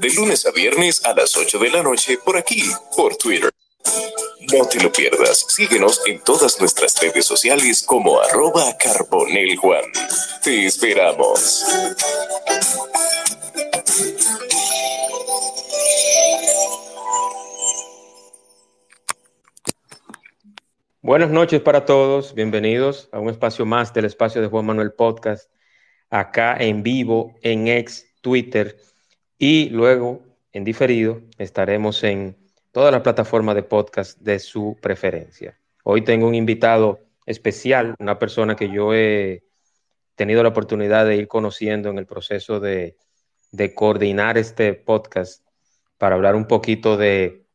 [0.00, 2.62] de lunes a viernes a las 8 de la noche por aquí,
[2.96, 3.50] por Twitter.
[4.50, 5.44] No te lo pierdas.
[5.48, 9.84] Síguenos en todas nuestras redes sociales como arroba carboneljuan.
[10.42, 11.66] Te esperamos.
[21.02, 22.34] Buenas noches para todos.
[22.34, 25.50] Bienvenidos a un espacio más del espacio de Juan Manuel Podcast,
[26.08, 28.78] acá en vivo, en ex Twitter
[29.42, 30.20] y luego
[30.52, 32.36] en diferido estaremos en
[32.72, 35.58] todas las plataformas de podcast de su preferencia.
[35.82, 39.42] Hoy tengo un invitado especial, una persona que yo he
[40.14, 42.98] tenido la oportunidad de ir conociendo en el proceso de,
[43.74, 45.42] coordinar este podcast
[45.96, 47.46] para hablar un poquito de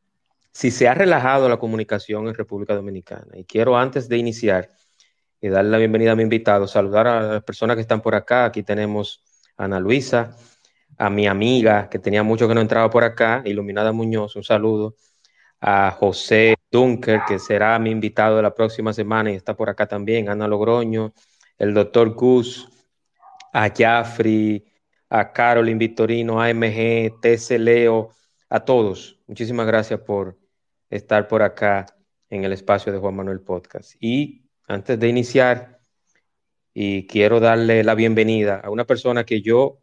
[0.51, 3.37] si se ha relajado la comunicación en República Dominicana.
[3.37, 4.71] Y quiero antes de iniciar
[5.39, 8.45] y darle la bienvenida a mi invitado, saludar a las personas que están por acá.
[8.45, 9.23] Aquí tenemos
[9.55, 10.35] Ana Luisa,
[10.97, 14.95] a mi amiga que tenía mucho que no entraba por acá, Iluminada Muñoz, un saludo,
[15.61, 19.87] a José Dunker, que será mi invitado de la próxima semana y está por acá
[19.87, 21.13] también, Ana Logroño,
[21.57, 22.69] el doctor Gus,
[23.53, 24.65] a Jaffrey,
[25.09, 28.09] a Carolyn Victorino, AMG, TC Leo,
[28.49, 29.19] a todos.
[29.27, 30.37] Muchísimas gracias por
[30.89, 31.85] estar por acá
[32.29, 33.93] en el espacio de Juan Manuel Podcast.
[33.99, 35.79] Y antes de iniciar,
[36.73, 39.79] y quiero darle la bienvenida a una persona que yo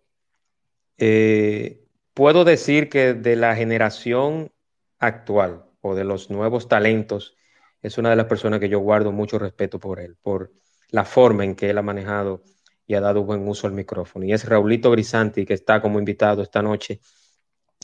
[1.05, 4.53] eh, puedo decir que de la generación
[5.00, 7.36] actual o de los nuevos talentos,
[7.81, 10.53] es una de las personas que yo guardo mucho respeto por él, por
[10.91, 12.44] la forma en que él ha manejado
[12.86, 14.27] y ha dado buen uso al micrófono.
[14.27, 17.00] Y es Raulito Grisanti, que está como invitado esta noche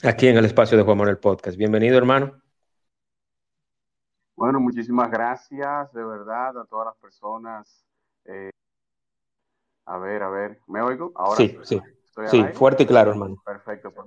[0.05, 1.59] aquí en el espacio de Juan Manuel Podcast.
[1.59, 2.41] Bienvenido, hermano.
[4.37, 7.85] Bueno, muchísimas gracias, de verdad, a todas las personas.
[8.27, 8.51] Eh,
[9.87, 11.11] a ver, a ver, ¿me oigo?
[11.17, 11.81] Ahora sí, sí
[12.27, 13.37] sí, fuerte y claro, hermano.
[13.45, 14.07] Perfecto, pues,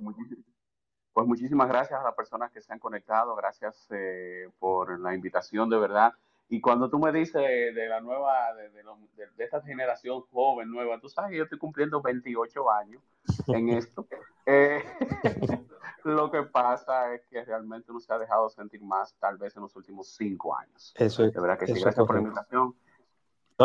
[1.12, 5.68] pues, muchísimas gracias a las personas que se han conectado, gracias eh, por la invitación,
[5.70, 6.14] de verdad.
[6.48, 7.42] Y cuando tú me dices
[7.74, 12.02] de, la nueva, de, de, esta generación joven, nueva, tú sabes que yo estoy cumpliendo
[12.02, 13.02] 28 años
[13.48, 14.06] en esto.
[14.44, 14.82] Eh,
[16.04, 19.62] lo que pasa es que realmente no se ha dejado sentir más, tal vez en
[19.62, 20.92] los últimos cinco años.
[20.96, 21.32] Eso es.
[21.32, 22.74] De verdad que sí, gracias por la invitación.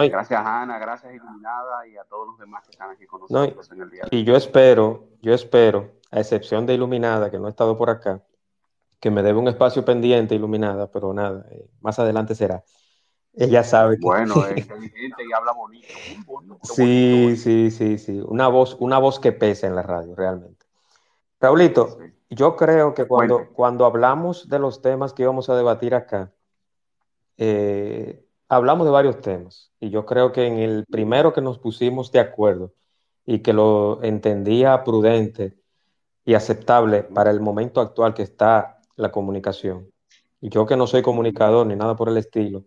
[0.06, 3.82] Gracias Ana, gracias Iluminada y a todos los demás que están aquí con nosotros en
[3.82, 4.04] el día.
[4.12, 8.24] Y yo espero, yo espero, a excepción de Iluminada, que no ha estado por acá,
[9.00, 12.64] que me debe un espacio pendiente Iluminada, pero nada, eh, más adelante será.
[13.34, 14.06] Ella sabe que...
[14.06, 15.88] Bueno, es inteligente y habla bonito.
[16.64, 18.22] sí, sí, sí, sí.
[18.26, 20.66] Una voz, una voz que pesa en la radio, realmente.
[21.40, 26.34] Raulito, yo creo que cuando, cuando hablamos de los temas que íbamos a debatir acá,
[27.38, 32.12] eh, hablamos de varios temas y yo creo que en el primero que nos pusimos
[32.12, 32.74] de acuerdo
[33.26, 35.58] y que lo entendía prudente
[36.26, 39.92] y aceptable para el momento actual que está la comunicación.
[40.42, 42.66] Y yo que no soy comunicador ni nada por el estilo,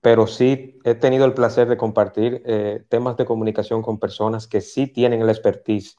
[0.00, 4.60] pero sí he tenido el placer de compartir eh, temas de comunicación con personas que
[4.60, 5.96] sí tienen el expertise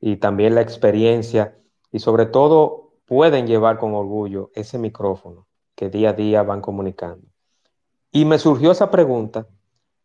[0.00, 1.56] y también la experiencia
[1.90, 7.31] y sobre todo pueden llevar con orgullo ese micrófono que día a día van comunicando.
[8.14, 9.46] Y me surgió esa pregunta,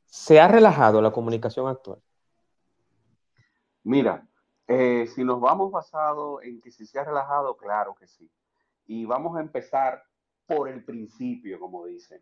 [0.06, 2.02] ¿se ha relajado la comunicación actual?
[3.84, 4.26] Mira,
[4.66, 8.32] eh, si nos vamos basado en que si se ha relajado, claro que sí.
[8.86, 10.02] Y vamos a empezar
[10.46, 12.22] por el principio, como dicen.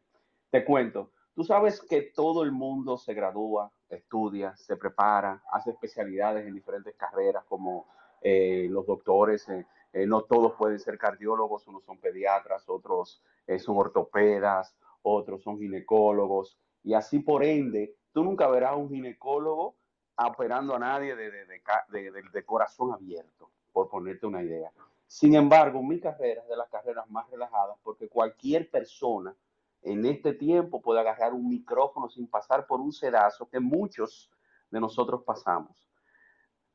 [0.50, 6.48] Te cuento, tú sabes que todo el mundo se gradúa, estudia, se prepara, hace especialidades
[6.48, 7.86] en diferentes carreras como
[8.22, 9.48] eh, los doctores.
[9.50, 13.22] Eh, no todos pueden ser cardiólogos, unos son pediatras, otros
[13.60, 14.76] son ortopedas,
[15.06, 19.76] otros son ginecólogos, y así por ende, tú nunca verás un ginecólogo
[20.18, 24.72] operando a nadie de, de, corazón abierto, por ponerte una idea.
[25.08, 29.36] Sin embargo, mi carrera es de las carreras más relajadas porque cualquier persona
[29.82, 34.32] en este tiempo puede agarrar un micrófono sin pasar por un sedazo que muchos
[34.72, 35.88] de nosotros pasamos.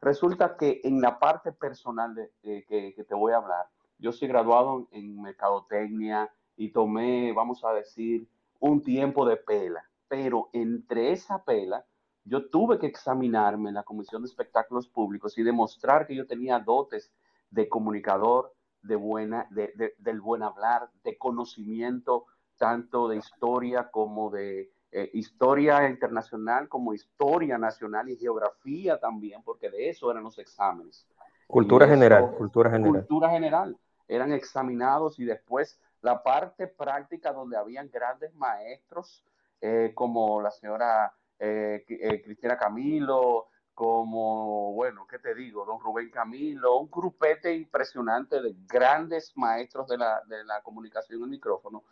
[0.01, 2.65] Resulta que en la parte personal de, que,
[2.95, 3.67] que, te voy a hablar,
[3.99, 9.85] yo soy graduado en mercadotecnia, y tomé, vamos a decir, un tiempo de pela.
[10.09, 11.85] Pero entre esa pela,
[12.25, 16.59] yo tuve que examinarme en la Comisión de Espectáculos Públicos y demostrar que yo tenía
[16.59, 17.13] dotes
[17.51, 22.27] de comunicador, de buena, de, del buen hablar, de conocimiento
[22.57, 29.71] tanto de historia como de eh, historia internacional, como historia nacional y geografía también, porque
[29.71, 31.07] de eso eran los exámenes.
[31.47, 33.07] Cultura general, cultura general.
[33.07, 33.77] Cultura general.
[34.07, 39.25] Eran examinados y después la parte práctica donde habían grandes maestros
[39.61, 45.65] eh, como la señora eh, eh, Cristina Camilo, como, bueno, ¿qué te digo?
[45.65, 51.31] Don Rubén Camilo, un grupete impresionante de grandes maestros de la, de la comunicación en
[51.31, 51.85] micrófono.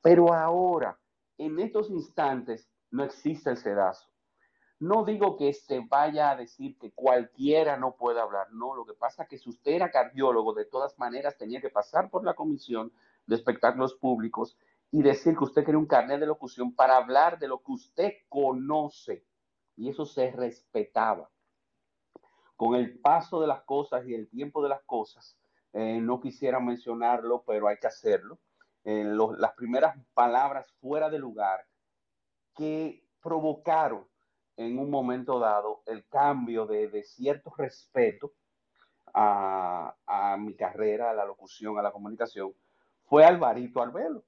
[0.00, 0.98] Pero ahora,
[1.38, 4.08] en estos instantes, no existe el sedazo.
[4.80, 8.94] No digo que se vaya a decir que cualquiera no puede hablar, no, lo que
[8.94, 12.34] pasa es que si usted era cardiólogo, de todas maneras tenía que pasar por la
[12.34, 12.92] comisión
[13.26, 14.56] de espectáculos públicos
[14.90, 18.12] y decir que usted quería un carnet de locución para hablar de lo que usted
[18.28, 19.24] conoce.
[19.76, 21.30] Y eso se respetaba.
[22.56, 25.36] Con el paso de las cosas y el tiempo de las cosas,
[25.72, 28.38] eh, no quisiera mencionarlo, pero hay que hacerlo.
[28.84, 31.66] Eh, las primeras palabras fuera de lugar
[32.54, 34.06] que provocaron
[34.56, 38.32] en un momento dado el cambio de, cierto respeto
[39.12, 42.52] a, mi carrera, a la locución, a la comunicación,
[43.04, 44.24] fue Alvarito Arbelo.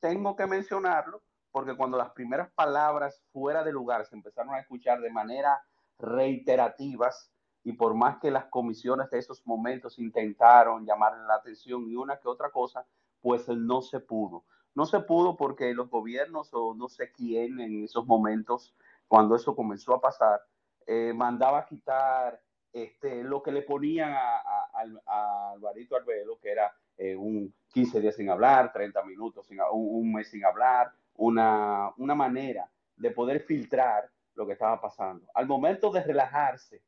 [0.00, 5.00] Tengo que mencionarlo porque cuando las primeras palabras fuera de lugar se empezaron a escuchar
[5.00, 5.62] de manera
[5.98, 7.32] reiterativas
[7.64, 12.18] y por más que las comisiones de esos momentos intentaron llamar la atención y una
[12.18, 12.86] que otra cosa,
[13.20, 14.44] pues no se pudo.
[14.74, 18.74] No se pudo porque los gobiernos o no sé quién en esos momentos
[19.08, 20.40] cuando eso comenzó a pasar,
[20.86, 22.40] eh, mandaba a quitar
[22.72, 24.38] este, lo que le ponían a,
[25.06, 30.12] a, Alvarito Arbelo, que era eh, un 15 días sin hablar, 30 minutos, sin, un,
[30.12, 35.26] mes sin hablar, una, una manera de poder filtrar lo que estaba pasando.
[35.34, 36.82] Al momento de relajarse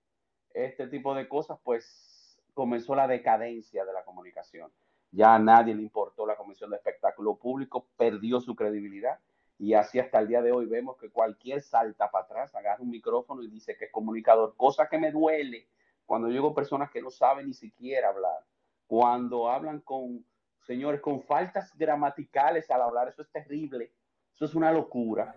[0.53, 4.71] este tipo de cosas, pues comenzó la decadencia de la comunicación.
[5.13, 9.19] Ya a nadie le importó la Comisión de Espectáculo Público, perdió su credibilidad
[9.59, 12.91] y así hasta el día de hoy vemos que cualquier salta para atrás, agarra un
[12.91, 15.69] micrófono y dice que es comunicador, cosa que me duele
[16.07, 18.45] cuando llego personas que no saben ni siquiera hablar.
[18.91, 20.27] Cuando hablan con,
[20.67, 23.93] señores, con faltas gramaticales al hablar, eso es terrible,
[24.35, 25.33] eso es una locura.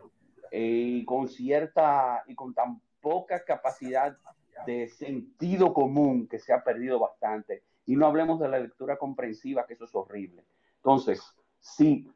[0.49, 4.17] Eh, y con cierta y con tan poca capacidad
[4.65, 7.61] de sentido común que se ha perdido bastante.
[7.85, 10.43] Y no hablemos de la lectura comprensiva, que eso es horrible.
[10.77, 11.21] Entonces,
[11.59, 12.11] sí,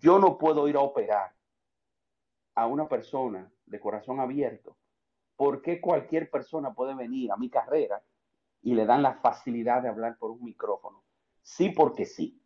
[0.00, 1.34] yo no puedo ir a operar
[2.54, 4.74] a una persona de corazón abierto.
[5.36, 8.02] ¿Por qué cualquier persona puede venir a mi carrera
[8.62, 11.02] y le dan la facilidad de hablar por un micrófono?
[11.42, 12.40] Sí, porque sí.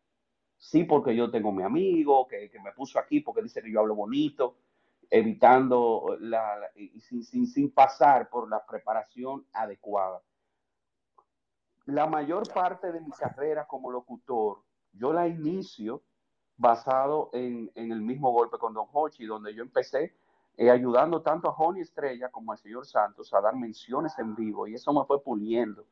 [0.59, 3.95] Sí, porque yo tengo mi amigo que, me puso aquí porque dice que yo hablo
[3.95, 4.57] bonito,
[5.11, 10.23] evitando la, sin, sin, sin pasar por la preparación adecuada.
[11.85, 16.03] La mayor parte de mi carrera como locutor, yo la inicio
[16.57, 20.17] basado en, el mismo golpe con Don Hochi, donde yo empecé
[20.57, 24.67] eh, ayudando tanto a Joni Estrella como al señor Santos a dar menciones en vivo
[24.67, 25.85] y eso me fue puliendo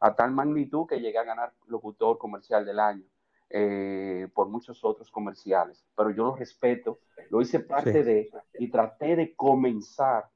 [0.00, 3.04] a tal magnitud que llegué a ganar locutor comercial del año
[3.50, 5.84] eh, por muchos otros comerciales.
[5.96, 7.00] Pero yo lo respeto,
[7.30, 10.28] lo hice parte de y traté de comenzar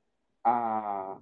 [0.43, 1.19] a,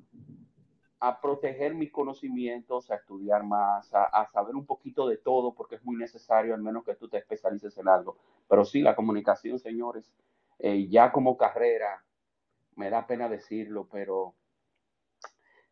[1.03, 5.85] a proteger mis conocimientos, a estudiar más, a, saber un poquito de todo, porque es
[5.85, 8.19] muy necesario, al menos que tú te especialices en algo.
[8.49, 10.12] Pero sí, la comunicación, señores,
[10.61, 12.05] eh, ya como carrera,
[12.77, 14.35] me da pena decirlo, pero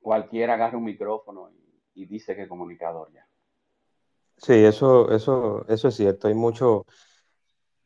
[0.00, 3.26] cualquiera agarra un micrófono y, dice que es comunicador ya.
[4.36, 6.28] Sí, eso, eso, eso es cierto.
[6.28, 6.86] Hay mucho.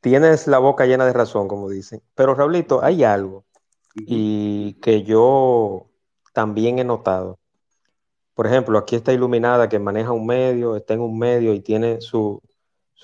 [0.00, 2.02] Tienes la boca llena de razón, como dicen.
[2.14, 3.44] Pero, Raulito, hay algo
[3.94, 5.88] y que yo
[6.32, 7.38] también he notado.
[8.34, 12.00] Por ejemplo, aquí está Iluminada que maneja un medio, está en un medio y tiene
[12.00, 12.42] su,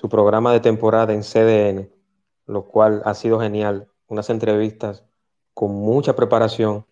[0.09, 1.89] programa de temporada en CDN,
[2.47, 3.87] lo cual ha sido genial.
[4.07, 5.05] Unas entrevistas
[5.53, 6.85] con mucha preparación,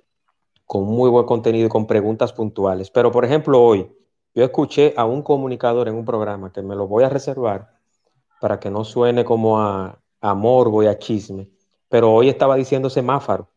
[0.65, 2.91] con muy buen contenido y con preguntas puntuales.
[2.91, 3.91] Pero, por ejemplo, hoy
[4.39, 7.77] yo escuché a un comunicador en un programa que me lo voy a reservar
[8.39, 11.49] para que no suene como a, a morbo y a chisme,
[11.89, 13.49] pero hoy estaba diciendo semáforo.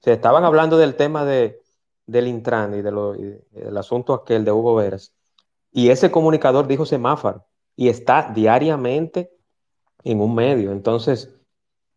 [0.00, 1.60] Se estaban hablando del tema de,
[2.06, 5.12] del Intran y, de lo, del asunto aquel de Hugo Veras.
[5.70, 7.44] Y ese comunicador dijo semáforo
[7.76, 9.30] y está diariamente
[10.02, 10.72] en un medio.
[10.72, 11.36] Entonces,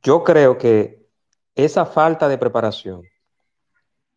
[0.04, 1.08] yo creo que
[1.56, 3.04] esa falta de preparación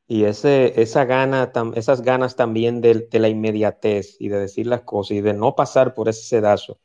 [0.07, 4.83] y ese, esa gana, esas ganas también de, de, la inmediatez y de decir las
[4.83, 6.79] cosas y de no pasar por ese sedazo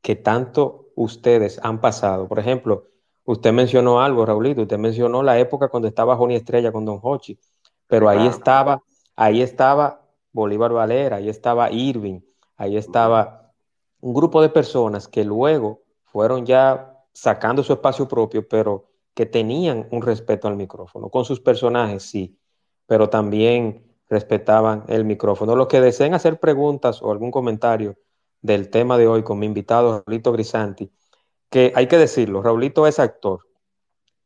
[0.00, 2.28] que tanto ustedes han pasado.
[2.28, 2.86] Por ejemplo,
[3.24, 7.38] Usted mencionó algo, Raulito, usted mencionó la época cuando estaba Joni Estrella con Don Hochi,
[7.86, 8.82] pero ahí estaba,
[9.14, 12.20] ahí estaba Bolívar Valera, ahí estaba Irving,
[12.56, 13.52] ahí estaba
[14.00, 19.86] un grupo de personas que luego fueron ya sacando su espacio propio, pero que tenían
[19.92, 21.08] un respeto al micrófono.
[21.08, 22.36] Con sus personajes, sí,
[22.92, 25.56] pero también respetaban el micrófono.
[25.56, 27.96] Los que deseen hacer preguntas o algún comentario
[28.42, 30.92] del tema de hoy con mi invitado, Raulito Grisanti,
[31.48, 33.48] que hay que decirlo, Raulito es actor,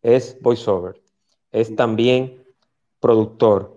[0.02, 1.00] es voiceover,
[1.52, 2.44] es también
[2.99, 3.76] productor,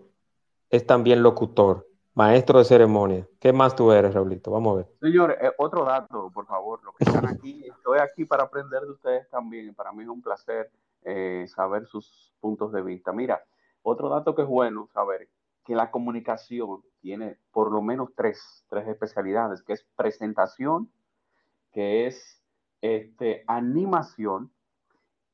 [0.71, 3.27] es también locutor, maestro de ceremonia.
[3.39, 4.49] ¿Qué más tú eres, Raulito?
[4.49, 4.87] Vamos a ver.
[4.99, 8.91] Señores, eh, otro dato, por favor, los que están aquí, estoy aquí para aprender de
[8.93, 9.75] ustedes también.
[9.75, 10.71] Para mí es un placer
[11.03, 13.13] eh, saber sus puntos de vista.
[13.13, 13.39] Mira,
[13.81, 15.29] otro dato que es bueno saber,
[15.65, 20.91] que la comunicación tiene por lo menos tres, tres especialidades, que es presentación,
[21.71, 22.43] que es
[22.81, 24.51] este, animación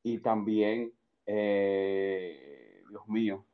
[0.02, 0.92] y también,
[1.26, 3.44] eh, Dios mío,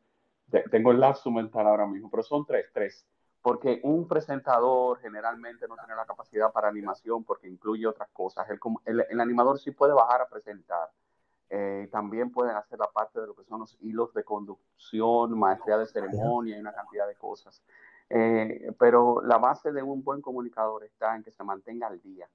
[0.71, 3.07] tengo el lapso mental ahora mismo, pero son tres, tres.
[3.41, 8.47] Porque un presentador generalmente no tiene la capacidad para animación porque incluye otras cosas.
[8.85, 10.91] El, el, animador sí puede bajar a presentar.
[11.55, 15.77] Eh, también pueden hacer la parte de lo que son los hilos de conducción, maestría
[15.77, 17.63] de ceremonia y una cantidad de cosas.
[18.09, 22.27] Eh, pero la base de un buen comunicador está en que se mantenga al día,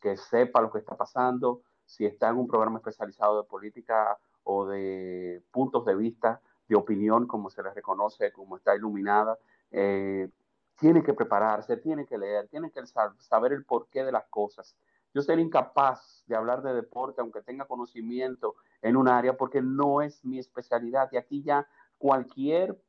[0.00, 4.64] que sepa lo que está pasando, si está en un programa especializado de política o
[4.64, 9.38] de puntos de vista, de opinión, como se le reconoce, como está iluminada,
[9.70, 10.30] eh,
[10.78, 12.80] tiene que prepararse, tiene que leer, tiene que
[13.18, 14.74] saber el porqué de las cosas.
[15.14, 20.02] Yo ser incapaz de hablar de deporte, aunque tenga conocimiento en un área, porque no
[20.02, 21.08] es mi especialidad.
[21.12, 21.66] Y aquí ya
[21.98, 22.80] cualquier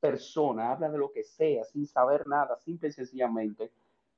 [0.00, 3.72] persona habla de lo que sea, sin saber nada, simple y sencillamente,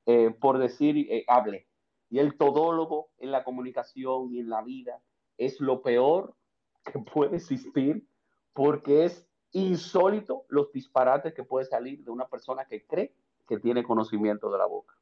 [0.05, 1.67] eh, por decir, eh, hable.
[2.09, 5.01] Y el todólogo en la comunicación y en la vida
[5.37, 6.35] es lo peor
[6.83, 8.05] que puede existir
[8.53, 13.13] porque es insólito los disparates que puede salir de una persona que cree
[13.47, 14.96] que tiene conocimiento de la boca.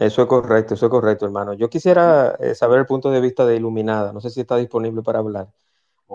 [0.00, 1.52] Eso es correcto, eso es correcto, hermano.
[1.52, 4.14] Yo quisiera eh, saber el punto de vista de Iluminada.
[4.14, 5.48] No sé si está disponible para hablar.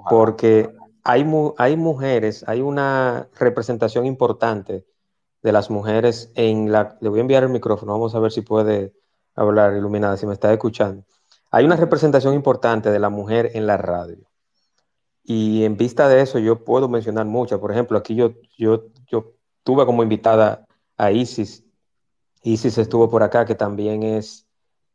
[0.10, 1.24] porque hay,
[1.58, 4.88] hay mujeres, hay una representación importante
[5.44, 6.98] de las mujeres en la...
[7.00, 8.92] Le voy a enviar el micrófono, vamos a ver si puede
[9.36, 11.04] hablar Iluminada, si me está escuchando.
[11.51, 14.25] Hay una representación importante de la mujer en la radio.
[15.24, 17.60] Y en vista de eso, yo puedo mencionar muchas.
[17.60, 20.65] Por ejemplo, aquí yo, yo, yo tuve como invitada
[20.98, 21.64] a Isis.
[22.46, 24.46] Isis estuvo por acá, que también es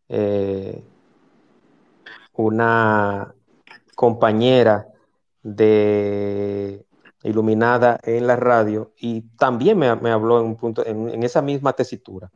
[0.09, 0.83] eh,
[2.35, 3.35] una
[3.95, 4.87] compañera
[5.43, 6.87] de
[7.23, 12.31] Iluminada en la radio y también me, habló en, un punto, en, esa misma tesitura.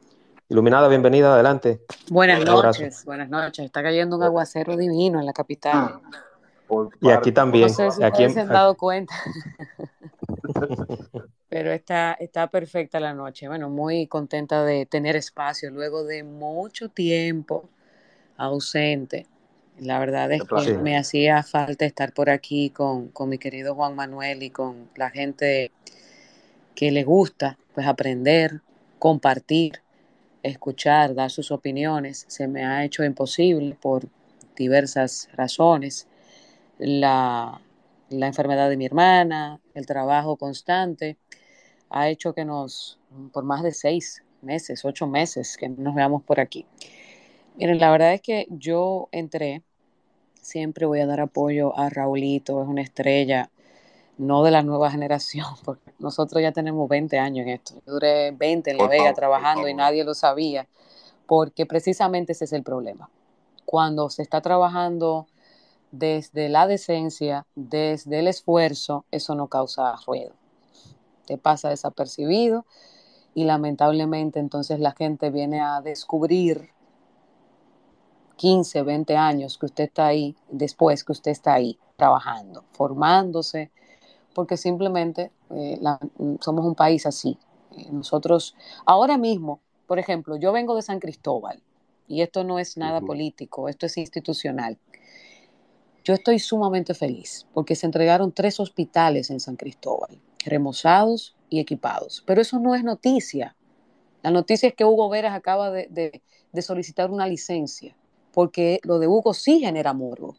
[0.49, 1.85] Iluminada, bienvenida, adelante.
[2.11, 3.65] Buenas noches, buenas noches.
[3.65, 6.01] Está cayendo un aguacero divino en la capital.
[6.05, 6.25] Ah
[7.01, 7.69] y aquí también.
[7.69, 9.15] No sé si aquí se han dado cuenta.
[11.55, 13.47] Pero está, está perfecta la noche.
[13.47, 17.69] Bueno, muy contenta de tener espacio luego de mucho tiempo
[18.37, 19.29] ausente.
[19.79, 23.95] La verdad es que me hacía falta estar por aquí con, con, mi querido Juan
[23.95, 25.71] Manuel y con la gente
[26.75, 28.61] que le gusta pues aprender,
[28.99, 29.81] compartir,
[30.43, 32.25] escuchar, dar sus opiniones.
[32.27, 34.09] Se me ha hecho imposible por
[34.57, 36.09] diversas razones
[36.79, 37.61] la,
[38.11, 41.17] enfermedad de mi hermana, el trabajo constante,
[41.91, 42.99] ha hecho que nos,
[43.33, 46.67] por más de seis meses, ocho meses, que nos veamos por aquí.
[47.57, 49.63] Miren, la verdad es que yo entré,
[50.41, 53.51] siempre voy a dar apoyo a Raulito, es una estrella,
[54.19, 57.75] no de la nueva generación, porque nosotros ya tenemos 20 años en esto.
[57.87, 60.67] Yo duré 20 en La Vega trabajando y nadie lo sabía,
[61.27, 63.09] porque precisamente ese es el problema.
[63.65, 65.27] Cuando se está trabajando
[65.91, 70.33] desde la decencia, desde el esfuerzo, eso no causa ruido.
[71.27, 72.67] Te pasa desapercibido
[73.35, 76.71] y lamentablemente entonces la gente viene a descubrir
[78.37, 83.71] 15, 20 años que usted está ahí, después que usted está ahí trabajando, formándose,
[84.35, 85.81] porque simplemente eh,
[86.41, 87.39] somos un país así.
[87.77, 88.55] Eh, nosotros,
[88.85, 91.63] ahora mismo, por ejemplo, yo vengo de San Cristóbal
[92.09, 94.79] y esto no es nada político, esto es institucional.
[96.03, 102.23] Yo estoy sumamente feliz porque se entregaron tres hospitales en San Cristóbal, remozados y equipados.
[102.27, 103.57] Pero eso no es noticia.
[104.23, 106.23] La noticia es que Hugo Veras acaba de,
[106.61, 107.95] solicitar una licencia,
[108.33, 110.37] porque lo de Hugo sí genera morbo.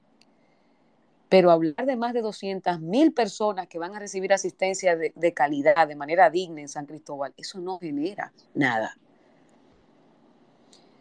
[1.30, 5.34] Pero hablar de más de 200 mil personas que van a recibir asistencia de, de
[5.34, 8.96] calidad, de manera digna en San Cristóbal, eso no genera nada.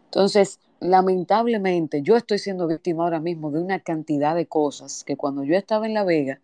[0.06, 5.42] Entonces, lamentablemente yo estoy siendo víctima ahora mismo de una cantidad de cosas que cuando
[5.42, 6.40] yo estaba en La Vega,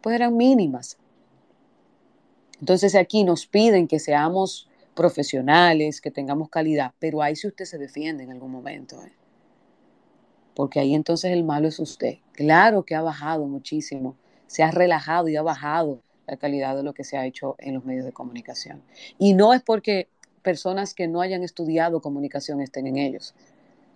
[0.00, 0.98] pues eran mínimas.
[2.60, 7.78] Entonces aquí nos piden que seamos profesionales, que tengamos calidad, pero ahí si usted se
[7.78, 9.02] defiende en algún momento.
[9.02, 9.12] ¿eh?
[10.54, 12.18] Porque ahí entonces el malo es usted.
[12.32, 16.94] Claro que ha bajado muchísimo, se ha relajado y ha bajado la calidad de lo
[16.94, 18.82] que se ha hecho en los medios de comunicación.
[19.18, 20.08] Y no es porque
[20.42, 23.34] personas que no hayan estudiado comunicación estén en ellos,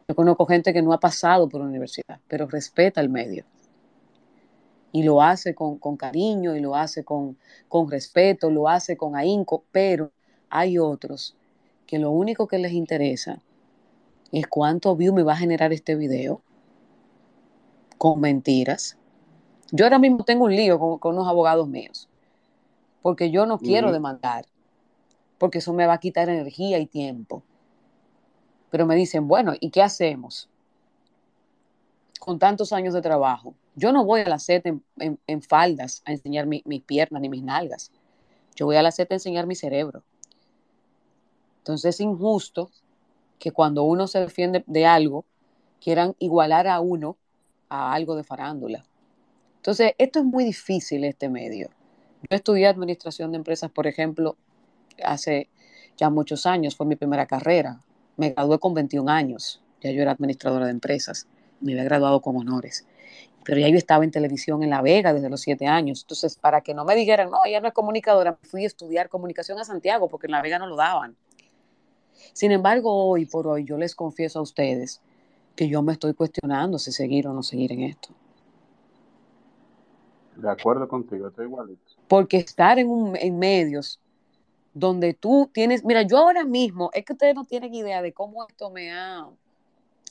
[0.09, 3.45] yo conozco gente que no ha pasado por la universidad, pero respeta el medio.
[4.93, 7.37] Y lo hace con, cariño y lo hace con,
[7.69, 10.11] con respeto, lo hace con ahínco, pero
[10.51, 11.37] hay otros
[11.87, 13.41] que lo único que les interesa
[14.33, 16.43] es cuánto view me va a generar este video
[17.97, 18.97] con mentiras.
[19.73, 22.09] Yo ahora mismo tengo un lío con, unos abogados míos,
[23.03, 24.47] porque yo no quiero demandar,
[25.39, 27.43] porque eso me va a quitar energía y tiempo.
[28.71, 30.49] Pero me dicen, bueno, ¿y qué hacemos?
[32.21, 33.55] Con tantos años de trabajo.
[33.79, 37.93] Yo no voy a la SET en, faldas a enseñar mis piernas ni mis nalgas.
[38.57, 40.03] Yo voy a la SET a enseñar mi cerebro.
[41.59, 42.71] Entonces es injusto
[43.39, 45.25] que cuando uno se defiende de algo,
[45.81, 47.17] quieran igualar a uno
[47.69, 48.85] a algo de farándula.
[49.57, 51.71] Entonces, esto es muy difícil, este medio.
[52.29, 54.37] Yo estudié administración de empresas, por ejemplo,
[55.05, 55.49] hace
[55.97, 57.81] ya muchos años, fue mi primera carrera.
[58.17, 61.29] Me gradué con 21 años, ya yo era administradora de empresas,
[61.61, 62.87] me había graduado con honores.
[63.49, 66.03] Pero ya yo estaba en televisión en La Vega desde los 7 años.
[66.03, 69.59] Entonces, para que no me dijeran, no, ella no es comunicadora, fui a estudiar comunicación
[69.59, 71.17] a Santiago porque en La Vega no lo daban.
[72.35, 75.01] Sin embargo, hoy por hoy yo les confieso a ustedes
[75.57, 78.11] que yo me estoy cuestionando si seguir o no seguir en esto.
[80.37, 81.81] De acuerdo contigo, estoy igualito.
[82.07, 83.99] Porque estar en, un, en medios
[84.75, 88.47] donde tú tienes, mira, yo ahora mismo, es que ustedes no tienen idea de cómo
[88.47, 89.27] esto me ha,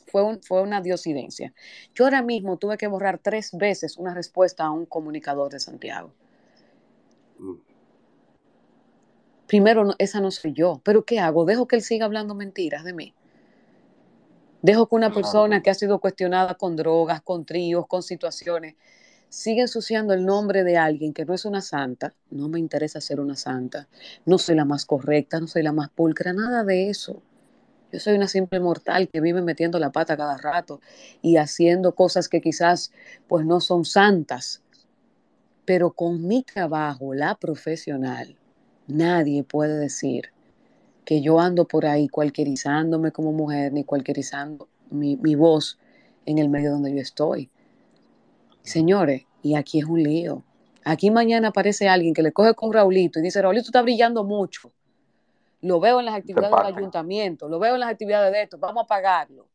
[0.08, 1.54] fue, fue una diosidencia.
[1.94, 6.14] Yo ahora mismo tuve que borrar tres veces una respuesta a un comunicador de Santiago.
[7.40, 7.56] Mm.
[9.48, 11.46] Primero, esa no soy yo, pero ¿qué hago?
[11.46, 13.14] ¿Dejo que él siga hablando mentiras de mí?
[14.62, 18.76] ¿Dejo que una persona que ha sido cuestionada con drogas, con tríos, con situaciones,
[19.30, 22.14] siga ensuciando el nombre de alguien que no es una santa?
[22.30, 23.88] No me interesa ser una santa.
[24.26, 27.22] No soy la más correcta, no soy la más pulcra, nada de eso.
[27.92, 30.82] Yo soy una simple mortal que vive metiendo la pata cada rato
[31.22, 32.92] y haciendo cosas que quizás
[33.28, 34.62] pues no son santas.
[35.66, 38.38] Pero con mi trabajo, la profesional,
[38.88, 40.30] Nadie puede decir
[41.04, 45.78] que yo ando por ahí cualquierizándome como mujer, ni cualquierizando mi, voz
[46.26, 47.50] en el medio donde yo estoy.
[48.64, 50.44] Señores, y aquí es un lío.
[50.86, 54.72] Aquí mañana aparece alguien que le coge con Raulito y dice, Raulito está brillando mucho.
[55.62, 58.84] Lo veo en las actividades del ayuntamiento, lo veo en las actividades de esto, vamos
[58.84, 59.48] a pagarlo.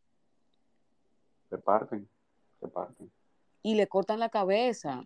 [1.49, 2.09] Se parten,
[2.61, 3.11] se parten.
[3.63, 5.05] Y le cortan la cabeza.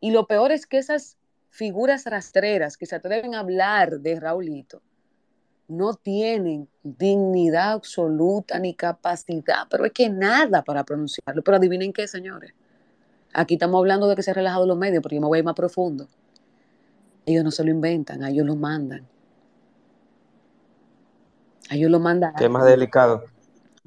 [0.00, 1.16] Y lo peor es que esas
[1.50, 4.82] figuras rastreras que se atreven a hablar de Raulito
[5.70, 11.42] no tienen dignidad absoluta ni capacidad, pero es que nada para pronunciarlo.
[11.42, 12.52] Pero adivinen qué, señores.
[13.32, 15.40] Aquí estamos hablando de que se han relajado los medios, porque yo me voy a
[15.40, 16.08] ir más profundo.
[17.24, 19.06] Ellos no se lo inventan, a ellos lo mandan.
[21.70, 22.34] Ellos lo mandan.
[22.34, 23.24] ¿Qué más delicado?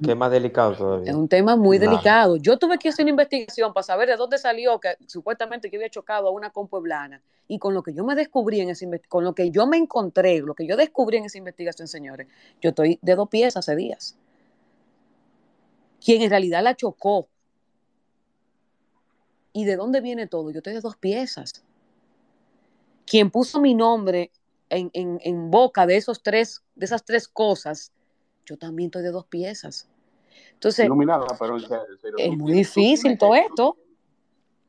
[0.02, 1.12] ¿Qué más delicado todavía?
[1.12, 2.38] Es un tema muy delicado.
[2.38, 5.90] Yo tuve que hacer una investigación para saber de dónde salió que supuestamente que había
[5.90, 7.22] chocado a una compueblana.
[7.48, 10.40] Y con lo que yo me descubrí en esa con lo que yo me encontré,
[10.40, 12.28] lo que yo descubrí en esa investigación, señores,
[12.62, 14.18] yo estoy de dos pies hace días.
[16.04, 17.28] Quien en realidad la chocó.
[19.52, 20.50] ¿Y de dónde viene todo?
[20.50, 21.64] Yo estoy de dos piezas.
[23.06, 24.32] Quien puso mi nombre
[24.76, 27.92] en, en boca de esos tres, de esas tres cosas,
[28.46, 29.90] yo también estoy de dos piezas.
[30.54, 30.90] Entonces,
[32.18, 33.78] es muy difícil todo esto.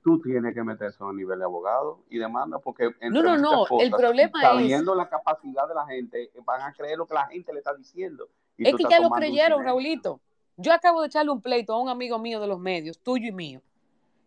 [0.02, 3.64] Tú tienes que meter eso a nivel de abogado y demanda porque no, no, no,
[3.80, 7.26] el problema es sabiendo la capacidad de la gente, van a creer lo que la
[7.26, 8.28] gente le está diciendo.
[8.58, 10.20] es que ya lo creyeron, Raulito.
[10.56, 13.32] Yo acabo de echarle un pleito a un amigo mío de los medios, tuyo y
[13.32, 13.62] mío,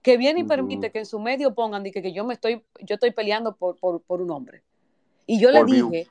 [0.02, 2.96] que viene y permite que en su medio pongan que, que yo me estoy, yo
[2.96, 4.64] estoy peleando por, por, un hombre.
[5.30, 6.08] Y yo le dije,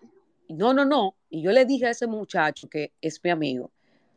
[0.51, 1.17] no, no, no.
[1.31, 3.73] Y yo le dije a ese muchacho que es mi amigo,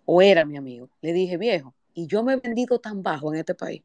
[0.05, 3.39] o era mi amigo, le dije, viejo, y yo me he vendido tan bajo en
[3.39, 3.81] este país.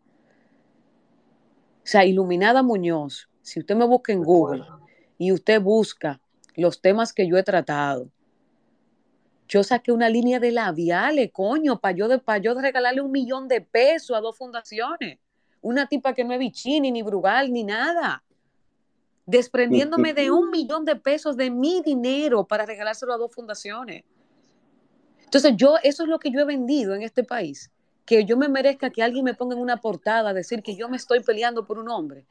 [1.85, 4.64] O sea, Iluminada Muñoz, si usted me busca en Google
[5.16, 6.20] y usted busca
[6.57, 8.11] los temas que yo he tratado,
[9.46, 13.12] yo saqué una línea de labiales, coño, para yo, de, para yo de regalarle un
[13.12, 15.18] millón de pesos a dos fundaciones.
[15.61, 18.23] Una tipa que no es bichini, ni Brugal, ni nada
[19.26, 24.04] desprendiéndome de un millón de pesos de mi dinero para regalárselo a dos fundaciones.
[25.24, 27.70] Entonces, yo, eso es lo que yo he vendido en este país,
[28.04, 30.88] que yo me merezca que alguien me ponga en una portada a decir que yo
[30.88, 32.26] me estoy peleando por un hombre.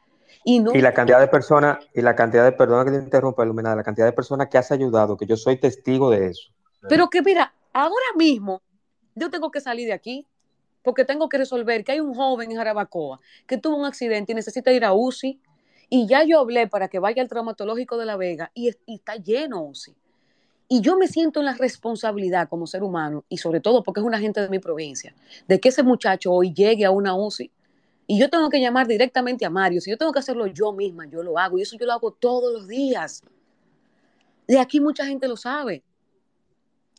[0.46, 3.44] Y, no, y la cantidad de personas, y la cantidad de, perdona que te interrumpa,
[3.44, 6.50] Iluminada, la cantidad de personas que has ayudado, que yo soy testigo de eso.
[6.90, 8.62] Pero que mira, ahora mismo
[9.16, 10.28] yo tengo que salir de aquí,
[10.84, 14.36] porque tengo que resolver que hay un joven en Jarabacoa que tuvo un accidente y
[14.36, 15.40] necesita ir a UCI,
[15.96, 19.62] y ya yo hablé para que vaya al traumatológico de La Vega y, está lleno
[19.62, 19.94] UCI.
[20.68, 24.06] Y yo me siento en la responsabilidad como ser humano, y sobre todo porque es
[24.08, 25.14] una gente de mi provincia,
[25.48, 27.52] de que ese muchacho hoy llegue a una UCI
[28.08, 29.82] Y yo tengo que llamar directamente a Mario.
[29.82, 31.60] Si yo tengo que hacerlo yo misma, yo lo hago.
[31.60, 33.22] Y eso yo lo hago todos los días.
[34.48, 35.84] De aquí mucha gente lo sabe.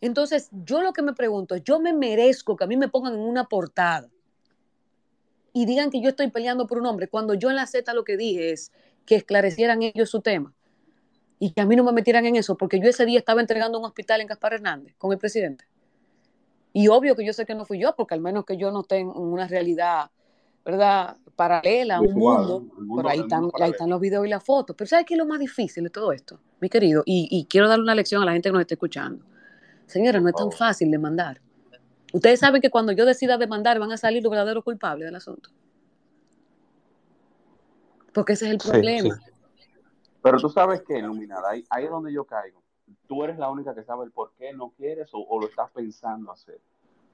[0.02, 3.14] Entonces, yo lo que me pregunto es, yo me merezco que a mí me pongan
[3.14, 4.08] en una portada
[5.56, 8.04] y digan que yo estoy peleando por un hombre, cuando yo en la Z lo
[8.04, 8.72] que dije es
[9.06, 10.54] que esclarecieran ellos su tema
[11.38, 13.78] y que a mí no me metieran en eso, porque yo ese día estaba entregando
[13.78, 15.66] un hospital en Gaspar Hernández con el presidente.
[16.72, 18.80] Y obvio que yo sé que no fui yo, porque al menos que yo no
[18.80, 20.10] esté en una realidad,
[20.64, 21.16] ¿verdad?
[21.36, 24.74] Paralela a un mundo, por ahí están, ahí están los videos y las fotos.
[24.76, 27.02] Pero ¿sabes qué es lo más difícil de todo esto, mi querido?
[27.04, 29.24] Y, y quiero darle una lección a la gente que nos está escuchando.
[29.86, 31.40] Señora, no es tan fácil demandar.
[32.12, 35.50] Ustedes saben que cuando yo decida demandar van a salir los verdaderos culpables del asunto.
[38.14, 39.20] Porque ese es el problema.
[40.22, 42.62] Pero tú sabes que, Iluminada, ahí, ahí, es donde yo caigo.
[43.06, 46.32] Tú eres la única que sabe el por qué no quieres o, lo estás pensando
[46.32, 46.60] hacer.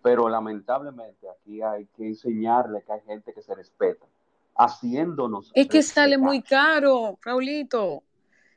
[0.03, 4.07] Pero lamentablemente aquí hay que enseñarle que hay gente que se respeta,
[4.57, 5.51] haciéndonos.
[5.55, 8.05] Es que sale muy caro, Raulito.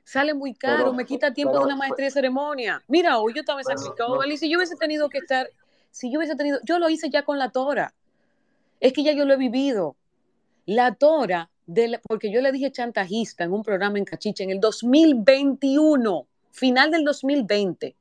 [0.03, 2.83] Sale muy caro, me quita tiempo de una maestría de ceremonia.
[2.87, 5.47] Mira, hoy yo estaba sacrificado, y si yo hubiese tenido que estar,
[5.91, 7.93] si yo hubiese tenido, yo lo hice ya con la Tora.
[8.81, 9.95] Es que ya yo lo he vivido.
[10.65, 11.49] La Tora
[12.07, 17.03] porque yo le dije chantajista en un programa en Cachiche en el 2021, final del
[17.03, 17.95] 2020.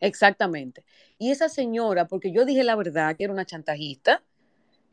[0.00, 0.84] Exactamente.
[1.18, 4.22] Y esa señora, porque yo dije la verdad que era una chantajista,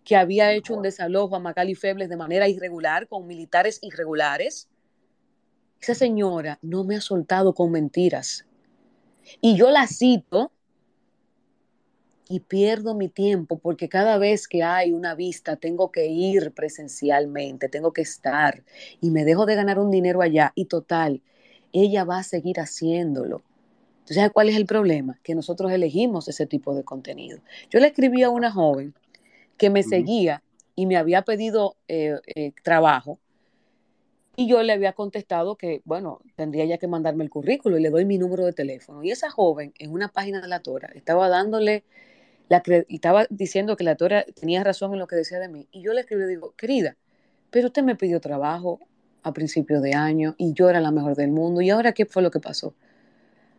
[0.03, 4.69] que había hecho un desalojo a Magali Febles de manera irregular, con militares irregulares,
[5.81, 8.45] esa señora no me ha soltado con mentiras.
[9.41, 10.51] Y yo la cito
[12.33, 17.69] y pierdo mi tiempo porque cada vez que hay una vista tengo que ir presencialmente,
[17.69, 18.63] tengo que estar
[18.99, 21.21] y me dejo de ganar un dinero allá y total,
[21.73, 23.43] ella va a seguir haciéndolo.
[23.99, 25.19] Entonces, ¿cuál es el problema?
[25.21, 27.37] Que nosotros elegimos ese tipo de contenido.
[27.69, 28.95] Yo le escribí a una joven
[29.55, 30.41] que me seguía
[30.75, 33.19] y me había pedido eh, eh, trabajo
[34.35, 37.91] y yo le había contestado que, bueno, tendría ya que mandarme el currículo y le
[37.91, 39.03] doy mi número de teléfono.
[39.03, 41.83] Y esa joven en una página de la Tora estaba dándole
[42.49, 45.67] y estaba diciendo que la Tora tenía razón en lo que decía de mí.
[45.71, 46.95] Y yo le escribí y digo, querida,
[47.49, 48.79] pero usted me pidió trabajo
[49.23, 51.61] a principio de año y yo era la mejor del mundo.
[51.61, 52.75] ¿Y ahora qué fue lo que pasó?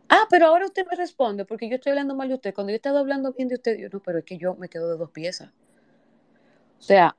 [0.07, 2.53] Ah, pero ahora usted me responde porque yo estoy hablando mal de usted.
[2.53, 4.69] Cuando yo he estado hablando bien de usted, yo no, pero es que yo me
[4.69, 5.49] quedo de dos piezas.
[6.79, 7.15] O sea,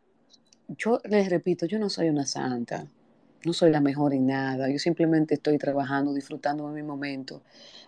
[0.68, 2.86] yo les repito, yo no soy una santa,
[3.44, 4.70] no soy la mejor en nada.
[4.70, 7.42] Yo simplemente estoy trabajando, disfrutando de mi momento,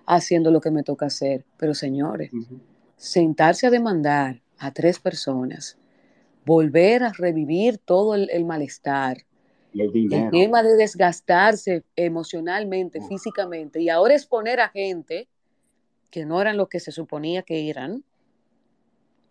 [0.07, 1.45] haciendo lo que me toca hacer.
[1.57, 2.31] Pero señores,
[2.99, 5.79] sentarse a demandar a tres personas,
[6.45, 9.25] volver a revivir todo el, malestar,
[9.73, 15.29] el, tema de desgastarse emocionalmente, físicamente, y ahora exponer a gente
[16.11, 18.05] que no eran lo que se suponía que eran,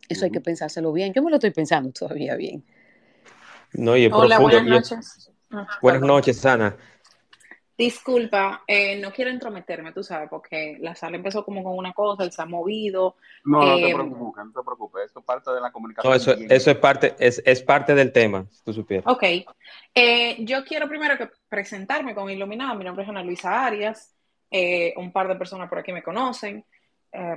[0.09, 1.11] eso hay que pensárselo bien.
[1.11, 2.63] Yo me lo estoy pensando todavía bien.
[3.73, 5.31] No, Hola, buenas noches.
[5.81, 6.77] buenas noches, Ana.
[7.77, 12.23] Disculpa, eh, no quiero entrometerme, tú sabes, porque la sala empezó como con una cosa,
[12.23, 13.17] él se ha movido.
[13.45, 16.09] No, no te eh, preocupes, no te preocupes, eso es parte de la comunicación.
[16.09, 19.05] No, eso, eso es, parte, es, es, parte del tema, si tú supieras.
[19.05, 19.23] Ok,
[19.93, 24.11] eh, yo quiero primero que presentarme con Iluminada, mi nombre es Ana Luisa Arias,
[24.95, 26.65] un par de personas por aquí me conocen,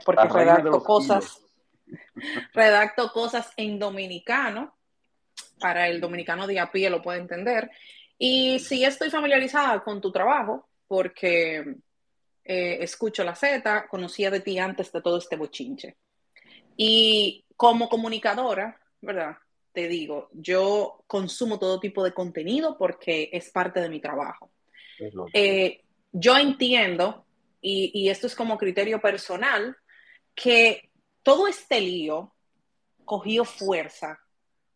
[0.07, 1.43] porque redacto cosas,
[2.55, 4.75] redacto cosas en dominicano,
[5.61, 7.71] para el dominicano de a pie lo puede entender.
[8.23, 11.77] Y sí estoy familiarizada con tu trabajo porque
[12.45, 15.97] eh, escucho la Z, conocía de ti antes de todo este bochinche.
[16.77, 19.39] Y como comunicadora, ¿verdad?
[19.73, 24.53] Te digo, yo consumo todo tipo de contenido porque es parte de mi trabajo.
[25.33, 25.81] Eh,
[26.13, 27.25] yo entiendo,
[27.63, 29.75] y, y esto es como criterio personal,
[30.35, 30.91] que
[31.23, 32.35] todo este lío
[33.07, 34.21] cogió fuerza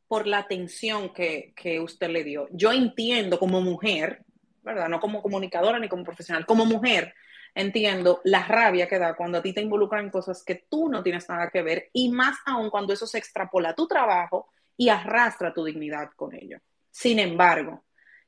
[0.08, 2.48] por la atención que, usted le dio.
[2.50, 4.24] Yo entiendo como mujer,
[4.62, 4.88] ¿verdad?
[4.88, 7.14] No como comunicadora ni como profesional, como mujer,
[7.54, 11.02] entiendo la rabia que da cuando a ti te involucran en cosas que tú no
[11.02, 14.88] tienes nada que ver y más aún cuando eso se extrapola a tu trabajo y
[14.88, 16.58] arrastra tu dignidad con ello.
[16.90, 17.84] Sin embargo,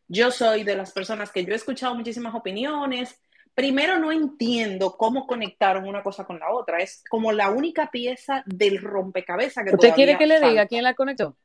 [0.08, 3.20] yo soy de las personas que yo he escuchado muchísimas opiniones.
[3.54, 6.78] Primero no entiendo cómo conectaron una cosa con la otra.
[6.78, 10.94] Es como la única pieza del rompecabezas que ¿Usted quiere que le diga quién la
[10.94, 11.36] conectó?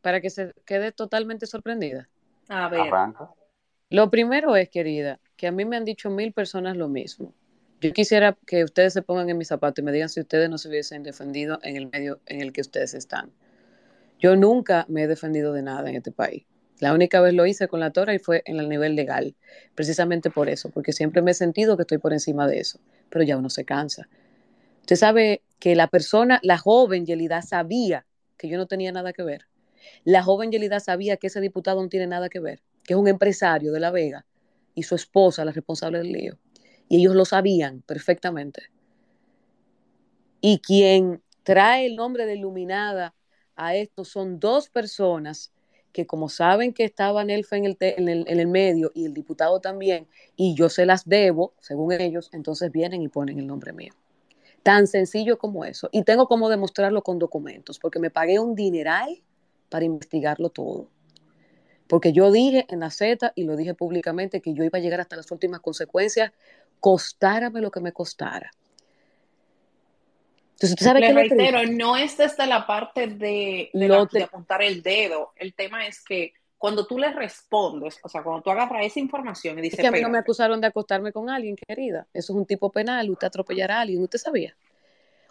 [0.00, 2.08] Para que se quede totalmente sorprendida.
[2.48, 2.92] A ver.
[3.90, 7.34] Lo primero es, querida, que a mí me han dicho mil personas lo mismo.
[7.80, 10.58] Yo quisiera que ustedes se pongan en mis zapatos y me digan si ustedes no
[10.58, 13.32] se hubiesen defendido en el medio en el que ustedes están.
[14.18, 16.44] Yo nunca me he defendido de nada en este país.
[16.78, 19.34] La única vez lo hice con la Tora y fue en el nivel legal,
[19.74, 23.24] precisamente por eso, porque siempre me he sentido que estoy por encima de eso, pero
[23.24, 24.08] ya uno se cansa.
[24.80, 29.22] Usted sabe que la persona, la joven Yelida, sabía que yo no tenía nada que
[29.22, 29.49] ver
[30.04, 33.08] La joven Yelida sabía que ese diputado no tiene nada que ver, que es un
[33.08, 34.26] empresario de La Vega
[34.74, 36.38] y su esposa la responsable del lío.
[36.88, 38.64] Y ellos lo sabían perfectamente.
[40.40, 43.14] Y quien trae el nombre de Iluminada
[43.56, 45.52] a esto son dos personas
[45.92, 49.60] que como saben que estaba Nelfa en el, en, en el medio y el diputado
[49.60, 53.92] también, y yo se las debo, según ellos, entonces vienen y ponen el nombre mío.
[54.62, 55.88] Tan sencillo como eso.
[55.90, 59.22] Y tengo como demostrarlo con documentos, porque me pagué un dineral
[59.70, 60.88] para investigarlo todo.
[61.88, 65.00] Porque yo dije en la Z y lo dije públicamente que yo iba a llegar
[65.00, 66.32] hasta las últimas consecuencias,
[66.78, 68.50] costárame lo que me costara.
[70.52, 75.32] Entonces, ¿tú sabes Le reitero, no es desde la parte de, de, apuntar el dedo.
[75.36, 79.58] El tema es que cuando tú le respondes, o sea, cuando tú agarras esa información
[79.58, 79.78] y dices...
[79.78, 82.06] Es que a mí no me acusaron de acostarme con alguien, querida.
[82.12, 84.54] Eso es un tipo penal, usted atropellar a alguien, ¿usted sabía?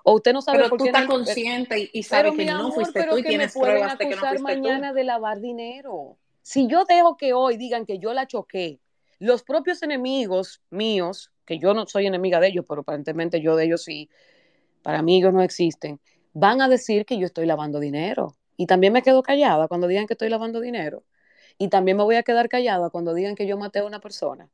[0.03, 3.17] O usted no sabe pero por tú estás consciente y, sabes que no fuiste tú
[3.17, 6.17] y tienes pruebas de que no fuiste mañana de lavar dinero.
[6.41, 8.79] Si yo dejo que hoy digan que yo la choqué,
[9.19, 13.65] los propios enemigos míos, que yo no soy enemiga de ellos, pero aparentemente yo de
[13.65, 14.09] ellos sí,
[14.81, 15.99] para mí ellos no existen,
[16.33, 18.35] van a decir que yo estoy lavando dinero.
[18.55, 21.03] Y también me quedo callada cuando digan que estoy lavando dinero.
[21.57, 24.49] Y también me voy a quedar callada cuando digan que yo maté a una persona.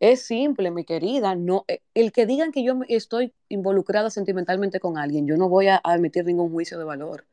[0.00, 1.34] Es simple, mi querida.
[1.34, 5.68] No, eh, el que digan que yo estoy involucrada sentimentalmente con alguien, yo no voy
[5.68, 7.26] a admitir ningún juicio de valor.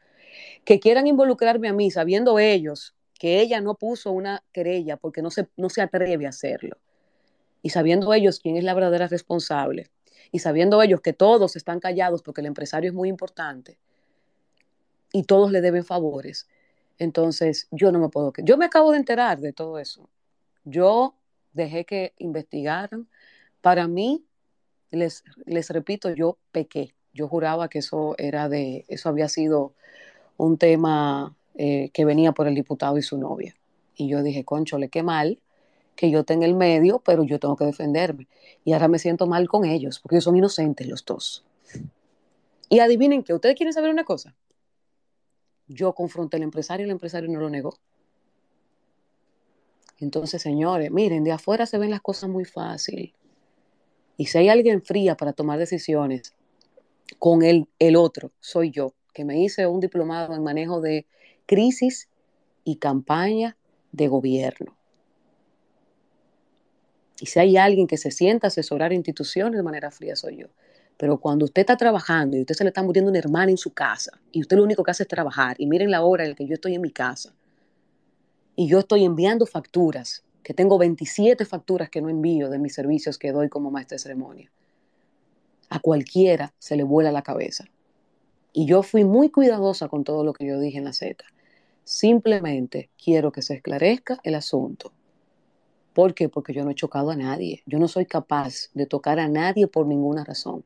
[0.66, 5.32] Que quieran involucrarme a mí sabiendo ellos que ella no puso una querella porque no
[5.32, 6.78] se, no se atreve a hacerlo.
[7.62, 9.90] Y sabiendo ellos quién es la verdadera responsable
[10.32, 13.80] y sabiendo ellos que todos están callados porque el empresario es muy importante
[15.14, 16.48] y todos le deben favores,
[17.00, 18.34] entonces yo no me puedo...
[18.44, 20.10] Yo me acabo de enterar de todo eso.
[20.66, 21.16] Yo
[21.58, 23.10] dejé que investigaran.
[23.62, 24.24] Para mí,
[24.92, 26.94] les, les repito, yo pequé.
[27.14, 29.74] Yo juraba que eso era de, eso había sido
[30.38, 33.56] un tema eh, que venía por el diputado y su novia.
[33.96, 35.40] Y yo dije, conchole, qué mal
[35.96, 38.28] que yo tenga el medio, pero yo tengo que defenderme.
[38.64, 41.44] Y ahora me siento mal con ellos, porque ellos son inocentes los dos.
[42.70, 44.36] Y adivinen que ustedes quieren saber una cosa.
[45.68, 47.80] Yo confronté al empresario y el empresario no lo negó.
[50.00, 53.14] Entonces, señores, miren, de afuera se ven las cosas muy fácil.
[54.18, 56.34] Y si hay alguien fría para tomar decisiones
[57.20, 61.08] con el, el otro, soy yo, que me hice un diplomado en manejo de
[61.46, 62.10] crisis
[62.64, 63.58] y campaña
[63.92, 64.78] de gobierno.
[67.20, 70.48] Y si hay alguien que se sienta a asesorar instituciones de manera fría, soy yo.
[70.98, 73.72] Pero cuando usted está trabajando y usted se le está muriendo una hermana en su
[73.72, 76.36] casa y usted lo único que hace es trabajar, y miren la hora en la
[76.36, 77.34] que yo estoy en mi casa,
[78.58, 83.18] y yo estoy enviando facturas, que tengo 27 facturas que no envío de mis servicios
[83.18, 84.52] que doy como maestra de ceremonia,
[85.70, 87.64] a cualquiera se le vuela la cabeza.
[88.52, 91.24] Y yo fui muy cuidadosa con todo lo que yo dije en la Z.
[91.86, 94.92] Simplemente quiero que se esclarezca el asunto
[95.98, 96.30] ¿Por qué?
[96.30, 97.64] Porque yo no he chocado a nadie.
[97.66, 100.64] Yo no soy capaz de tocar a nadie por ninguna razón.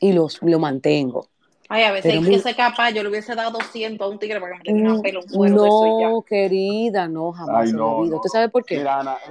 [0.00, 1.28] Y los, lo mantengo.
[1.68, 4.58] Ay, a veces que ser capaz, yo le hubiese dado 200 a un tigre para
[4.58, 8.16] que me diera pelo un No, querida, no, jamás en la vida.
[8.16, 8.84] ¿Usted sabe por qué?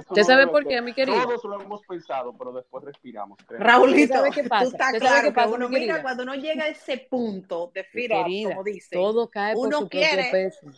[0.08, 1.22] ¿Usted sabe por qué, mi querido?
[1.22, 3.38] Todos lo hemos pensado, pero después respiramos.
[3.48, 4.64] Raulito, ¿sabe qué pasa?
[4.64, 8.24] Tú estás claro qué pasa, uno mira, cuando uno llega a ese punto de fira,
[8.24, 10.70] como dice, todo cae por su quiere, propio peso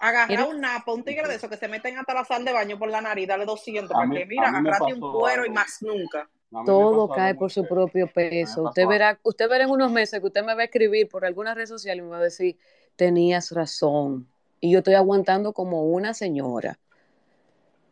[0.00, 2.78] agarrar un napa, un tigre de esos que se meten hasta la sal de baño
[2.78, 6.28] por la nariz, dale 200, porque mira, agarrate un cuero y más nunca.
[6.50, 8.64] Todo cae por su propio peso.
[8.64, 11.54] Usted verá, usted verá en unos meses que usted me va a escribir por alguna
[11.54, 12.58] red social y me va a decir,
[12.96, 14.28] tenías razón.
[14.60, 16.78] Y yo estoy aguantando como una señora.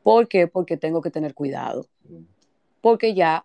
[0.02, 0.48] ¿Por qué?
[0.48, 1.86] Porque tengo que tener cuidado.
[2.80, 3.44] Porque ya,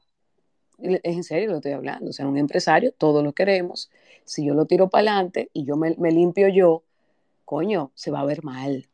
[0.79, 3.91] es en serio lo estoy hablando, o sea, un empresario, todos lo queremos.
[4.25, 6.83] Si yo lo tiro para adelante y yo me, me limpio yo,
[7.45, 8.87] coño, se va a ver mal.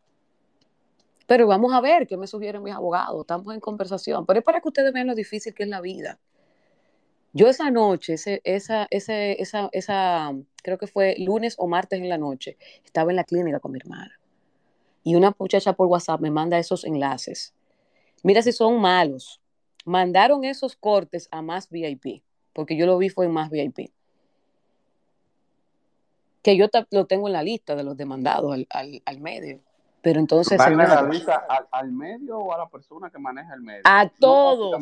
[1.29, 4.61] Pero vamos a ver qué me sugieren mis abogados, estamos en conversación, pero es para
[4.61, 6.17] que ustedes vean lo difícil que es la vida.
[7.33, 12.17] Yo esa noche, ese, esa, esa, esa, creo que fue lunes o martes en la
[12.17, 14.19] noche, estaba en la clínica con mi hermana.
[15.03, 17.53] Y una muchacha por WhatsApp me manda esos enlaces.
[18.23, 19.39] Mira si son malos.
[19.85, 23.91] Mandaron esos cortes a más VIP, porque yo lo vi fue en más VIP
[26.41, 29.59] que yo lo tengo en la lista de los demandados al, medio.
[30.01, 30.57] Pero entonces.
[30.57, 33.81] la lista al, medio o a la persona que maneja el medio?
[33.85, 34.75] A todos.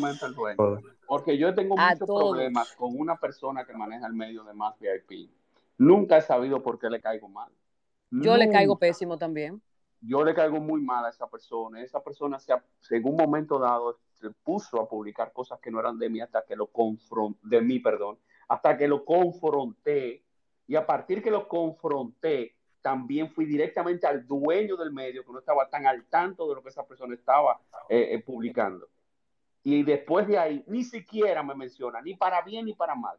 [1.08, 5.32] Porque yo tengo muchos problemas con una persona que maneja el medio de más VIP.
[5.78, 7.52] Nunca he sabido por qué le caigo mal.
[8.10, 9.62] Yo le caigo pésimo también.
[10.02, 11.82] Yo le caigo muy mal a esa persona.
[11.82, 12.54] Esa persona, se
[12.92, 16.44] en un momento dado, se puso a publicar cosas que no eran de mí hasta
[16.46, 20.24] que lo confronté, de mí, perdón, hasta que lo confronté
[20.68, 22.57] y a partir que lo confronté,
[22.88, 26.64] también fui directamente al dueño del medio, que no estaba tan al tanto de lo
[26.64, 28.88] que esa persona estaba eh, eh, publicando.
[29.62, 33.18] Y después de ahí, ni siquiera me menciona, ni para bien ni para mal.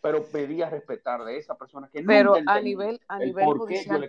[0.00, 4.06] Pero pedía respetar de esa persona que no Pero a nivel, a nivel judicial,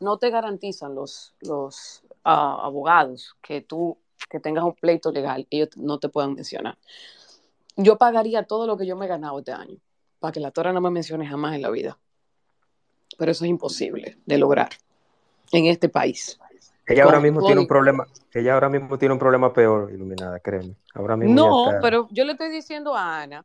[0.00, 3.98] no, te garantizan los, los ah, abogados que tú
[4.30, 6.78] que tengas un pleito legal, ellos no te puedan mencionar.
[7.76, 9.76] Yo pagaría todo lo que yo me he ganado este año
[10.18, 11.98] para que la Tora no me mencione jamás en la vida.
[13.18, 14.70] Pero eso es imposible de lograr
[15.52, 16.38] en este país.
[16.86, 20.74] Ella ahora mismo tiene un problema, ella ahora mismo tiene un problema peor, iluminada, créeme.
[20.94, 23.44] Ahora mismo no, pero yo le estoy diciendo a Ana,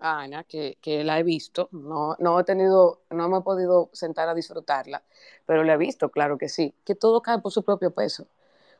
[0.00, 3.88] a Ana, que, que, la he visto, no, no he tenido, no me he podido
[3.92, 5.02] sentar a disfrutarla,
[5.46, 8.26] pero la he visto, claro que sí, que todo cae por su propio peso.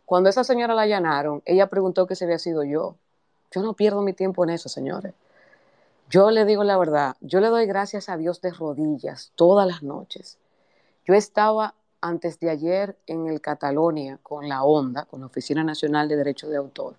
[0.04, 2.96] Cuando esa señora la allanaron, ella preguntó que se había sido yo.
[3.52, 5.14] Yo no pierdo mi tiempo en eso, señores.
[6.08, 9.82] Yo le digo la verdad, yo le doy gracias a Dios de rodillas todas las
[9.82, 10.38] noches.
[11.04, 16.08] Yo estaba antes de ayer en el Catalonia con la ONDA, con la Oficina Nacional
[16.08, 16.94] de Derecho de Autor,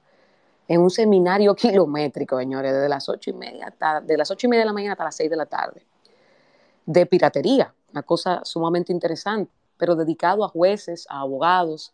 [0.67, 4.63] en un seminario kilométrico, señores, desde las ocho y media de las ocho y media
[4.63, 5.85] de la mañana hasta las seis de la tarde,
[6.85, 11.93] de piratería, una cosa sumamente interesante, pero dedicado a jueces, a abogados,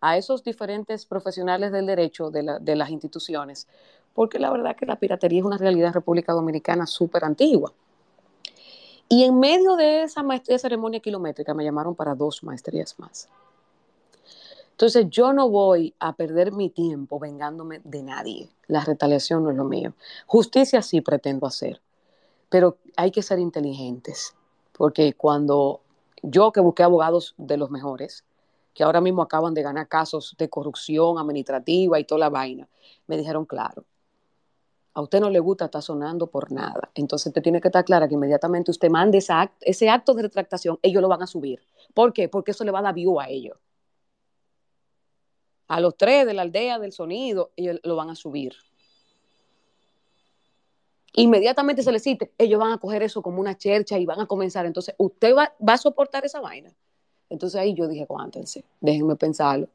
[0.00, 3.68] a esos diferentes profesionales del derecho de, de las instituciones,
[4.14, 7.72] porque la verdad que la piratería es una realidad en República Dominicana súper antigua.
[9.08, 13.28] Y en medio de esa maestría ceremonia kilométrica me llamaron para dos maestrías más.
[14.70, 18.48] Entonces yo no voy a perder mi tiempo vengándome de nadie.
[18.66, 19.92] La retaliación no es lo mío.
[20.26, 21.80] Justicia sí pretendo hacer,
[22.48, 24.34] pero hay que ser inteligentes,
[24.72, 25.80] porque cuando
[26.22, 28.24] yo que busqué abogados de los mejores,
[28.72, 32.68] que ahora mismo acaban de ganar casos de corrupción administrativa y toda la vaina,
[33.06, 33.84] me dijeron, claro,
[34.94, 36.90] a usted no le gusta estar sonando por nada.
[36.94, 41.02] Entonces te tiene que estar clara que inmediatamente usted mande ese acto de retractación, ellos
[41.02, 41.60] lo van a subir.
[41.92, 42.28] ¿Por qué?
[42.28, 43.58] Porque eso le va a dar view a ellos.
[45.66, 48.54] A los tres de la aldea del sonido, ellos lo van a subir.
[51.16, 54.26] Inmediatamente se le cite, ellos van a coger eso como una chercha y van a
[54.26, 54.66] comenzar.
[54.66, 56.72] Entonces, ¿usted va, va a soportar esa vaina?
[57.30, 59.68] Entonces ahí yo dije, aguántense, déjenme pensarlo,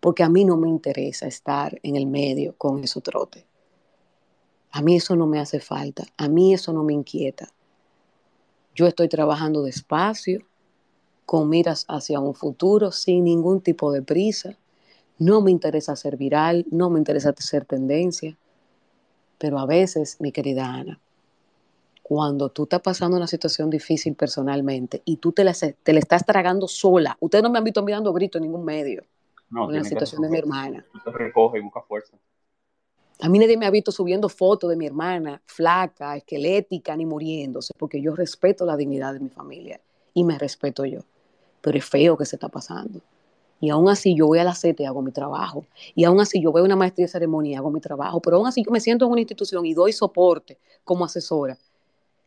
[0.00, 3.45] porque a mí no me interesa estar en el medio con esos trotes.
[4.76, 7.48] A mí eso no me hace falta, a mí eso no me inquieta.
[8.74, 10.46] Yo estoy trabajando despacio,
[11.24, 14.58] con miras hacia un futuro, sin ningún tipo de prisa.
[15.18, 18.36] No me interesa ser viral, no me interesa ser tendencia.
[19.38, 21.00] Pero a veces, mi querida Ana,
[22.02, 26.26] cuando tú estás pasando una situación difícil personalmente y tú te la, te la estás
[26.26, 29.04] tragando sola, ustedes no me han visto mirando grito en ningún medio.
[29.48, 30.84] No, en la situación de mi hermana.
[31.02, 32.18] Tú recoge y busca fuerza.
[33.20, 37.72] A mí nadie me ha visto subiendo fotos de mi hermana flaca, esquelética, ni muriéndose,
[37.78, 39.80] porque yo respeto la dignidad de mi familia
[40.12, 41.00] y me respeto yo.
[41.62, 43.00] Pero es feo que se está pasando.
[43.58, 45.64] Y aún así yo voy a la CETE y hago mi trabajo.
[45.94, 48.20] Y aún así yo veo una maestría de ceremonia y hago mi trabajo.
[48.20, 51.56] Pero aún así yo me siento en una institución y doy soporte como asesora.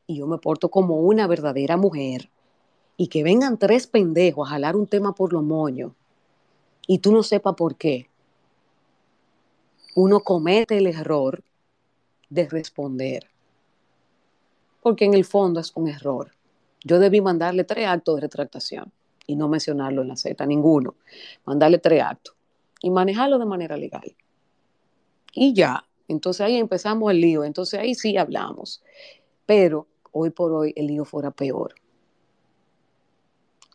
[0.08, 2.30] Y yo me porto como una verdadera mujer.
[2.98, 5.92] Y que vengan tres pendejos a jalar un tema por los moños
[6.92, 8.09] y tú no sepas por qué
[9.96, 11.44] uno comete el error
[12.30, 13.30] de responder.
[14.82, 16.32] Porque en el fondo es un error.
[16.84, 18.92] Yo debí mandarle tres actos de retractación
[19.28, 20.96] y no mencionarlo en la Z, ninguno.
[21.46, 22.36] Mandarle tres actos
[22.82, 24.16] y manejarlo de manera legal.
[25.34, 28.82] Y ya, entonces ahí empezamos el lío, entonces ahí sí hablamos.
[29.46, 31.76] Pero hoy por hoy el lío fuera peor.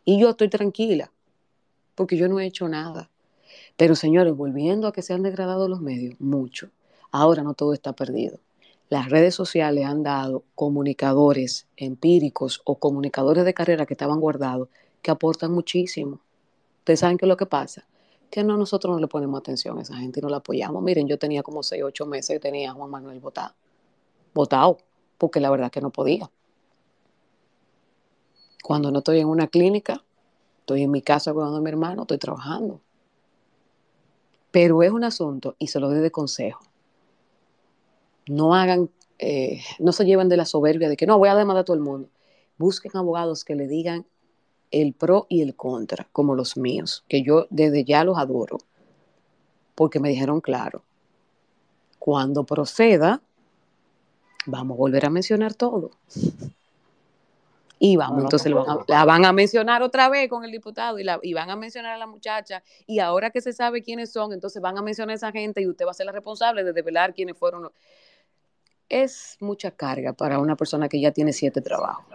[0.03, 1.11] Y yo estoy tranquila,
[1.95, 3.09] porque yo no he hecho nada.
[3.77, 6.69] Pero señores, volviendo a que se han degradado los medios, mucho.
[7.11, 8.39] Ahora no todo está perdido.
[8.89, 14.69] Las redes sociales han dado comunicadores empíricos o comunicadores de carrera que estaban guardados
[15.01, 16.19] que aportan muchísimo.
[16.79, 17.85] Ustedes saben qué es lo que pasa.
[18.29, 20.81] Que no, nosotros no le ponemos atención a esa gente y no la apoyamos.
[20.83, 23.53] Miren, yo tenía como 6, 8 meses y tenía a Juan Manuel votado.
[24.33, 24.77] Votado,
[25.17, 26.29] porque la verdad que no podía.
[28.63, 30.03] Cuando no estoy en una clínica,
[30.59, 32.81] estoy en mi casa cuidando a mi hermano, estoy trabajando.
[34.55, 36.63] Pero es un asunto, y se lo doy de consejo,
[38.25, 38.89] no hagan,
[39.19, 41.75] eh, no se lleven de la soberbia de que no, voy a demandar a todo
[41.75, 42.07] el mundo.
[42.57, 44.05] Busquen abogados que le digan
[44.71, 48.59] el pro y el contra, como los míos, que yo desde ya los adoro,
[49.75, 50.83] porque me dijeron claro,
[51.99, 53.21] cuando proceda,
[54.45, 55.91] vamos a volver a mencionar todo.
[57.77, 58.53] Y vamos, entonces
[58.87, 61.93] la van a mencionar otra vez con el diputado y, la, y van a mencionar
[61.93, 62.63] a la muchacha.
[62.87, 65.67] Y ahora que se sabe quiénes son, entonces van a mencionar a esa gente y
[65.67, 67.69] usted va a ser la responsable de develar quiénes fueron.
[68.87, 72.05] Es mucha carga para una persona que ya tiene siete trabajos.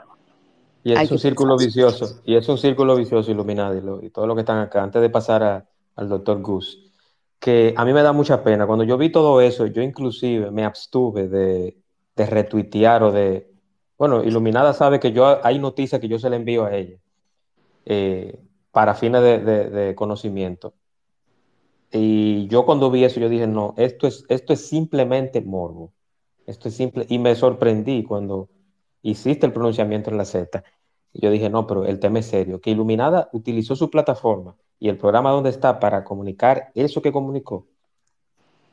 [0.83, 4.41] Y es un círculo vicioso, y es un círculo vicioso, iluminado, y, todo lo que
[4.41, 6.91] están acá, antes de pasar al doctor Gus,
[7.39, 8.67] que a mí me da mucha pena.
[8.67, 11.77] Cuando yo vi todo eso, yo inclusive me abstuve de,
[12.17, 13.50] de retuitear o de...
[14.01, 16.97] Bueno, Iluminada sabe que yo hay noticias que yo se le envío a ella
[17.85, 20.73] eh, para fines de, conocimiento.
[21.93, 25.93] Y yo cuando vi eso, yo dije, no, esto es, esto es simplemente morbo.
[26.47, 27.05] Esto es simple.
[27.11, 28.49] Y me sorprendí cuando
[29.03, 30.65] hiciste el pronunciamiento en la Z.
[31.13, 32.59] Yo dije, no, pero el tema es serio.
[32.59, 37.67] Que Iluminada utilizó su plataforma y el programa donde está para comunicar eso que comunicó,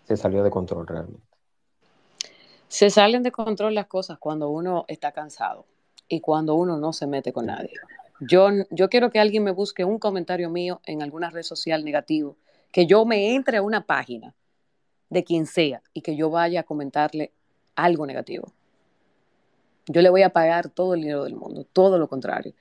[0.06, 1.37] se salió de control realmente.
[2.68, 5.66] Se salen de control las cosas cuando uno está cansado
[6.10, 7.72] y cuando uno no se mete con nadie.
[8.20, 12.36] Yo, yo quiero que alguien me busque un comentario mío en alguna red social negativo,
[12.72, 14.34] que yo me entre a una página
[15.10, 17.32] de quien sea y que yo vaya a comentarle
[17.76, 18.52] algo negativo.
[19.86, 22.54] Yo le voy a pagar todo el dinero del mundo, todo lo contrario.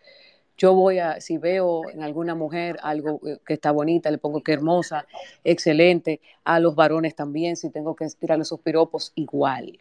[0.56, 4.42] Yo voy a, si veo en alguna mujer algo eh, que está bonita, le pongo
[4.42, 5.06] que hermosa,
[5.42, 6.20] excelente.
[6.44, 9.78] A los varones también, si tengo que tirarle esos piropos, igual.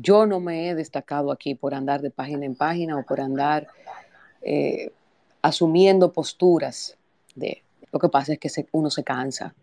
[0.00, 3.66] Yo no me he destacado aquí por andar de página en página o por andar
[4.42, 4.92] eh,
[5.42, 6.96] asumiendo posturas
[7.34, 7.64] de...
[7.90, 9.56] Lo que pasa es que uno se cansa.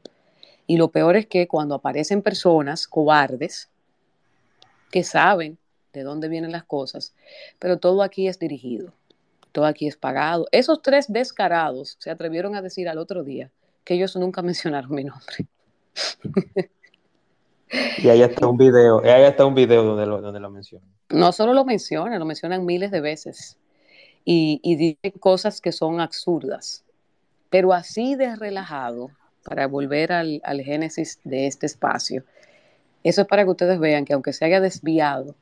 [0.67, 3.69] Y lo peor es que cuando aparecen personas cobardes
[4.91, 5.57] que saben
[5.93, 7.13] de dónde vienen las cosas,
[7.57, 8.91] pero todo aquí es dirigido,
[9.53, 10.47] todo aquí es pagado.
[10.51, 13.51] Esos tres descarados se atrevieron a decir al otro día
[13.85, 15.47] que ellos nunca mencionaron mi nombre.
[17.71, 20.87] Y ahí está un video, ahí está un video donde lo, donde lo mencionan.
[21.09, 23.57] No solo lo mencionan, lo mencionan miles de veces.
[24.23, 26.83] Y, y dicen cosas que son absurdas.
[27.49, 29.11] Pero así de relajado,
[29.43, 32.23] para volver al, al génesis de este espacio,
[33.03, 35.35] eso es para que ustedes vean que aunque se haya desviado,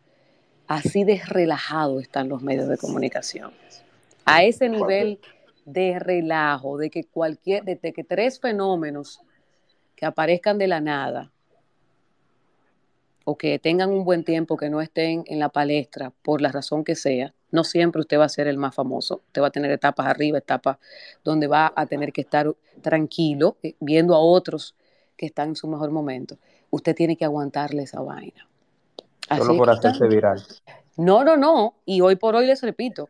[0.68, 3.52] así de relajado están los medios de comunicación.
[4.26, 5.20] A ese nivel
[5.66, 9.22] de relajo, de que cualquier, de que tres fenómenos
[9.96, 11.32] que aparezcan de la nada
[13.26, 16.84] o que tengan un buen tiempo, que no estén en la palestra por la razón
[16.84, 19.22] que sea, no siempre usted va a ser el más famoso.
[19.28, 20.78] Usted va a tener etapas arriba, etapas
[21.24, 24.76] donde va a tener que estar tranquilo, eh, viendo a otros
[25.16, 26.38] que están en su mejor momento.
[26.72, 28.48] Usted tiene que aguantarle esa vaina.
[29.38, 30.44] Solo por hacerse viral.
[30.98, 31.76] No, no, no.
[31.86, 33.08] Y hoy por hoy les repito,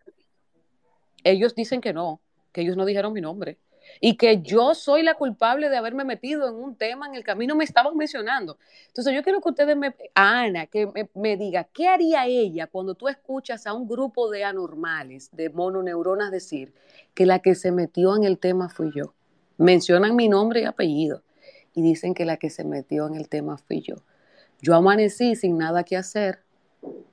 [1.24, 2.20] ellos dicen que no,
[2.52, 3.58] que ellos no dijeron mi nombre
[4.00, 7.56] y que yo soy la culpable de haberme metido en un tema en el camino
[7.56, 8.58] me estaban mencionando.
[8.88, 12.96] Entonces yo quiero que ustedes me, Ana, que me, me, diga, ¿qué haría ella cuando
[12.96, 16.74] tú escuchas a un grupo de anormales, de mononeuronas decir
[17.14, 19.14] que la que se metió en el tema fui yo?
[19.58, 21.24] Mencionan mi nombre y apellido
[21.74, 23.96] y dicen que la que se metió en el tema fui yo.
[24.62, 26.40] Yo amanecí sin nada que hacer,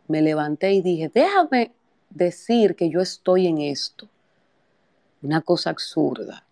[0.06, 1.72] me levanté y dije, déjame
[2.10, 4.08] decir que yo estoy en esto.
[5.22, 6.46] Una cosa absurda.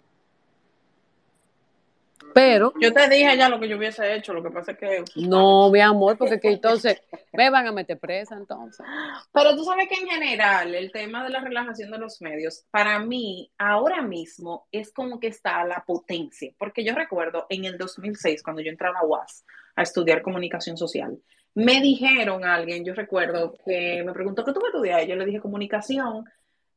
[2.38, 2.72] Pero.
[2.80, 5.04] Yo te dije ya lo que yo hubiese hecho, lo que pasa es que.
[5.16, 8.86] No, mi amor, porque que entonces me van a meter presa entonces.
[9.32, 13.00] Pero tú sabes que en general el tema de la relajación de los medios, para
[13.00, 16.52] mí, ahora mismo es como que está la potencia.
[16.56, 20.76] Porque yo recuerdo en el 2006, cuando yo entré a la UAS a estudiar comunicación
[20.76, 21.18] social,
[21.54, 25.02] me dijeron alguien, yo recuerdo, que me preguntó, ¿qué tú vas a estudiar?
[25.02, 26.24] Y yo le dije comunicación.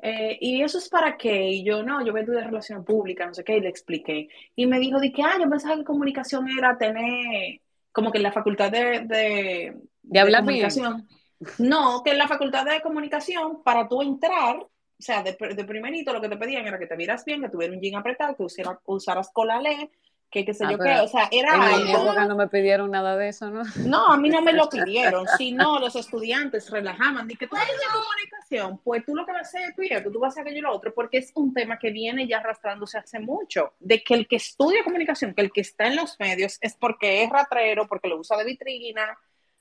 [0.03, 1.49] Eh, ¿Y eso es para qué?
[1.49, 4.29] Y yo, no, yo voy a estudiar relación pública, no sé qué, y le expliqué.
[4.55, 8.23] Y me dijo, de que, ah, yo pensaba que comunicación era tener, como que en
[8.23, 11.07] la facultad de, de, de, hablar comunicación.
[11.59, 16.13] No, que en la facultad de comunicación, para tú entrar, o sea, de, de primerito
[16.13, 18.43] lo que te pedían era que te vieras bien, que tuviera un jean apretado, que
[18.43, 19.91] usaras, usaras colalé,
[20.31, 22.89] que qué sé ah, yo qué, o sea, era en mi época no me pidieron
[22.89, 23.63] nada de eso, ¿no?
[23.85, 27.81] No, a mí no me lo pidieron, sino los estudiantes relajaban, di que tú tienes
[27.91, 30.59] comunicación, pues tú lo que vas a hacer es tú, tú vas a hacer aquello
[30.59, 34.13] y lo otro, porque es un tema que viene ya arrastrándose hace mucho, de que
[34.13, 37.87] el que estudia comunicación, que el que está en los medios es porque es ratrero,
[37.87, 39.17] porque lo usa de vitrina,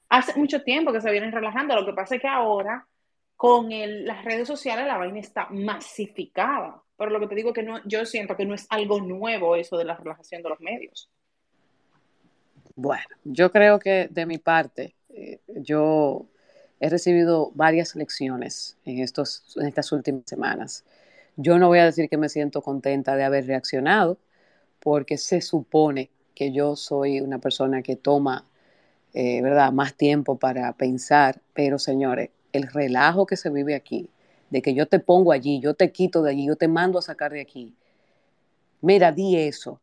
[0.09, 2.87] hace mucho tiempo que se vienen relajando, lo que pasa es que ahora
[3.41, 6.83] con las redes sociales la vaina está masificada.
[6.99, 9.79] Pero lo que te digo que no, yo siento que no es algo nuevo eso
[9.79, 11.09] de la relajación de los medios.
[12.77, 16.27] Bueno, yo creo que de mi parte, eh, yo
[16.81, 20.85] he recibido varias lecciones en, estos, en estas últimas semanas.
[21.37, 24.19] Yo no voy a decir que me siento contenta de haber reaccionado,
[24.81, 28.45] porque se supone que yo soy una persona que toma,
[29.15, 34.09] eh, ¿verdad?, más tiempo para pensar, pero señores, el relajo que se vive aquí,
[34.51, 37.03] de que yo te pongo allí, yo te quito de allí, yo te mando a
[37.03, 37.75] sacar de aquí.
[38.81, 39.81] Mira, di eso,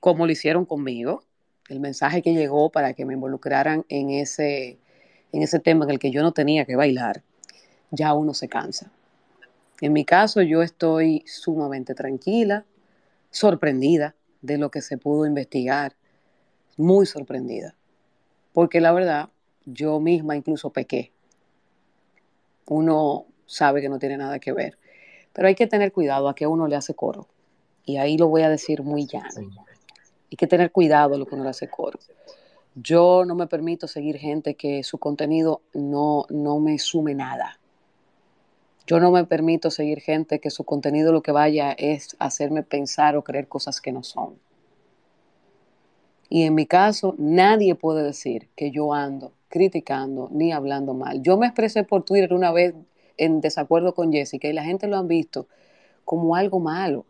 [0.00, 1.24] como lo hicieron conmigo,
[1.68, 4.78] el mensaje que llegó para que me involucraran en ese,
[5.32, 7.22] en ese tema en el que yo no tenía que bailar,
[7.90, 8.92] ya uno se cansa.
[9.80, 12.64] En mi caso, yo estoy sumamente tranquila,
[13.30, 15.94] sorprendida de lo que se pudo investigar,
[16.76, 17.74] muy sorprendida,
[18.52, 19.28] porque la verdad,
[19.64, 21.12] yo misma incluso pequé.
[22.68, 24.78] Uno sabe que no tiene nada que ver,
[25.32, 27.28] pero hay que tener cuidado a que uno le hace coro,
[27.84, 29.50] y ahí lo voy a decir muy llano.
[30.30, 31.98] Hay que tener cuidado a lo que uno le hace coro.
[32.74, 37.58] Yo no me permito seguir gente que su contenido no, no me sume nada.
[38.86, 43.16] Yo no me permito seguir gente que su contenido lo que vaya es hacerme pensar
[43.16, 44.38] o creer cosas que no son.
[46.28, 51.22] Y en mi caso, nadie puede decir que yo ando criticando ni hablando mal.
[51.22, 52.74] Yo me expresé por Twitter una vez
[53.16, 55.48] en desacuerdo con Jessica y la gente lo han visto
[56.04, 57.04] como algo malo.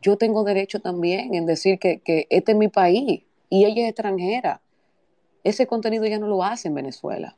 [0.00, 3.88] Yo tengo derecho también en decir que, que este es mi país y ella es
[3.90, 4.60] extranjera
[5.44, 7.36] ese contenido ya no lo hace en Venezuela.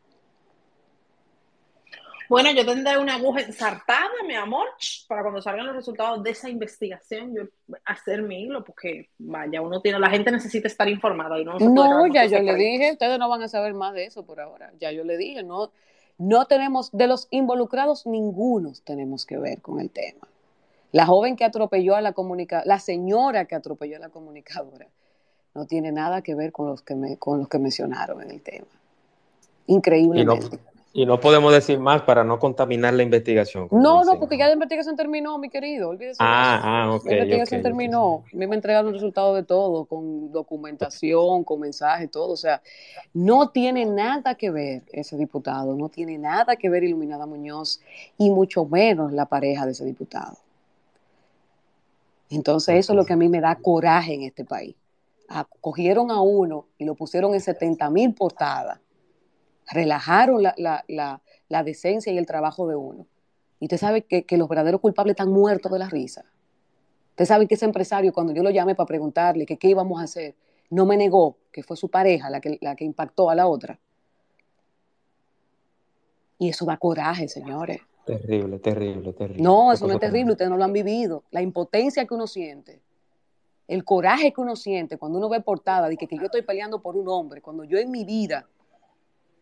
[2.30, 4.68] Bueno, yo tendré una aguja ensartada, mi amor,
[5.08, 7.42] para cuando salgan los resultados de esa investigación, yo
[7.84, 11.58] hacer mi hilo, porque vaya, uno tiene, la gente necesita estar informada y no.
[11.58, 14.72] no, ya yo le dije, ustedes no van a saber más de eso por ahora.
[14.78, 15.72] Ya yo le dije, no,
[16.18, 20.28] no tenemos, de los involucrados, ninguno tenemos que ver con el tema.
[20.92, 24.86] La joven que atropelló a la comunicadora, la señora que atropelló a la comunicadora,
[25.52, 28.40] no tiene nada que ver con los que, me, con los que mencionaron en el
[28.40, 28.68] tema.
[29.66, 30.69] Increíblemente.
[30.92, 33.68] Y no, podemos decir más para no contaminar la investigación.
[33.70, 35.90] No, no, porque ya la investigación terminó, mi querido.
[35.90, 37.04] Olvídese ah, ah, ok.
[37.04, 38.24] La investigación terminó.
[38.32, 42.32] A mí me entregaron el resultado de todo, con documentación, con mensajes, todo.
[42.32, 42.60] O sea,
[43.14, 47.80] no tiene nada que ver ese diputado, no tiene nada que ver Iluminada Muñoz
[48.18, 50.38] y mucho menos la pareja de ese diputado.
[52.30, 54.74] Entonces, eso es lo que a mí me da coraje en este país
[55.60, 58.80] cogieron a uno y lo pusieron en 70 mil portadas,
[59.70, 63.06] relajaron la, decencia y el trabajo de uno.
[63.58, 66.24] Y usted sabe que, los verdaderos culpables están muertos de la risa.
[67.10, 70.04] Usted sabe que ese empresario, cuando yo lo llamé para preguntarle que qué íbamos a
[70.04, 70.34] hacer,
[70.70, 73.78] no me negó que fue su pareja la que, la que impactó a la otra.
[76.38, 77.80] Y eso da coraje, señores.
[78.06, 79.42] Terrible, terrible, terrible.
[79.42, 81.24] No, eso no es terrible, ustedes no lo han vivido.
[81.30, 82.80] La impotencia que uno siente
[83.70, 86.96] el coraje que uno siente cuando uno ve portada de que, yo estoy peleando por
[86.96, 88.48] un hombre, cuando yo en mi vida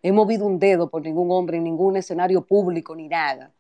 [0.03, 3.51] he movido un dedo por ningún hombre en ningún escenario público ni nada.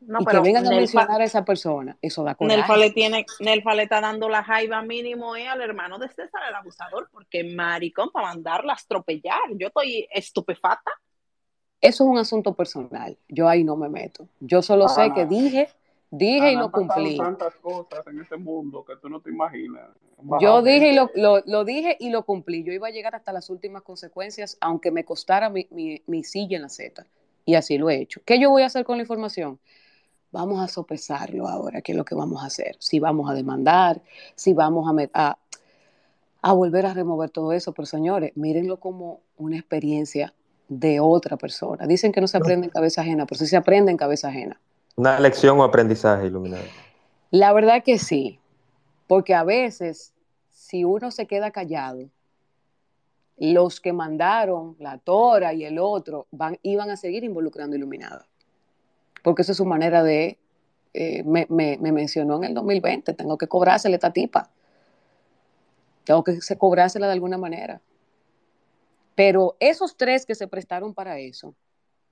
[0.00, 2.56] y que vengan a mencionar a esa persona, eso da coraje.
[2.56, 6.42] Nelfa le, tiene, Nelfa le está dando la jaiba mínimo eh, al hermano de César,
[6.48, 9.40] el abusador, porque maricón, para mandarla a atropellar.
[9.54, 10.90] Yo estoy estupefata.
[11.80, 13.16] Eso es un asunto personal.
[13.28, 14.28] Yo ahí no me meto.
[14.40, 15.68] Yo solo sé que dije
[16.10, 17.16] Dije y lo cumplí.
[17.16, 19.88] tantas cosas en este mundo que tú no te imaginas.
[20.40, 22.62] Yo dije y lo, lo, dije y lo cumplí.
[22.62, 26.62] Yo iba a llegar hasta las últimas consecuencias, aunque me costara mi, mi, silla en
[26.62, 27.04] la Z.
[27.44, 28.20] Y así lo he hecho.
[28.24, 29.58] ¿Qué yo voy a hacer con la información?
[30.32, 32.76] Vamos a sopesarlo ahora, qué es lo que vamos a hacer.
[32.78, 34.00] Si vamos a demandar,
[34.34, 35.38] si vamos a, a,
[36.42, 37.72] a volver a remover todo eso.
[37.72, 40.32] Pero señores, mírenlo como una experiencia
[40.68, 41.86] de otra persona.
[41.86, 44.60] Dicen que no se aprende en cabeza ajena, pero sí se aprende en cabeza ajena.
[44.96, 46.64] Una lección o aprendizaje iluminado.
[47.30, 48.40] La verdad que sí,
[49.06, 50.14] porque a veces
[50.48, 52.08] si uno se queda callado,
[53.36, 58.26] los que mandaron, la Tora y el otro, van, iban a seguir involucrando iluminada.
[59.22, 60.38] Porque esa es su manera de,
[60.94, 64.48] eh, me, me, mencionó en el 2020, tengo que cobrársela esta tipa.
[66.04, 67.82] Tengo que cobrársela de alguna manera.
[69.14, 71.54] Pero esos tres que se prestaron para eso,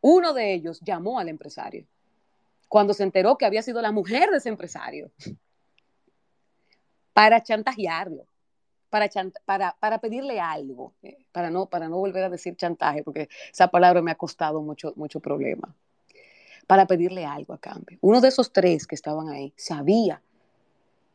[0.03, 1.87] uno de ellos llamó al empresario
[2.75, 5.12] cuando se enteró que había sido la mujer de ese empresario,
[7.12, 8.27] para chantajearlo,
[8.91, 9.09] para,
[9.45, 13.68] para, para pedirle algo, eh, para no, para no volver a decir chantaje, porque esa
[13.68, 15.72] palabra me ha costado mucho, mucho problema,
[16.66, 17.97] para pedirle algo a cambio.
[18.01, 20.20] Uno de esos tres que estaban ahí sabía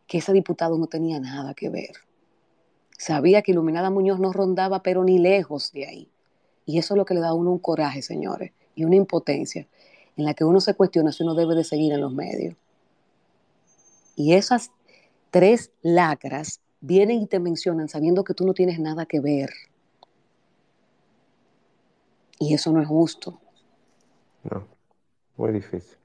[0.07, 1.91] que ese diputado no tenía nada que ver.
[2.97, 6.11] Sabía que Iluminada Muñoz no rondaba, pero ni lejos de ahí.
[6.65, 9.67] Y eso es lo que le da a uno un coraje, señores, y una impotencia
[10.19, 12.55] en la que uno se cuestiona si uno debe de seguir en los medios.
[14.17, 14.69] Y esas
[15.31, 19.49] tres lacras vienen y te mencionan sabiendo que tú no tienes nada que ver.
[22.37, 23.39] Y eso no es justo.
[24.43, 24.67] No,
[25.37, 25.97] muy difícil.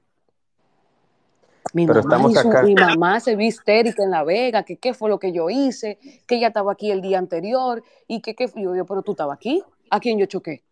[1.73, 2.19] Mi, mamá,
[2.63, 5.97] mi mamá se vio histérica en La Vega, que qué fue lo que yo hice,
[6.25, 9.35] que ella estaba aquí el día anterior, y que qué yo, yo, pero tú estabas
[9.35, 10.63] aquí, ¿a quién yo choqué?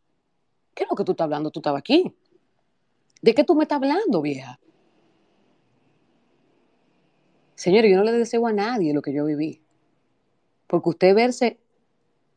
[0.73, 1.51] ¿Qué es lo que tú estás hablando?
[1.51, 2.15] Tú estabas aquí.
[3.23, 4.59] ¿De qué tú me estás hablando, vieja?
[7.55, 9.61] Señores, yo no le deseo a nadie lo que yo viví.
[10.67, 11.57] Porque usted verse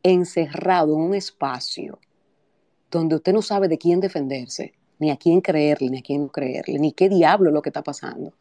[0.01, 1.99] encerrado en un espacio
[2.89, 6.29] donde usted no sabe de quién defenderse, ni a quién creerle, ni a quién no
[6.29, 8.31] creerle, ni qué diablo es lo que está pasando.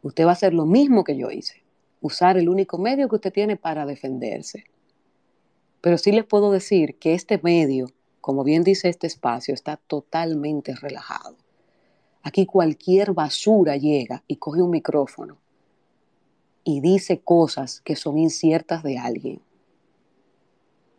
[0.00, 1.62] Usted va a hacer lo mismo que yo hice,
[2.00, 4.64] usar el único medio que usted tiene para defenderse.
[5.82, 7.88] Pero sí les puedo decir que este medio,
[8.28, 11.34] como bien dice este espacio, está totalmente relajado.
[12.22, 15.38] Aquí cualquier basura llega y coge un micrófono
[16.62, 19.40] y dice cosas que son inciertas de alguien.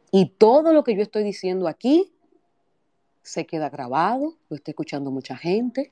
[0.10, 2.12] Y todo lo que yo estoy diciendo aquí
[3.22, 5.92] se queda grabado, lo está escuchando mucha gente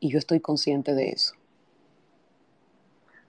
[0.00, 1.34] y yo estoy consciente de eso.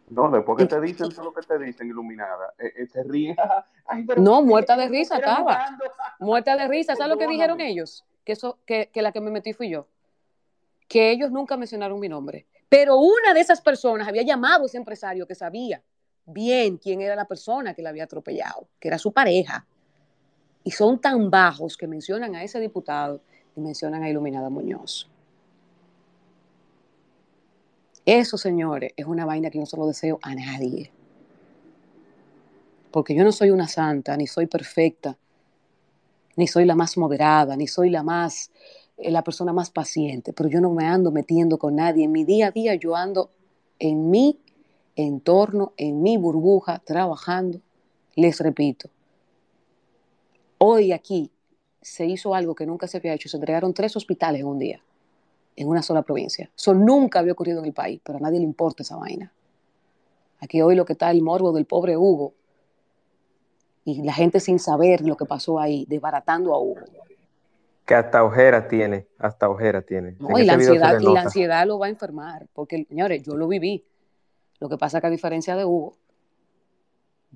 [0.09, 3.35] No, después que te dicen todo lo que te dicen, iluminada, eh, eh, te ríen.
[4.17, 5.77] no, muerta de risa estaba.
[6.19, 6.95] Muerta de risa.
[6.95, 8.05] ¿Sabes lo que dijeron ellos?
[8.23, 9.87] Que, eso, que, que la que me metí fui yo.
[10.87, 12.45] Que ellos nunca mencionaron mi nombre.
[12.69, 15.81] Pero una de esas personas había llamado a ese empresario que sabía
[16.25, 19.65] bien quién era la persona que la había atropellado, que era su pareja.
[20.63, 23.21] Y son tan bajos que mencionan a ese diputado
[23.55, 25.09] y mencionan a Iluminada Muñoz.
[28.07, 30.89] Eso, señores, es una vaina que yo no se deseo a nadie.
[32.89, 35.17] Porque yo no soy una santa, ni soy perfecta,
[36.37, 38.49] ni soy la más moderada, ni soy la más,
[38.95, 42.05] eh, la persona más paciente, pero yo no me ando metiendo con nadie.
[42.05, 43.29] En mi día a día yo ando
[43.77, 44.39] en mi
[44.95, 47.59] entorno, en mi burbuja, trabajando.
[48.15, 48.89] Les repito,
[50.59, 51.29] hoy aquí
[51.81, 53.27] se hizo algo que nunca se había hecho.
[53.27, 54.81] Se entregaron tres hospitales en un día,
[55.57, 56.49] en una sola provincia.
[56.55, 59.33] Eso nunca había ocurrido en el país, pero a nadie le importa esa vaina.
[60.39, 62.33] Aquí hoy lo que está el morbo del pobre Hugo
[63.83, 66.81] y la gente sin saber lo que pasó ahí, desbaratando a Hugo.
[67.85, 70.15] Que hasta ojera tiene, hasta ojera tiene.
[70.19, 73.83] y, la ansiedad, y la ansiedad lo va a enfermar, porque, señores, yo lo viví.
[74.59, 75.95] Lo que pasa es que a diferencia de Hugo,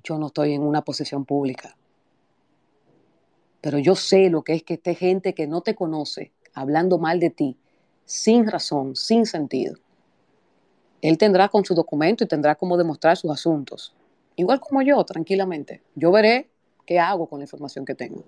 [0.04, 1.76] yo no estoy en una posición pública.
[3.60, 7.18] Pero yo sé lo que es que esté gente que no te conoce hablando mal
[7.18, 7.56] de ti,
[8.04, 9.76] sin razón, sin sentido.
[11.00, 13.94] Él tendrá con su documento y tendrá cómo demostrar sus asuntos.
[14.36, 15.82] Igual como yo, tranquilamente.
[15.94, 16.48] Yo veré
[16.86, 18.24] qué hago con la información que tengo.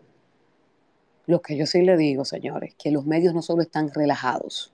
[1.27, 4.73] Lo que yo sí le digo, señores, que los medios no solo están relajados,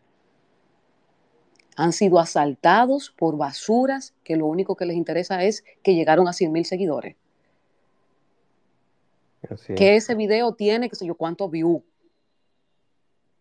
[1.76, 6.32] han sido asaltados por basuras que lo único que les interesa es que llegaron a
[6.32, 7.16] 100 mil seguidores.
[9.74, 11.82] Que ese video tiene, qué sé yo, cuántos views.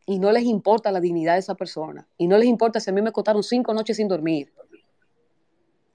[0.10, 2.07] Y no les importa la dignidad de esa persona.
[2.18, 4.51] Y no les importa si a mí me costaron cinco noches sin dormir.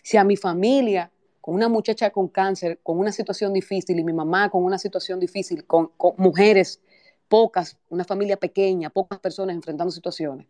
[0.04, 1.10] Si a mi familia,
[1.40, 5.18] con una muchacha con cáncer, con una situación difícil, y mi mamá con una situación
[5.18, 6.80] difícil, con mujeres
[7.26, 10.46] pocas, una familia pequeña, pocas personas enfrentando situaciones,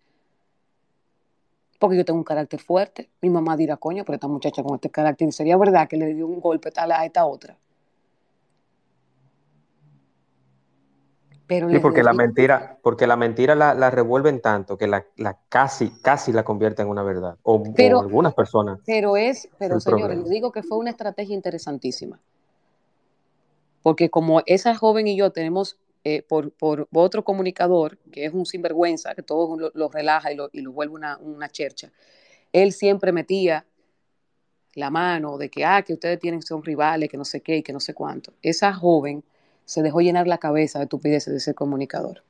[1.78, 3.08] porque yo tengo un carácter fuerte.
[3.22, 6.26] Mi mamá dirá, coño, pero esta muchacha con este carácter, sería verdad que le dio
[6.26, 7.56] un golpe tal a esta otra.
[11.46, 15.04] Pero sí, porque la mentira, porque la mentira la, revuelven tanto que la,
[15.48, 17.36] casi, casi la convierte en una verdad.
[17.42, 17.62] O,
[18.00, 18.80] algunas personas.
[18.86, 22.18] Pero es, pero señores, les digo que fue una estrategia interesantísima.
[23.82, 26.54] Porque como esa joven y yo tenemos eh, por,
[26.92, 30.94] otro comunicador, que es un sinvergüenza, que todo lo, relaja y lo, y lo vuelve
[30.94, 31.92] una, una, chercha,
[32.52, 33.66] él siempre metía
[34.74, 37.62] la mano de que, ah, que ustedes tienen, son rivales, que no sé qué y
[37.62, 38.32] que no sé cuánto.
[38.40, 39.22] Esa joven
[39.64, 42.22] se dejó llenar la cabeza de estupideces de ese comunicador.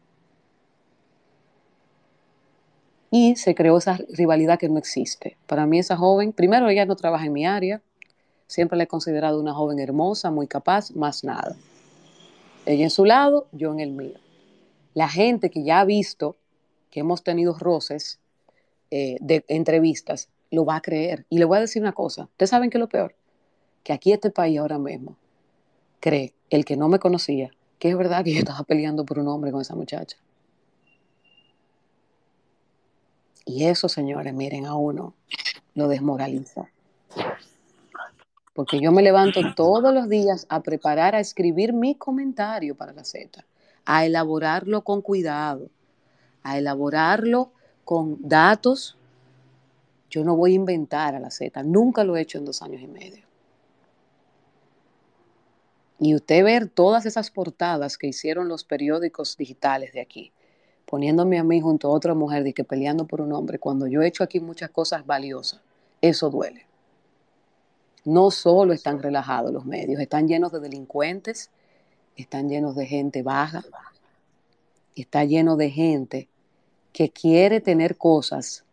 [3.10, 5.36] Y se creó esa rivalidad que no existe.
[5.46, 7.80] Para mí esa joven, primero ella no trabaja en mi área,
[8.46, 11.56] siempre la he considerado una joven hermosa, muy capaz, más nada.
[12.66, 14.18] Ella en su lado, yo en el mío.
[14.94, 16.36] La gente que ya ha visto
[16.90, 18.18] que hemos tenido roces
[18.90, 21.26] eh, de entrevistas, lo va a creer.
[21.28, 23.14] Y le voy a decir una cosa, ustedes saben que es lo peor,
[23.82, 25.16] que aquí este país ahora mismo
[26.04, 29.26] cree, el que no me conocía, que es verdad que yo estaba peleando por un
[29.26, 30.18] hombre con esa muchacha.
[33.46, 35.14] Y eso, señores, miren a uno,
[35.74, 36.68] lo desmoraliza.
[38.52, 43.04] Porque yo me levanto todos los días a preparar, a escribir mi comentario para la
[43.04, 43.42] Z,
[43.86, 45.70] a elaborarlo con cuidado,
[46.42, 47.50] a elaborarlo
[47.86, 48.98] con datos.
[50.10, 52.82] Yo no voy a inventar a la Z, nunca lo he hecho en dos años
[52.82, 53.24] y medio.
[55.98, 60.32] Y usted ver todas esas portadas que hicieron los periódicos digitales de aquí,
[60.86, 64.02] poniéndome a mí junto a otra mujer de que peleando por un hombre, cuando yo
[64.02, 65.60] he hecho aquí muchas cosas valiosas,
[66.00, 66.66] eso duele.
[68.04, 71.50] No solo están relajados los medios, están llenos de delincuentes,
[72.16, 73.64] están llenos de gente baja,
[74.94, 76.28] está lleno de gente
[76.92, 78.64] que quiere tener cosas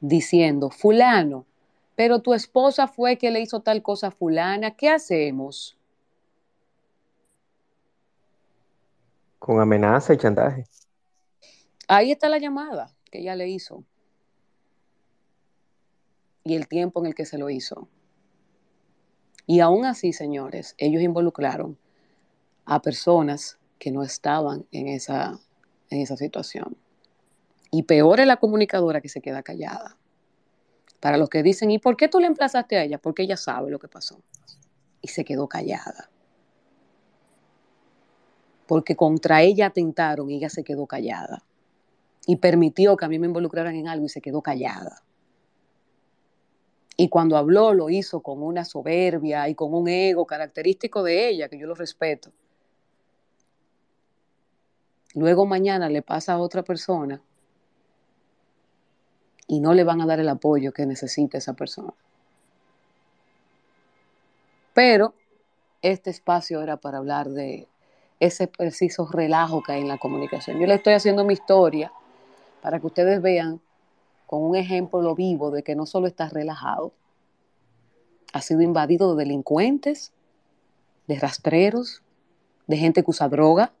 [0.00, 1.44] diciendo, fulano,
[1.96, 5.76] pero tu esposa fue que le hizo tal cosa a fulana, ¿qué hacemos?
[9.38, 10.64] Con amenaza y chantaje.
[11.86, 13.84] Ahí está la llamada que ella le hizo.
[16.44, 17.88] y el tiempo en el que se lo hizo.
[19.46, 21.78] Y aún así, señores, ellos involucraron
[22.66, 25.40] a personas que no estaban en esa,
[25.90, 26.76] en esa situación.
[27.70, 29.96] Y peor es la comunicadora que se queda callada.
[31.04, 32.96] Para los que dicen, ¿y por qué tú le emplazaste a ella?
[32.96, 34.22] Porque ella sabe lo que pasó.
[35.02, 36.08] Y se quedó callada.
[38.66, 41.44] Porque contra ella atentaron y ella se quedó callada.
[42.26, 45.02] Y permitió que a mí me involucraran en algo y se quedó callada.
[46.96, 51.50] Y cuando habló lo hizo con una soberbia y con un ego característico de ella,
[51.50, 52.32] que yo lo respeto.
[55.12, 57.20] Luego mañana le pasa a otra persona
[59.46, 61.92] y no le van a dar el apoyo que necesita esa persona.
[64.72, 65.14] Pero
[65.82, 67.68] este espacio era para hablar de
[68.20, 70.58] ese preciso relajo que hay en la comunicación.
[70.58, 71.92] Yo le estoy haciendo mi historia
[72.62, 73.60] para que ustedes vean
[74.26, 76.92] con un ejemplo vivo de que no solo está relajado,
[78.32, 80.12] ha sido invadido de delincuentes,
[81.06, 82.02] de rastreros,
[82.66, 83.72] de gente que usa droga,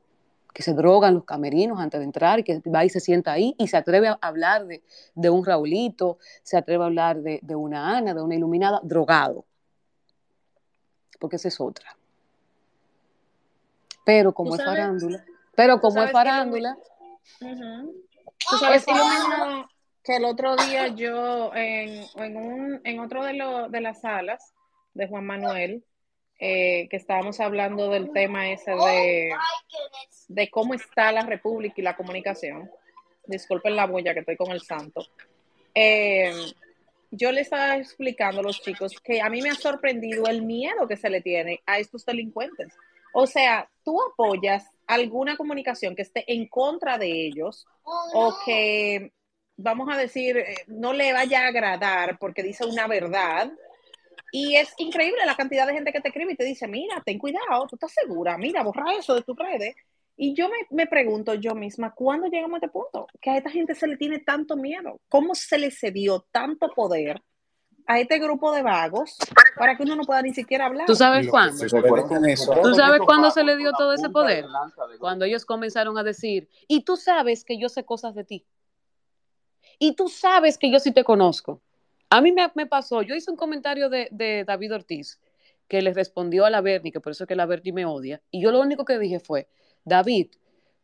[0.54, 3.56] que se drogan los camerinos antes de entrar y que va y se sienta ahí
[3.58, 8.14] y se atreve a hablar de, un Raulito, se atreve a hablar de, una Ana,
[8.14, 9.44] de una iluminada, drogado.
[11.18, 11.96] Porque esa es otra.
[14.04, 15.24] Pero como es farándula,
[15.56, 16.78] pero como es farándula.
[17.40, 18.84] Tú sabes
[20.04, 23.32] que el otro día yo en, en, un, en otro de,
[23.70, 24.54] de las salas
[24.92, 25.82] de Juan Manuel,
[26.46, 29.32] eh, que estábamos hablando del tema ese de,
[30.28, 32.70] de cómo está la República y la comunicación.
[33.26, 35.06] Disculpen la bulla que estoy con el santo.
[35.74, 36.34] Eh,
[37.10, 40.86] yo le estaba explicando a los chicos que a mí me ha sorprendido el miedo
[40.86, 42.74] que se le tiene a estos delincuentes.
[43.14, 47.66] O sea, tú apoyas alguna comunicación que esté en contra de ellos
[48.12, 49.12] o que,
[49.56, 53.50] vamos a decir, eh, no le vaya a agradar porque dice una verdad
[54.36, 57.20] y es increíble la cantidad de gente que te escribe y te dice, mira, ten
[57.20, 59.76] cuidado, tú estás segura, mira, borra eso de tus redes.
[60.16, 63.06] Y yo me, pregunto yo misma, ¿cuándo llegamos a este punto?
[63.20, 65.00] Que a esta gente se le tiene tanto miedo.
[65.08, 67.22] ¿Cómo se le cedió tanto poder
[67.86, 69.16] a este grupo de vagos
[69.56, 70.86] para que uno no pueda ni siquiera hablar?
[70.86, 71.64] ¿Tú sabes cuándo?
[71.64, 74.46] ¿Tú sabes cuándo se le dio todo ese poder?
[74.98, 78.44] Cuando ellos comenzaron a decir, y tú sabes que yo sé cosas de ti.
[79.78, 81.60] Y tú sabes que yo sí te conozco.
[82.14, 85.18] A mí me, pasó, yo hice un comentario de, David Ortiz
[85.66, 88.22] que le respondió a la Bernie, que por eso es que la Bernie me odia,
[88.30, 89.48] y yo lo único que dije fue,
[89.84, 90.28] David,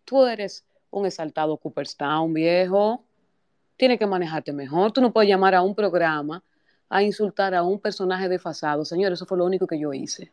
[0.05, 3.05] tú eres un exaltado Cooperstown, viejo,
[3.76, 6.43] tienes que manejarte mejor, tú no puedes llamar a un programa
[6.89, 8.85] a insultar a un personaje desfasado.
[8.85, 10.33] Señor, eso fue lo único que yo hice.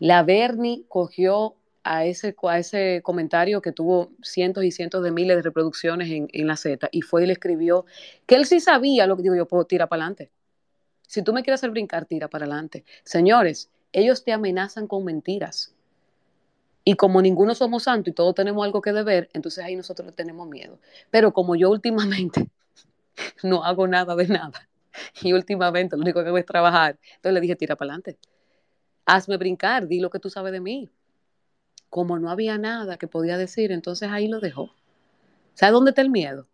[0.00, 1.54] La Bernie cogió
[1.84, 6.46] a ese, a ese comentario que tuvo cientos y cientos de miles de reproducciones en,
[6.46, 7.86] la Z y fue y le escribió
[8.26, 10.30] que él sí sabía lo que digo yo, puedo tirar para adelante.
[11.06, 12.84] Si tú me quieres hacer brincar, tira para adelante.
[13.04, 15.74] Señores, ellos te amenazan con mentiras.
[16.84, 20.12] Y como ninguno somos santos y todos tenemos algo que deber, entonces ahí nosotros le
[20.12, 20.78] tenemos miedo.
[21.10, 22.50] Pero como yo últimamente
[23.42, 24.68] no hago nada de nada,
[25.22, 28.18] y últimamente lo único que hago es trabajar, entonces le dije, tira para adelante.
[29.06, 30.90] Hazme brincar, di lo que tú sabes de mí
[31.90, 34.74] como no había nada que podía decir, entonces ahí lo dejó.
[35.54, 36.46] ¿Sabes dónde está el miedo?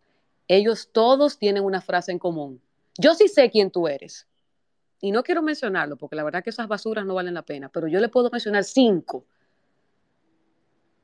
[0.47, 2.61] Ellos todos tienen una frase en común.
[2.97, 4.27] Yo sí sé quién tú eres.
[5.01, 7.87] Y no quiero mencionarlo porque la verdad que esas basuras no valen la pena, pero
[7.87, 9.25] yo le puedo mencionar cinco.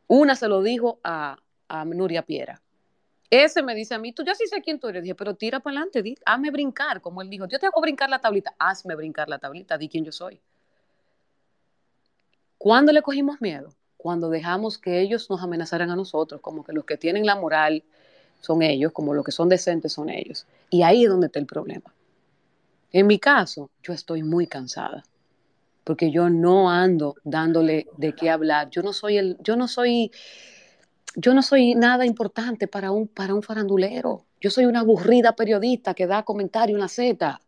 [0.07, 2.61] Una se lo dijo a, a Nuria Piera.
[3.29, 5.03] Ese me dice a mí, tú yo sí sé quién tú eres.
[5.03, 7.45] Dije, pero tira para adelante, hazme brincar, como él dijo.
[7.47, 10.41] Yo te hago brincar la tablita, hazme brincar la tablita, di quién yo soy.
[12.57, 13.73] ¿Cuándo le cogimos miedo?
[14.01, 17.83] Cuando dejamos que ellos nos amenazaran a nosotros, como que los que tienen la moral
[18.39, 20.47] son ellos, como los que son decentes son ellos.
[20.71, 21.93] Y ahí es donde está el problema.
[22.91, 25.03] En mi caso, yo estoy muy cansada,
[25.83, 28.71] porque yo no ando dándole de qué hablar.
[28.71, 30.11] Yo no soy el, yo no soy,
[31.15, 34.25] yo no soy nada importante para un, para un farandulero.
[34.39, 37.39] Yo soy una aburrida periodista que da comentario en la Z.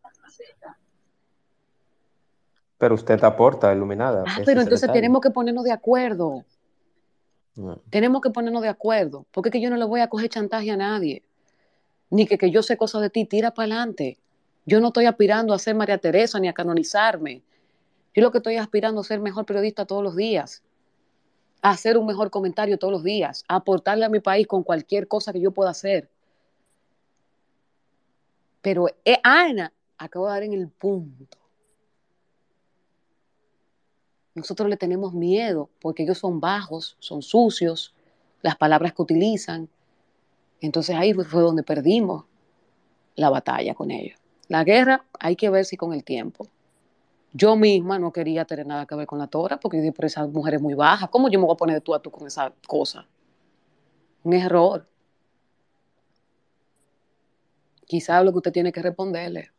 [2.83, 4.25] Pero usted aporta, iluminada.
[4.27, 6.43] Ah, pero entonces tenemos que ponernos de acuerdo.
[7.89, 9.25] Tenemos que ponernos de acuerdo.
[9.31, 11.23] Porque es que yo no le voy a coger chantaje a nadie.
[12.09, 14.17] Ni que, que yo sé cosas de ti, tira para adelante.
[14.65, 17.41] Yo no estoy aspirando a ser María Teresa ni a canonizarme.
[18.13, 20.61] Yo lo que estoy aspirando a ser mejor periodista todos los días.
[21.61, 23.45] A hacer un mejor comentario todos los días.
[23.47, 26.09] A aportarle a mi país con cualquier cosa que yo pueda hacer.
[28.61, 31.42] Pero eh, Ana acabo de dar en el punto
[34.35, 37.93] nosotros le tenemos miedo porque ellos son bajos, son sucios,
[38.41, 39.69] las palabras que utilizan.
[40.59, 42.25] Entonces ahí fue donde perdimos
[43.15, 44.19] la batalla con ellos.
[44.47, 46.47] La guerra hay que ver si con el tiempo.
[47.31, 50.27] Yo misma no quería tener nada que ver con la Tora porque yo por esa
[50.27, 51.07] mujer es muy baja.
[51.07, 53.07] ¿Cómo yo me voy a poner de tú a tú con esa cosa?
[54.23, 54.87] Un error.
[57.85, 59.51] Quizás lo que usted tiene que responderle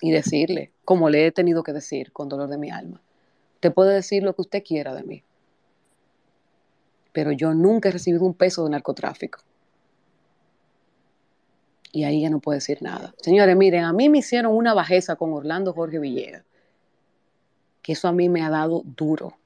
[0.00, 3.00] y decirle, como le he tenido que decir con dolor de mi alma.
[3.64, 5.22] Usted puede decir lo que usted quiera de mí,
[7.14, 9.38] pero yo nunca he recibido un peso de narcotráfico.
[11.90, 13.14] Y ahí ya no puede decir nada.
[13.22, 16.44] Señores, miren, a mí me hicieron una bajeza con Orlando Jorge Villegas,
[17.80, 19.38] que eso a mí me ha dado duro.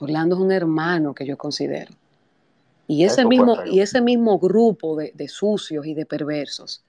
[0.00, 1.94] Orlando es un hermano que yo considero.
[2.88, 6.82] Y ese, mismo, y ese mismo grupo de, de sucios y de perversos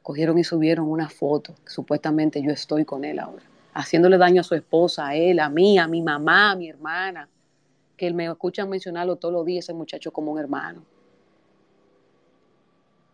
[0.00, 3.44] cogieron y subieron una foto, supuestamente yo estoy con él ahora,
[3.74, 7.28] haciéndole daño a su esposa, a él, a mí, a mi mamá, a mi hermana
[7.96, 10.84] que me escuchan mencionarlo todos los días ese muchacho como un hermano.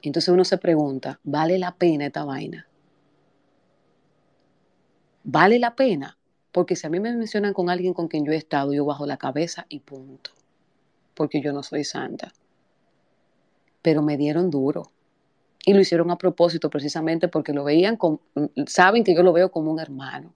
[0.00, 2.66] Entonces uno se pregunta, ¿vale la pena esta vaina?
[5.24, 6.16] ¿Vale la pena?
[6.52, 9.04] Porque si a mí me mencionan con alguien con quien yo he estado, yo bajo
[9.04, 10.30] la cabeza y punto.
[11.14, 12.32] Porque yo no soy santa.
[13.82, 14.90] Pero me dieron duro.
[15.66, 18.20] Y lo hicieron a propósito precisamente porque lo veían, con,
[18.66, 20.32] saben que yo lo veo como un hermano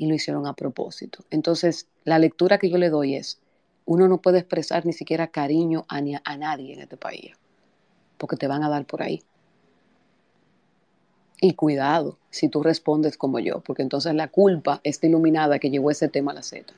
[0.00, 1.24] y lo hicieron a propósito.
[1.30, 3.38] Entonces, la lectura que yo le doy es,
[3.84, 7.32] uno no puede expresar ni siquiera cariño a, a nadie en este país,
[8.16, 9.22] porque te van a dar por ahí.
[11.42, 15.90] Y cuidado si tú respondes como yo, porque entonces la culpa está iluminada que llevó
[15.90, 16.72] ese tema a la Z.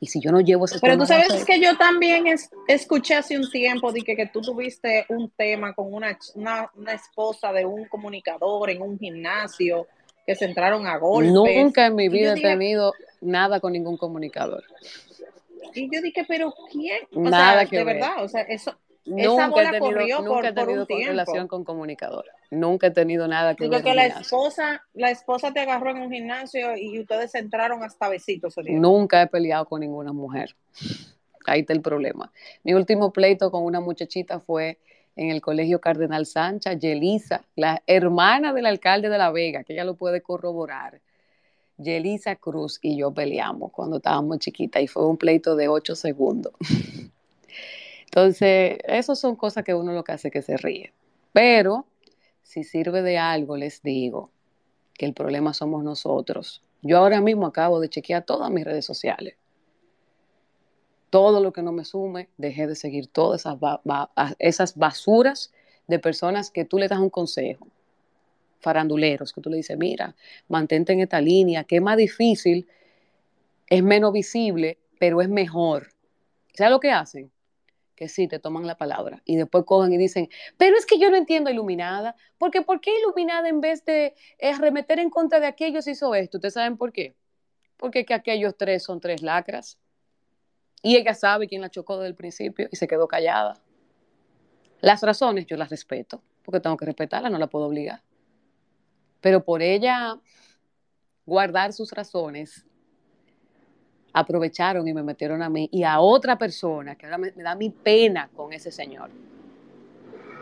[0.00, 2.24] Y si yo no llevo ese Pero tema tú sabes que yo también
[2.66, 6.92] escuché hace un tiempo de que, que, tú tuviste un tema con una, una, una
[6.94, 9.86] esposa de un comunicador en un gimnasio
[10.28, 11.32] que se entraron a golpes.
[11.32, 14.62] Nunca en mi vida he tenido nada con ningún comunicador.
[15.72, 16.98] Y yo dije, pero ¿quién?
[17.12, 17.94] nada que de ver.
[17.94, 18.76] verdad, o sea, eso,
[19.06, 22.26] nunca he tenido, nunca he tenido relación con comunicador.
[22.50, 23.82] Nunca he tenido nada que ver.
[23.82, 28.54] que la esposa, la esposa te agarró en un gimnasio y ustedes entraron hasta besitos.
[28.66, 30.54] Nunca he peleado con ninguna mujer.
[31.46, 32.30] Ahí está el problema.
[32.64, 34.76] Mi último pleito con una muchachita fue
[35.18, 39.84] en el Colegio Cardenal Sancha, Yelisa, la hermana del alcalde de La Vega, que ella
[39.84, 41.00] lo puede corroborar.
[41.76, 46.52] Yelisa Cruz y yo peleamos cuando estábamos chiquitas y fue un pleito de ocho segundos.
[48.04, 50.92] Entonces, esas son cosas que uno lo que hace que se ríe.
[51.32, 51.84] Pero,
[52.44, 54.30] si sirve de algo, les digo
[54.94, 56.62] que el problema somos nosotros.
[56.80, 59.34] Yo ahora mismo acabo de chequear todas mis redes sociales
[61.10, 63.58] todo lo que no me sume, dejé de seguir todas esas,
[64.38, 65.52] esas basuras
[65.86, 67.66] de personas que tú le das un consejo,
[68.60, 70.14] faranduleros, que tú le dices, mira,
[70.48, 72.68] mantente en esta línea, que es más difícil,
[73.68, 75.88] es menos visible, pero es mejor.
[76.54, 77.30] ¿Sabes lo que hacen?
[77.94, 81.10] Que sí, te toman la palabra y después cogen y dicen, pero es que yo
[81.10, 85.86] no entiendo Iluminada, porque ¿por qué Iluminada en vez de arremeter en contra de aquellos
[85.86, 86.38] hizo esto?
[86.38, 87.14] ¿Ustedes saben por qué?
[87.76, 89.78] Porque que aquellos tres son tres lacras
[90.82, 93.60] y ella sabe quién la chocó desde el principio y se quedó callada.
[94.80, 98.02] Las razones yo las respeto, porque tengo que respetarlas, no la puedo obligar.
[99.20, 100.18] Pero por ella
[101.26, 102.64] guardar sus razones,
[104.12, 107.70] aprovecharon y me metieron a mí y a otra persona, que ahora me, da mi
[107.70, 109.10] pena con ese señor.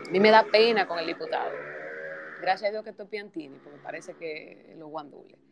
[0.07, 1.51] A mí me da pena con el diputado.
[2.41, 5.46] Gracias a Dios que estoy Piantini, porque parece que lo guandule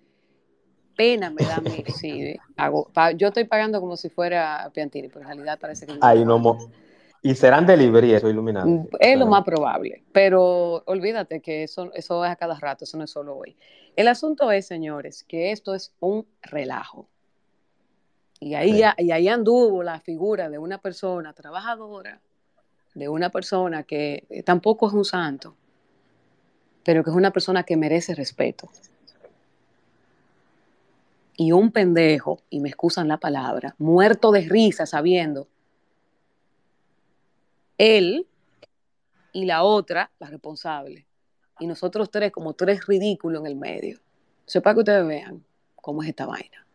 [0.95, 1.83] pena me da a mí.
[1.95, 5.93] Sí, hago, yo estoy pagando como si fuera Piantini, pero en realidad parece que...
[6.01, 6.39] Ahí no,
[7.25, 8.67] y serán de librería eso iluminado.
[8.67, 12.99] Mm, es lo más probable, pero olvídate que eso, eso es a cada rato, eso
[12.99, 13.55] no es solo hoy.
[13.95, 17.07] El asunto es, señores, que esto es un relajo.
[18.39, 22.21] Y ahí, y ahí anduvo la figura de una persona trabajadora,
[22.93, 25.55] de una persona que eh, tampoco es un santo,
[26.83, 28.69] pero que es una persona que merece respeto
[31.37, 35.47] y un pendejo, y me excusan la palabra, muerto de risa sabiendo,
[37.77, 38.27] él
[39.33, 41.05] y la otra, la responsable,
[41.59, 43.99] y nosotros tres como tres ridículos en el medio.
[44.45, 45.43] Sepa que ustedes vean
[45.75, 46.65] cómo es esta vaina.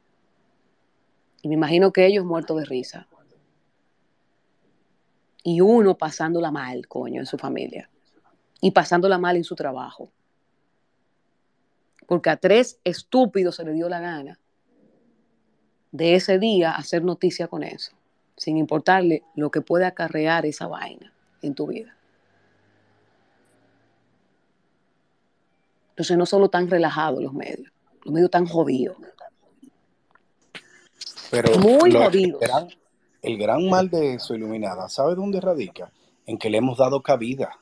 [1.43, 3.07] Y me imagino que ellos muertos de risa.
[5.43, 7.89] Y uno pasándola mal, coño, en su familia.
[8.61, 10.11] Y pasándola mal en su trabajo.
[12.07, 14.39] Porque a tres estúpidos se le dio la gana
[15.93, 17.93] de ese día hacer noticia con eso,
[18.37, 21.13] sin importarle lo que puede acarrear esa vaina
[21.43, 21.97] en tu vida.
[25.91, 27.71] Entonces no solo tan relajados los medios,
[28.05, 28.97] los medios tan jodidos.
[31.31, 32.41] Pero muy jodidos.
[33.23, 35.93] El gran, mal de eso, Iluminada, ¿sabe dónde radica?
[36.27, 37.59] En que le hemos dado cabida.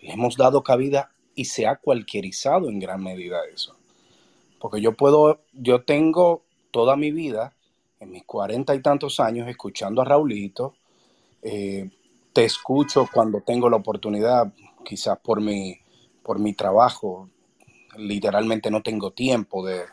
[0.00, 3.76] Le hemos dado cabida y se ha cualquierizado en gran medida eso.
[4.58, 6.45] Porque yo puedo, yo tengo
[6.76, 7.54] toda mi vida,
[8.00, 10.74] en mis cuarenta y tantos años, escuchando a Raulito.
[11.40, 11.88] Eh,
[12.34, 14.52] te escucho cuando tengo la oportunidad,
[14.84, 15.78] quizás por mi,
[16.22, 17.30] por mi trabajo.
[17.96, 19.84] Literalmente no tengo tiempo de,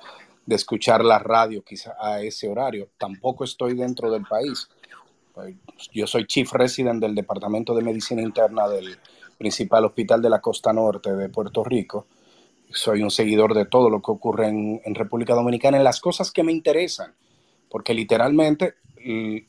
[0.45, 2.89] de escuchar la radio quizás a ese horario.
[2.97, 4.67] Tampoco estoy dentro del país.
[5.33, 5.55] Pues,
[5.93, 8.97] yo soy chief resident del Departamento de Medicina Interna del
[9.37, 12.07] principal hospital de la costa norte de Puerto Rico.
[12.73, 16.43] Soy un seguidor de todo lo que ocurre en, República Dominicana, en las cosas que
[16.43, 17.15] me interesan,
[17.69, 18.75] porque literalmente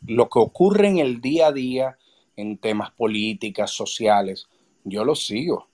[0.06, 1.98] lo que ocurre en el día a día,
[2.36, 4.48] en temas políticas, sociales,
[4.84, 5.68] yo lo sigo.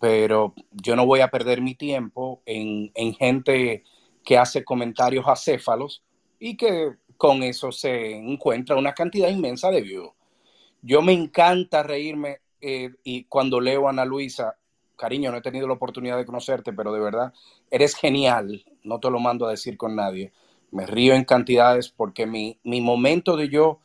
[0.00, 3.84] Pero yo no voy a perder mi tiempo en, en gente
[4.24, 6.02] que hace comentarios acéfalos
[6.38, 10.10] y que con eso se encuentra una cantidad inmensa de views.
[10.82, 14.56] Yo me encanta reírme eh, y cuando leo a Ana Luisa,
[14.96, 17.32] cariño, no he tenido la oportunidad de conocerte, pero de verdad,
[17.70, 20.32] eres genial, no te lo mando a decir con nadie.
[20.70, 23.78] Me río en cantidades porque mi, mi momento de yo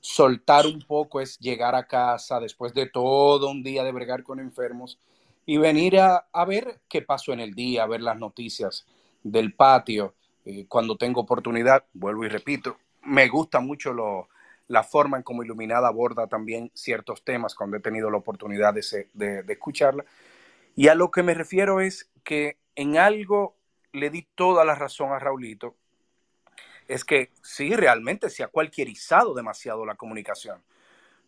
[0.00, 4.40] soltar un poco es llegar a casa después de todo un día de bregar con
[4.40, 4.98] enfermos
[5.46, 8.84] y venir a, a ver qué pasó en el día, a ver las noticias
[9.22, 10.14] del patio.
[10.44, 14.28] Eh, cuando tengo oportunidad, vuelvo y repito, me gusta mucho lo,
[14.68, 19.08] la forma en cómo Iluminada aborda también ciertos temas cuando he tenido la oportunidad de,
[19.12, 20.04] de, escucharla.
[20.74, 23.56] Y a lo que me refiero es que en algo
[23.92, 25.76] le di toda la razón a Raulito,
[26.88, 30.62] es que sí, realmente se ha cualquierizado demasiado la comunicación.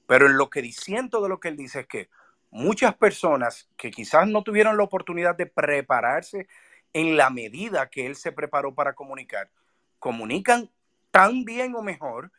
[0.06, 2.08] Pero en lo que disiento de lo que él dice es que
[2.50, 6.46] muchas personas que quizás no tuvieron la oportunidad de prepararse
[6.92, 9.50] en la medida que él se preparó para comunicar,
[9.98, 10.70] comunican
[11.10, 12.30] tan bien o mejor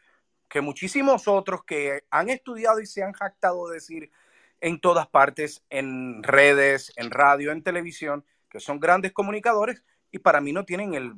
[0.49, 4.11] que muchísimos otros que han estudiado y se han jactado de decir
[4.61, 10.41] en todas partes, en redes, en radio, en televisión, que son grandes comunicadores y para
[10.41, 11.13] mí no tienen el,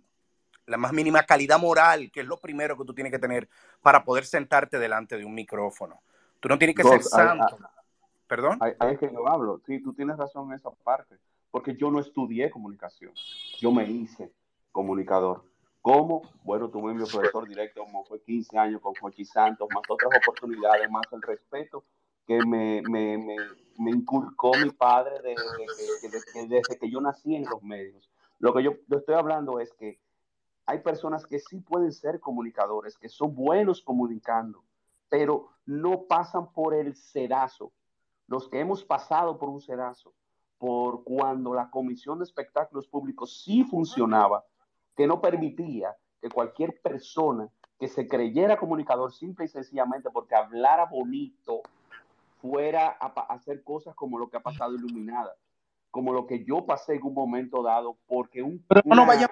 [0.66, 3.48] la más mínima calidad moral, que es lo primero que tú tienes que tener
[3.82, 6.02] para poder sentarte delante de un micrófono.
[6.40, 7.58] Tú no tienes que ser santo.
[8.28, 8.58] ¿Perdón?
[8.60, 9.62] Ahí es que yo hablo.
[9.66, 11.16] Sí, tú tienes razón en esa parte,
[11.50, 13.14] porque yo no estudié comunicación,
[13.60, 14.34] yo me hice
[14.72, 15.46] comunicador.
[15.82, 16.30] ¿Cómo?
[16.44, 20.90] Bueno, tuve mi profesor directo, como fue 15 años con Jochi Santos, más otras oportunidades,
[20.92, 21.86] más el respeto
[22.28, 23.18] que me, me,
[23.78, 25.34] me, inculcó mi padre
[26.34, 28.12] desde, que yo nací en los medios.
[28.38, 30.00] Lo que yo, yo estoy hablando es que
[30.66, 34.62] hay personas que sí pueden ser comunicadores, que son buenos comunicando,
[35.08, 37.72] pero no pasan por el sedazo.
[38.28, 40.14] Los que hemos pasado por un sedazo,
[40.58, 44.44] por cuando la Comisión de Espectáculos Públicos sí funcionaba,
[44.98, 47.50] que no permitía que cualquier persona
[47.80, 51.62] que se creyera comunicador simple y sencillamente porque hablara bonito
[52.48, 55.36] fuera a, hacer cosas como lo que ha pasado iluminada,
[55.92, 58.66] como lo que yo pasé en un momento dado, porque un,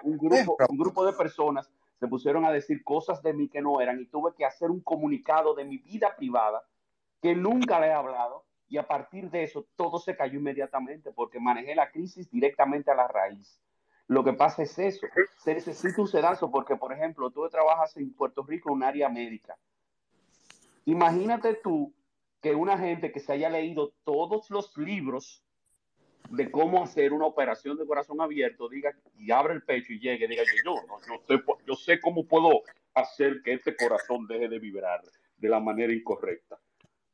[0.04, 3.80] un, grupo, un grupo de personas se pusieron a decir cosas de mí que no
[3.80, 6.64] eran y tuve que hacer un comunicado de mi vida privada
[7.22, 11.40] que nunca le he hablado y a partir de eso todo se cayó inmediatamente porque
[11.40, 13.62] manejé la crisis directamente a la raíz.
[14.08, 15.08] Lo que pasa es eso,
[15.38, 19.10] se necesita un sedazo porque, por ejemplo, tú trabajas en Puerto Rico en un área
[19.10, 19.58] médica.
[20.86, 21.92] Imagínate tú
[22.46, 25.44] que una gente que se haya leído todos los libros
[26.30, 30.28] de cómo hacer una operación de corazón abierto, diga y abre el pecho y llegue,
[30.28, 32.62] diga yo, yo, sé, yo sé cómo puedo
[32.94, 35.02] hacer que este corazón deje de vibrar
[35.38, 36.60] de la manera incorrecta.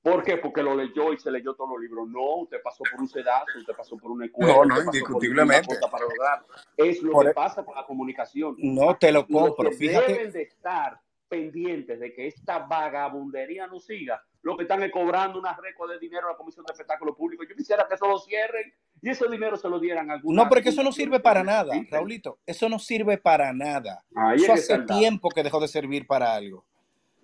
[0.01, 0.35] ¿Por qué?
[0.35, 2.09] Porque lo leyó y se leyó todos los libros.
[2.09, 4.53] No, usted pasó por un sedazo, usted pasó por una escuela.
[4.53, 5.77] No, no, indiscutiblemente.
[5.89, 6.45] Para lograr.
[6.75, 8.57] Es lo que e- pasa con la comunicación.
[8.57, 9.69] No te lo compro.
[9.69, 14.21] Los que Deben de estar pendientes de que esta vagabundería no siga.
[14.43, 17.45] Lo que están es cobrando una récord de dinero a la Comisión de Espectáculos Públicos.
[17.47, 20.35] Yo quisiera que eso lo cierren y ese dinero se lo dieran a algún.
[20.35, 22.39] No, porque eso no sirve para nada, Raulito.
[22.45, 24.03] Eso no sirve para nada.
[24.35, 26.65] eso hace tiempo que dejó de servir para algo.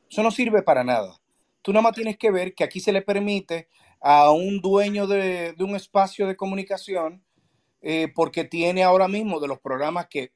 [0.10, 1.20] Eso no sirve para nada.
[1.62, 3.68] Tú nada más tienes que ver que aquí se le permite
[4.00, 7.24] a un dueño de, un espacio de comunicación,
[7.82, 10.32] eh, porque tiene ahora mismo de los programas que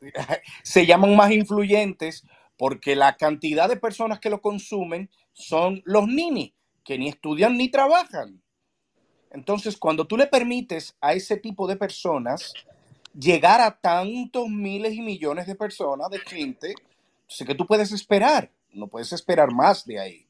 [0.62, 2.24] se llaman más influyentes,
[2.60, 6.54] porque la cantidad de personas que lo consumen son los nini,
[6.84, 8.42] que ni estudian ni trabajan.
[9.30, 12.52] Entonces, cuando tú le permites a ese tipo de personas
[13.18, 16.74] llegar a tantos miles y millones de personas, de gente,
[17.26, 20.26] sé que tú puedes esperar, no puedes esperar más de ahí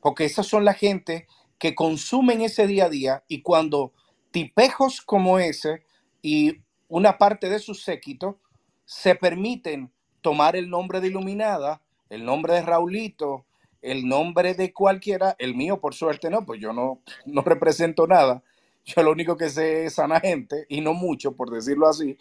[0.00, 1.26] porque esas son la gente
[1.58, 3.92] que consumen ese día a día y cuando
[4.30, 5.84] tipejos como ese
[6.22, 8.38] y una parte de su séquito
[8.84, 9.92] se permiten
[10.28, 13.46] tomar el nombre de Iluminada, el nombre de Raulito,
[13.80, 18.42] el nombre de cualquiera, el mío por suerte no, pues yo no, no represento nada.
[18.84, 22.14] yo lo único que sé es sana gente, y no mucho, por decirlo así,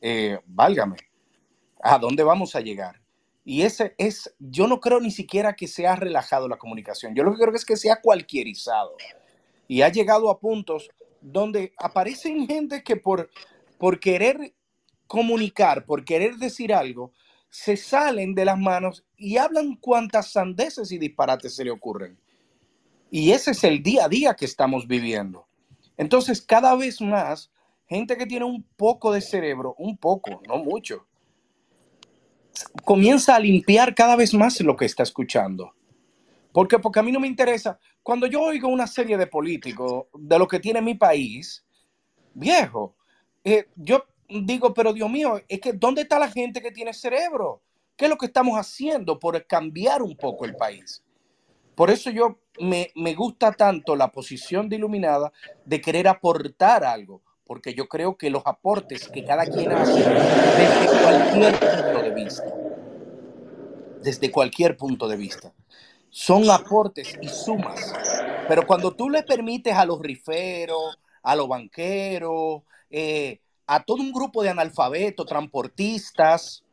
[0.00, 0.98] eh, válgame,
[1.82, 3.00] ¿a dónde vamos a llegar?
[3.44, 7.32] Y ese es, yo no creo ni siquiera que sea relajado la comunicación, yo lo
[7.32, 8.94] que creo es que sea cualquierizado.
[9.66, 10.90] Y ha llegado a puntos
[11.20, 13.28] donde aparecen gente que por,
[13.78, 14.54] por querer
[15.08, 17.10] comunicar, por querer decir algo,
[17.50, 22.18] se salen de las manos y hablan cuantas sandeces y disparates se le ocurren.
[23.10, 25.46] Y ese es el día a día que estamos viviendo.
[25.96, 27.50] Entonces, cada vez más,
[27.86, 31.06] gente que tiene un poco de cerebro, un poco, no mucho,
[32.84, 35.72] comienza a limpiar cada vez más lo que está escuchando.
[36.52, 36.78] ¿Por qué?
[36.78, 37.78] Porque a mí no me interesa.
[38.02, 41.64] Cuando yo oigo una serie de políticos de lo que tiene mi país,
[42.34, 42.96] viejo,
[43.44, 47.62] eh, yo digo, pero Dios mío, es que ¿dónde está la gente que tiene cerebro?
[47.96, 51.02] ¿Qué es lo que estamos haciendo por cambiar un poco el país?
[51.74, 55.32] Por eso yo me, gusta tanto la posición de Iluminada
[55.64, 61.02] de querer aportar algo, porque yo creo que los aportes que cada quien hace desde
[61.02, 62.54] cualquier punto de vista,
[64.02, 65.52] desde cualquier punto de vista,
[66.10, 67.92] son aportes y sumas.
[68.48, 74.12] Pero cuando tú le permites a los riferos, a los banqueros, eh, a todo un
[74.12, 76.64] grupo de analfabetos, transportistas,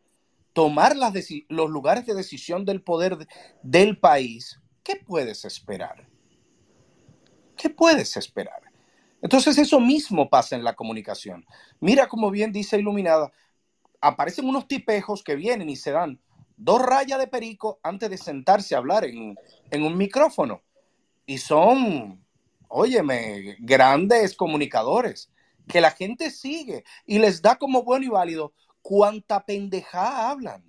[0.54, 0.96] tomar
[1.50, 3.28] los lugares de decisión del poder
[3.62, 6.08] del país, ¿qué puedes esperar?
[7.58, 8.62] ¿Qué puedes esperar?
[9.22, 11.46] Entonces eso mismo pasa en la comunicación.
[11.82, 13.30] Mira como bien dice Iluminada,
[14.00, 16.22] aparecen unos tipejos que vienen y se dan
[16.56, 19.36] dos rayas de perico antes de sentarse a hablar en,
[19.70, 20.62] en un micrófono.
[21.26, 22.24] Y son,
[22.70, 25.30] óyeme, grandes comunicadores
[25.68, 30.64] que la gente sigue y les da como bueno y válido cuánta pendejada hablan.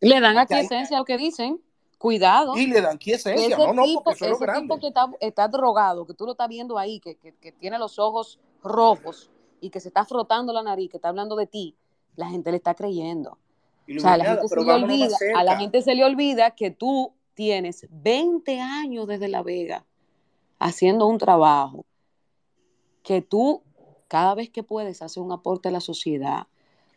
[0.00, 1.60] Le dan aquí esencia a lo que dicen.
[1.98, 2.56] Cuidado.
[2.56, 3.58] Y le dan esencia.
[3.58, 4.62] No, no, porque eso es grande.
[4.62, 7.16] tipo que está, drogado, que tú lo estás viendo ahí, que,
[7.58, 9.30] tiene los ojos rojos
[9.60, 11.76] y que se está frotando la nariz, que está hablando de ti,
[12.14, 13.38] la gente le está creyendo.
[13.96, 16.70] O sea, a la, gente se le olvida, a la gente se le olvida que
[16.70, 19.84] tú tienes 20 años desde La Vega
[20.58, 21.84] haciendo un trabajo,
[23.02, 23.62] que tú
[24.08, 26.46] cada vez que puedes hacer un aporte a la sociedad.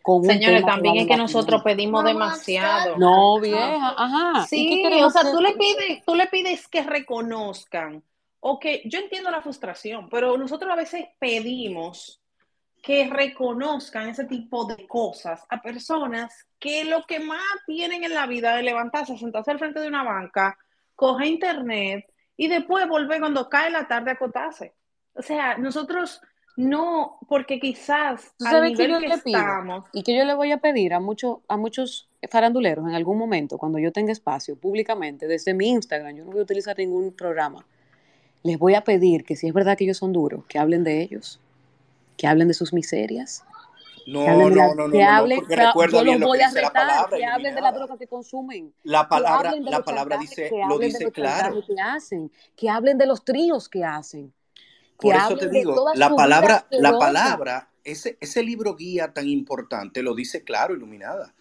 [0.01, 2.97] Con Señores, también es que nosotros pedimos demasiado.
[2.97, 4.47] No, vieja, ajá.
[4.47, 8.03] Sí, o sea, tú le, pides, tú le pides que reconozcan,
[8.39, 12.19] o que yo entiendo la frustración, pero nosotros a veces pedimos
[12.81, 18.25] que reconozcan ese tipo de cosas a personas que lo que más tienen en la
[18.25, 20.57] vida es levantarse, sentarse al frente de una banca,
[20.95, 24.73] coger internet y después volver cuando cae la tarde a acotarse.
[25.13, 26.21] O sea, nosotros
[26.57, 29.85] no, porque quizás al nivel que, estamos...
[29.93, 33.57] y que yo le voy a pedir a, mucho, a muchos faranduleros en algún momento,
[33.57, 37.65] cuando yo tenga espacio públicamente, desde mi Instagram, yo no voy a utilizar ningún programa,
[38.43, 41.01] les voy a pedir que si es verdad que ellos son duros, que hablen de
[41.01, 41.39] ellos,
[42.17, 43.43] que hablen de sus miserias.
[44.07, 45.41] No, no, no, no, que hablen,
[45.73, 48.73] porque yo los voy a retar, que hablen de la droga que consumen.
[48.83, 51.63] La palabra, la palabra dice, lo dice claro.
[51.65, 54.33] Que hacen, que hablen de los tríos que hacen
[55.01, 60.13] por eso te digo, la palabra, la palabra, ese, ese libro guía tan importante lo
[60.13, 61.33] dice claro, iluminada.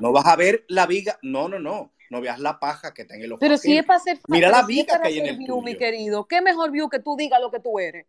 [0.00, 1.92] No vas a ver la viga, no, no, no.
[2.10, 3.38] No veas la paja que está en el ojo.
[3.38, 6.26] Pero si es para ser Mira la viga que hay en el view, mi querido.
[6.26, 8.04] ¿Qué mejor view que tú digas lo que tú eres?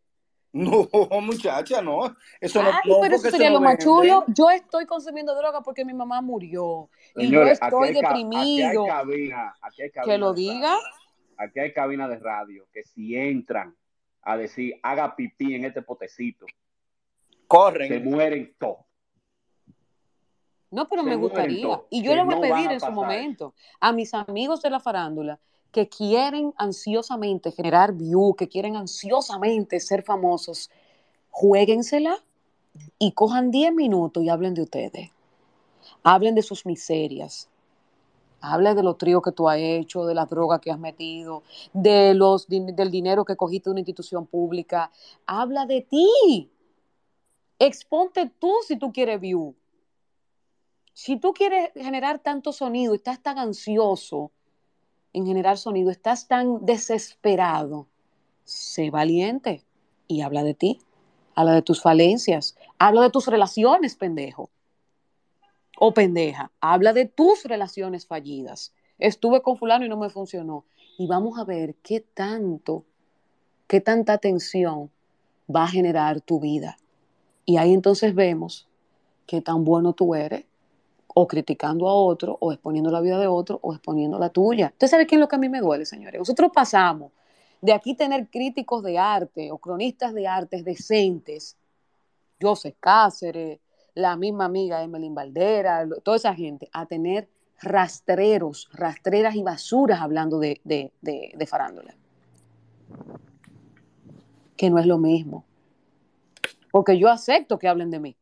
[0.53, 0.89] No,
[1.21, 2.15] muchacha, no.
[2.39, 4.25] Eso no, pero eso sería lo más chulo.
[4.27, 6.89] Yo estoy consumiendo droga porque mi mamá murió.
[7.15, 8.85] y yo estoy deprimido.
[10.03, 10.79] que lo diga.
[11.37, 13.75] Aquí hay cabina de radio que si entran
[14.23, 16.45] a decir, haga pipí en este potecito.
[17.47, 17.87] Corren.
[17.87, 18.85] Se mueren todos.
[20.69, 21.81] No, pero me gustaría.
[21.89, 25.37] Y yo le voy a pedir en su momento a mis amigos de la farándula
[25.71, 30.69] que quieren ansiosamente generar view, que quieren ansiosamente ser famosos,
[31.29, 32.17] jueguensela
[32.99, 35.11] y cojan 10 minutos y hablen de ustedes.
[36.03, 37.49] Hablen de sus miserias,
[38.41, 41.43] Habla de los tríos que tú has hecho, de las drogas que has metido,
[41.73, 44.91] de los, del dinero que cogiste de una institución pública.
[45.25, 46.49] Habla de ti.
[47.59, 49.55] Exponte tú si tú quieres view.
[50.93, 54.31] Si tú quieres generar tanto sonido, estás tan ansioso
[55.13, 57.87] en generar sonido, estás tan desesperado,
[58.43, 59.63] sé valiente
[60.07, 60.81] y habla de ti.
[61.35, 62.57] Habla de tus falencias.
[62.77, 64.49] Habla de tus relaciones, pendejo
[65.83, 68.71] o pendeja, habla de tus relaciones fallidas.
[68.99, 70.63] Estuve con fulano y no me funcionó.
[70.99, 72.85] Y vamos a ver qué tanto,
[73.65, 74.91] qué tanta tensión
[75.53, 76.77] va a generar tu vida.
[77.45, 78.69] Y ahí entonces vemos
[79.25, 80.45] qué tan bueno tú eres,
[81.07, 84.67] o criticando a otro, o exponiendo la vida de otro, o exponiendo la tuya.
[84.73, 86.19] ¿Usted sabe qué es lo que a mí me duele, señores?
[86.19, 87.11] Nosotros pasamos
[87.59, 91.57] de aquí tener críticos de arte o cronistas de artes decentes,
[92.39, 93.59] Joseph Cáceres,
[93.93, 97.29] la misma amiga Emelín Valdera, toda esa gente, a tener
[97.61, 101.95] rastreros, rastreras y basuras hablando de, de, de, farándula.
[104.57, 105.45] Que no es lo mismo.
[106.71, 108.17] Porque yo acepto que hablen de mí.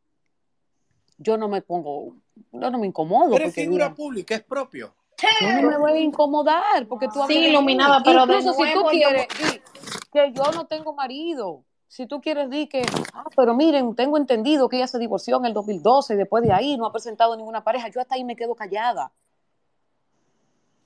[1.18, 2.16] Yo no me pongo,
[2.52, 3.36] yo no me incomodo.
[3.36, 4.94] Eres figura pública, es propio.
[5.40, 9.28] Yo no me voy a incomodar porque tú Sí, iluminada, pero Incluso si tú quieres
[10.10, 12.82] que yo no tengo marido, si tú quieres decir que,
[13.14, 16.52] ah, pero miren, tengo entendido que ella se divorció en el 2012 y después de
[16.52, 19.10] ahí no ha presentado ninguna pareja, yo hasta ahí me quedo callada.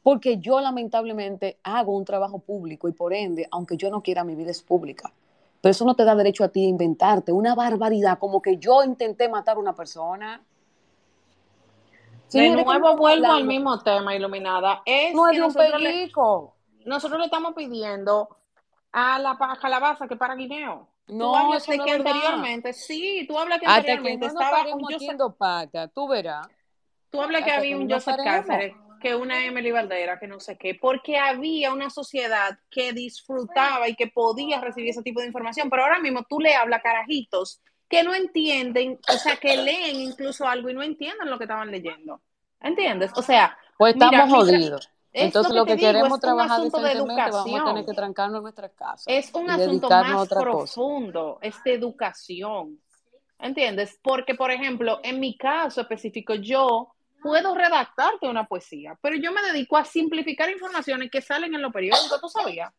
[0.03, 4.35] Porque yo lamentablemente hago un trabajo público y por ende, aunque yo no quiera, mi
[4.35, 5.13] vida es pública.
[5.61, 8.83] Pero eso no te da derecho a ti a inventarte una barbaridad como que yo
[8.83, 10.43] intenté matar a una persona.
[12.33, 14.81] de nuevo vuelvo al mismo tema, Iluminada.
[14.87, 16.53] Es no es de un nosotros
[16.87, 18.29] nosotros le estamos pidiendo
[18.91, 20.94] a la calabaza que para guineo.
[21.07, 26.49] No, tú hablas que anteriormente, sí, tú hablas que anteriormente estaba un Joseph, tú verás.
[27.11, 30.75] Tú hablas que había un Joseph Cáceres, que una Emily Valdera, que no sé qué,
[30.75, 35.83] porque había una sociedad que disfrutaba y que podía recibir ese tipo de información, pero
[35.83, 40.71] ahora mismo tú le hablas carajitos que no entienden, o sea, que leen incluso algo
[40.71, 42.23] y no entienden lo que estaban leyendo.
[42.61, 43.13] ¿Entiendes?
[43.15, 44.91] O sea, pues estamos jodidos.
[45.15, 49.05] Entonces lo que, queremos trabajar decentemente vamos a tener que trancarnos en nuestras casas.
[49.07, 52.81] Es un asunto más profundo, es de educación.
[53.39, 53.99] ¿Entiendes?
[54.03, 59.43] Porque, por ejemplo, en mi caso específico, yo puedo redactarte una poesía, pero yo me
[59.43, 62.73] dedico a simplificar informaciones que salen en los periódicos, ¿tú sabías?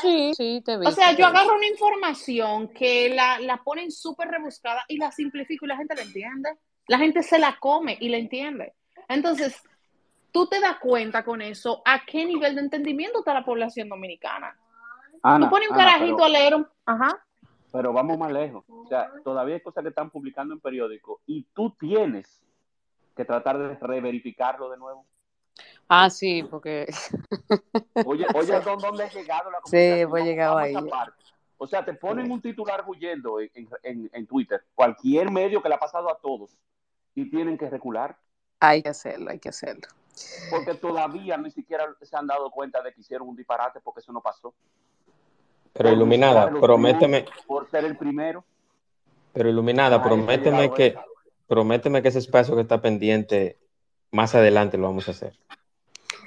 [0.00, 0.86] Sí, sí, te vi.
[0.86, 5.66] O sea, yo agarro una información que la, la ponen súper rebuscada y la simplifico
[5.66, 6.50] y la gente la entiende.
[6.86, 8.74] La gente se la come y la entiende.
[9.08, 9.60] Entonces,
[10.34, 14.58] tú te das cuenta con eso a qué nivel de entendimiento está la población dominicana.
[15.22, 16.66] tú pones un carajito a leer un...
[16.84, 17.24] Ajá.
[17.70, 18.64] Pero vamos más lejos.
[18.68, 22.42] O sea, todavía hay cosas que están publicando en periódicos y tú tienes
[23.16, 25.06] que tratar de reverificarlo de nuevo.
[25.88, 26.86] Ah, sí, porque...
[28.04, 30.74] Oye, oye, ¿dónde ha llegado la Sí, pues llegado ahí.
[31.58, 35.76] O sea, te ponen un titular huyendo en, en, en Twitter, cualquier medio que le
[35.76, 36.58] ha pasado a todos,
[37.14, 38.18] y tienen que recular.
[38.58, 39.86] Hay que hacerlo, hay que hacerlo.
[40.50, 44.12] Porque todavía ni siquiera se han dado cuenta de que hicieron un disparate porque eso
[44.12, 44.54] no pasó.
[45.72, 47.24] Pero iluminada, prométeme.
[47.46, 48.44] Por ser el primero.
[49.32, 50.96] Pero iluminada, prométeme que,
[51.48, 53.58] prométeme que ese espacio que está pendiente,
[54.12, 55.36] más adelante lo vamos a hacer.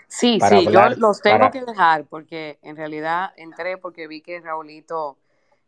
[0.09, 5.18] Sí, sí, yo los tengo que dejar porque en realidad entré porque vi que Raulito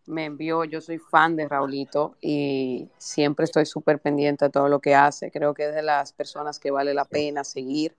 [0.10, 4.80] me envió, yo soy fan de Raulito y siempre estoy súper pendiente de todo lo
[4.80, 5.30] que hace.
[5.30, 7.96] Creo que es de las personas que vale la pena seguir.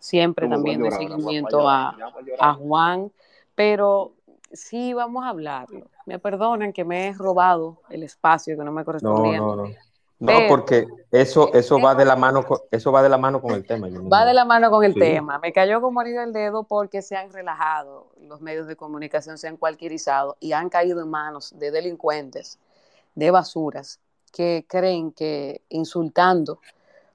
[0.00, 1.96] Siempre también de seguimiento a,
[2.38, 3.12] a, Juan,
[3.54, 4.14] pero
[4.52, 5.86] sí vamos a hablarlo.
[6.06, 9.38] Me perdonen que me he robado el espacio que no me correspondía.
[9.38, 9.74] No, no, no.
[10.20, 13.52] No, porque eso, eso va de la mano con, eso va de la mano con
[13.52, 13.88] el tema.
[13.88, 15.38] Va de la mano con el tema.
[15.38, 19.48] Me cayó como anillo el dedo porque se han relajado, los medios de comunicación se
[19.48, 22.58] han cualquierizado y han caído en manos de delincuentes,
[23.14, 23.98] de basuras,
[24.30, 26.60] que creen que insultando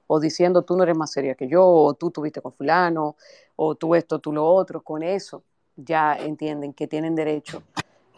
[0.08, 3.16] o diciendo tú no eres más seria que yo, o tú tuviste con fulano,
[3.56, 5.44] o tú esto, tú lo otro, con eso
[5.76, 7.64] ya entienden que tienen derecho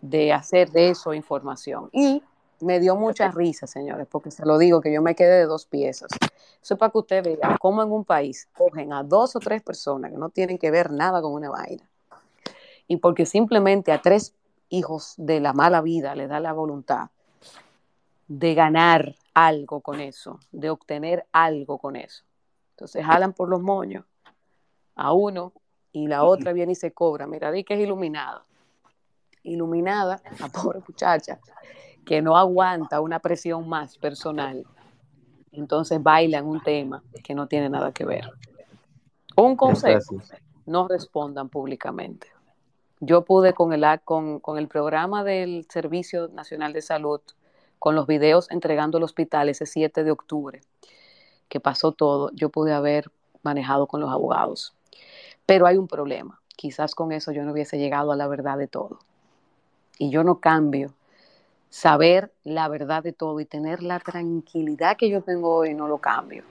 [0.01, 1.89] de hacer de eso información.
[1.91, 2.21] Y
[2.61, 5.65] me dio mucha risa, señores, porque se lo digo que yo me quedé de dos
[5.65, 6.09] piezas.
[6.61, 9.61] Eso es para que usted vea cómo en un país cogen a dos o tres
[9.61, 11.87] personas que no tienen que ver nada con una vaina.
[12.87, 14.33] Y porque simplemente a tres
[14.69, 17.09] hijos de la mala vida le da la voluntad
[18.27, 22.23] de ganar algo con eso, de obtener algo con eso.
[22.71, 24.03] Entonces jalan por los moños
[24.95, 25.53] a uno
[25.91, 27.27] y la otra viene y se cobra.
[27.27, 28.43] Mira, di que es iluminada.
[29.43, 31.39] Iluminada, la pobre muchacha,
[32.03, 34.65] que no aguanta una presión más personal,
[35.51, 38.27] entonces bailan un tema que no tiene nada que ver.
[39.35, 40.19] Un consejo,
[40.65, 42.27] no respondan públicamente.
[43.01, 47.21] Yo pude con el, con, con el programa del Servicio Nacional de Salud,
[47.79, 50.61] con los videos entregando el hospital ese 7 de octubre,
[51.49, 53.11] que pasó todo, yo pude haber
[53.43, 54.73] manejado con los abogados.
[55.45, 56.41] Pero hay un problema.
[56.55, 58.99] Quizás con eso yo no hubiese llegado a la verdad de todo.
[59.97, 60.93] Y yo no cambio
[61.69, 65.97] saber la verdad de todo y tener la tranquilidad que yo tengo hoy, no lo
[65.99, 66.43] cambio.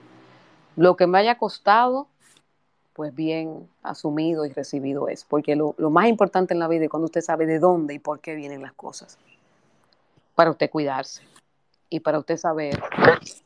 [0.75, 2.07] Lo que me haya costado,
[2.93, 7.05] pues bien asumido y recibido es, porque lo, más importante en la vida es cuando
[7.05, 9.17] usted sabe de dónde y por qué vienen las cosas,
[10.37, 11.23] para usted cuidarse
[11.89, 12.79] y para usted saber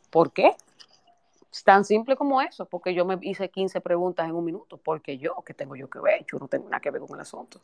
[0.09, 0.57] por qué.
[1.49, 5.17] Es tan simple como eso, porque yo me hice 15 preguntas en un minuto, porque
[5.17, 6.25] yo, ¿qué tengo yo que ver?
[6.29, 7.61] Yo no tengo nada que ver con el asunto.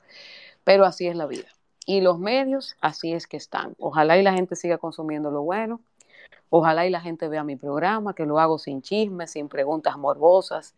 [0.63, 1.47] Pero así es la vida.
[1.85, 3.75] Y los medios, así es que están.
[3.79, 5.81] Ojalá y la gente siga consumiendo lo bueno.
[6.49, 10.73] Ojalá y la gente vea mi programa, que lo hago sin chismes, sin preguntas morbosas,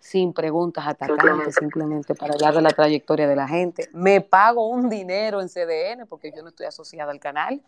[0.00, 3.88] sin preguntas atacantes, simplemente para hablar de la trayectoria de la gente.
[3.92, 7.62] Me pago un dinero en CDN porque yo no estoy asociada al canal.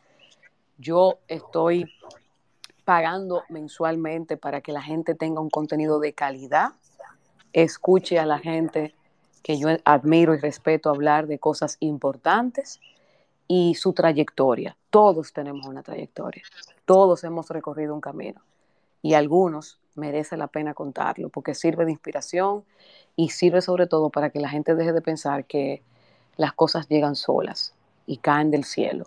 [0.78, 1.90] Yo estoy
[2.84, 6.72] pagando mensualmente para que la gente tenga un contenido de calidad,
[7.52, 8.94] escuche a la gente
[9.42, 12.80] que yo admiro y respeto hablar de cosas importantes
[13.46, 14.76] y su trayectoria.
[14.90, 16.42] Todos tenemos una trayectoria,
[16.84, 18.40] todos hemos recorrido un camino
[19.02, 22.64] y algunos merece la pena contarlo porque sirve de inspiración
[23.16, 25.82] y sirve sobre todo para que la gente deje de pensar que
[26.36, 27.74] las cosas llegan solas
[28.06, 29.06] y caen del cielo.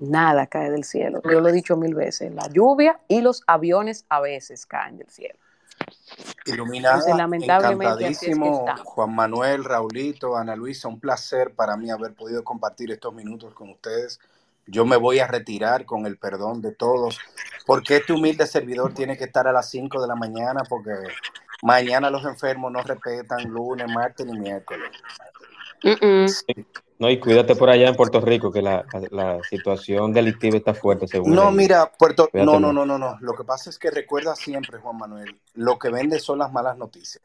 [0.00, 1.22] Nada cae del cielo.
[1.24, 5.08] Yo lo he dicho mil veces, la lluvia y los aviones a veces caen del
[5.08, 5.38] cielo.
[6.46, 7.00] Iluminada,
[7.32, 13.54] encantadísimo, Juan Manuel, Raulito, Ana Luisa, un placer para mí haber podido compartir estos minutos
[13.54, 14.20] con ustedes.
[14.66, 17.18] Yo me voy a retirar con el perdón de todos,
[17.66, 20.90] porque este humilde servidor tiene que estar a las 5 de la mañana, porque
[21.62, 24.90] mañana los enfermos no respetan lunes, martes ni miércoles.
[26.98, 28.84] No, y cuídate por allá en Puerto Rico, que la,
[29.48, 31.34] situación delictiva está fuerte, según.
[31.34, 33.18] No, mira, Puerto no, no, no, no, no.
[33.20, 36.78] Lo que pasa es que recuerda siempre, Juan Manuel, lo que vende son las malas
[36.78, 37.22] noticias.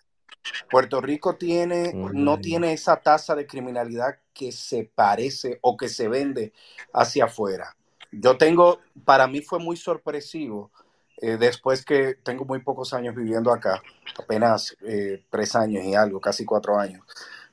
[0.69, 2.41] Puerto Rico tiene, no mm.
[2.41, 6.53] tiene esa tasa de criminalidad que se parece o que se vende
[6.93, 7.75] hacia afuera.
[8.11, 10.71] Yo tengo, para mí fue muy sorpresivo,
[11.21, 13.81] eh, después que tengo muy pocos años viviendo acá,
[14.17, 17.05] apenas eh, tres años y algo, casi cuatro años,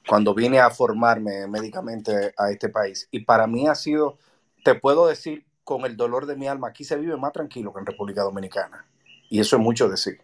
[0.07, 3.09] cuando vine a formarme médicamente a este país.
[3.11, 4.19] Y para mí ha sido,
[4.65, 7.81] te puedo decir con el dolor de mi alma, aquí se vive más tranquilo que
[7.81, 8.87] en República Dominicana.
[9.29, 10.21] Y eso es mucho decir.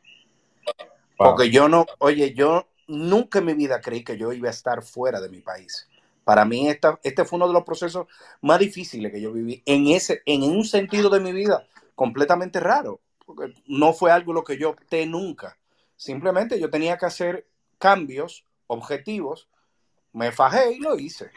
[1.16, 4.82] Porque yo no, oye, yo nunca en mi vida creí que yo iba a estar
[4.82, 5.88] fuera de mi país.
[6.24, 8.06] Para mí esta, este fue uno de los procesos
[8.40, 13.00] más difíciles que yo viví en, ese, en un sentido de mi vida completamente raro.
[13.26, 15.56] Porque no fue algo lo que yo opté nunca.
[15.96, 17.46] Simplemente yo tenía que hacer
[17.78, 19.48] cambios objetivos
[20.12, 21.30] me fajé y lo hice.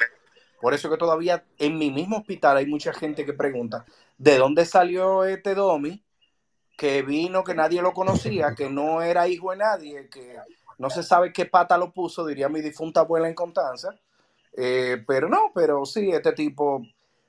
[0.62, 3.86] Por eso que todavía en mi mismo hospital hay mucha gente que pregunta,
[4.18, 6.04] ¿de dónde salió este Domi?
[6.78, 10.38] Que vino, que nadie lo conocía, que no era hijo de nadie, que
[10.78, 13.96] no se sabe qué pata lo puso, diría mi difunta abuela en Constanza.
[14.58, 16.82] Eh, pero no, pero sí, este tipo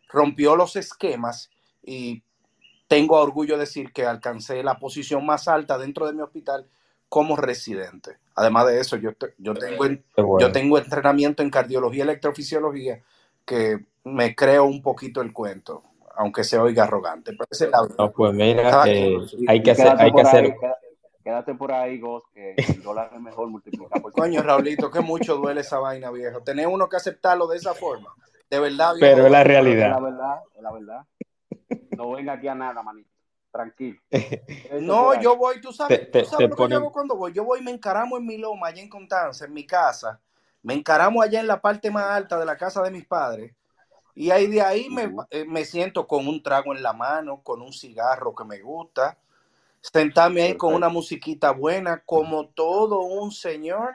[0.09, 1.51] rompió los esquemas
[1.83, 2.23] y
[2.89, 6.67] tengo orgullo de decir que alcancé la posición más alta dentro de mi hospital
[7.09, 8.19] como residente.
[8.35, 9.87] Además de eso, yo, yo, tengo,
[10.39, 13.01] yo tengo entrenamiento en cardiología y electrofisiología
[13.45, 15.83] que me creo un poquito el cuento,
[16.17, 17.33] aunque se oiga arrogante.
[17.99, 19.19] no, pues mira, eh,
[19.49, 19.95] hay que hacer...
[19.99, 20.55] Hay que hacer...
[21.25, 25.63] quédate, por ahí, Gos, que el dólar es mejor multiplicar Coño, Raulito, que mucho duele
[25.63, 26.43] esa vaina, viejo.
[26.43, 28.15] Tener uno que aceptarlo de esa forma.
[28.51, 29.91] De verdad, Pero es la realidad.
[29.91, 31.03] la verdad, es la verdad.
[31.97, 33.16] No venga aquí a nada, manito
[33.57, 33.99] tranquilo.
[34.81, 37.33] no, yo voy, tú sabes, tú sabes lo que yo hago cuando voy.
[37.33, 40.21] Yo voy y me encaramo en mi loma, allá en Constanza, en mi casa.
[40.63, 43.53] Me encaramo allá en la parte más alta de la casa de mis padres.
[44.15, 47.63] Y ahí de ahí me, eh, me siento con un trago en la mano, con
[47.63, 49.17] un cigarro que me gusta.
[49.81, 53.95] Sentarme ahí con una musiquita buena, como todo un señor.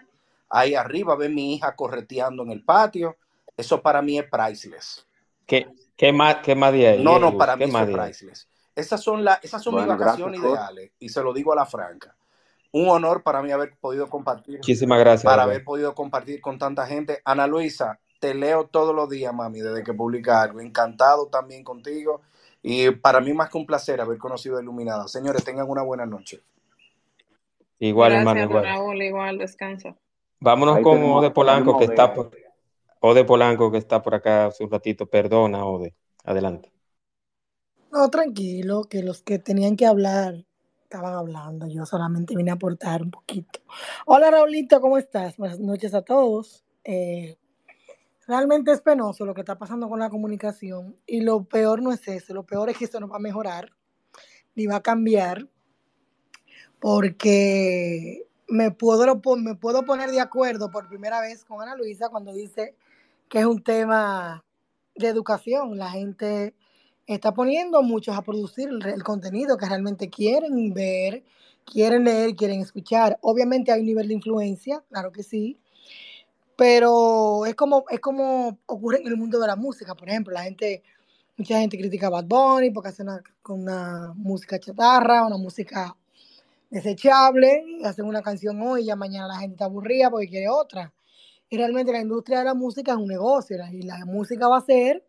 [0.50, 3.18] Ahí arriba ve mi hija correteando en el patio.
[3.58, 5.06] Eso para mí es priceless.
[5.46, 5.68] ¿Qué,
[5.98, 7.04] qué más, qué más de ahí?
[7.04, 8.48] No, no, para mí es priceless.
[8.76, 12.16] Esas son, la, esas son mis vacaciones ideales y se lo digo a la franca.
[12.72, 14.58] Un honor para mí haber podido compartir.
[14.58, 15.30] Muchísimas gracias.
[15.30, 17.22] Para haber podido compartir con tanta gente.
[17.26, 20.62] Ana Luisa, te leo todos los días, mami, desde que publica algo.
[20.62, 22.22] Encantado también contigo.
[22.64, 25.08] Y para mí más que un placer haber conocido a Iluminada.
[25.08, 26.42] Señores, tengan una buena noche.
[27.80, 28.42] Igual, hermano.
[28.42, 29.02] Igual.
[29.02, 29.96] igual, descansa.
[30.40, 32.32] Vámonos con Ode Polanco, que está por,
[33.00, 35.08] Ode Polanco, que está por acá hace un ratito.
[35.08, 35.96] Perdona, Ode.
[36.24, 36.72] Adelante.
[37.92, 40.46] No, tranquilo, que los que tenían que hablar
[40.84, 41.68] estaban hablando.
[41.68, 43.60] Yo solamente vine a aportar un poquito.
[44.06, 45.36] Hola Raulito, ¿cómo estás?
[45.36, 46.64] Buenas noches a todos.
[46.86, 47.38] Eh,
[48.28, 52.08] realmente es penoso lo que está pasando con la comunicación y lo peor no es
[52.08, 53.74] eso, lo peor es que esto no va a mejorar
[54.56, 55.50] ni va a cambiar
[56.80, 62.32] porque me puedo, me puedo poner de acuerdo por primera vez con Ana Luisa cuando
[62.34, 62.76] dice
[63.28, 64.46] que es un tema
[64.96, 65.78] de educación.
[65.78, 66.56] La gente
[67.16, 71.24] está poniendo muchos a producir el, contenido que realmente quieren ver,
[71.66, 73.18] quieren leer, quieren escuchar.
[73.22, 75.58] Obviamente hay un nivel de influencia, claro que sí,
[76.56, 80.44] pero es como, es como ocurre en el mundo de la música, por ejemplo, la
[80.44, 80.84] gente,
[81.38, 85.96] mucha gente critica a Bad Bunny porque hace una, con una música chatarra, una música
[86.70, 90.94] desechable, hacen una canción hoy y ya mañana la gente está aburrida porque quiere otra.
[91.50, 94.62] Y realmente la industria de la música es un negocio y la música va a
[94.62, 95.04] ser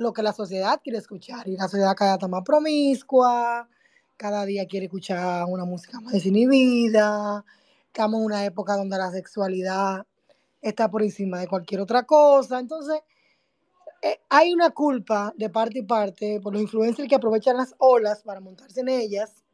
[0.00, 1.46] lo que la sociedad quiere escuchar.
[1.46, 3.68] Y la sociedad cada día está más promiscua,
[4.16, 7.44] cada día quiere escuchar una música más desinhibida.
[7.86, 10.06] Estamos en una época donde la sexualidad
[10.62, 12.58] está por encima de cualquier otra cosa.
[12.58, 12.98] Entonces,
[14.00, 18.22] eh, hay una culpa de parte y parte por los influencers que aprovechan las olas
[18.22, 19.44] para montarse en ellas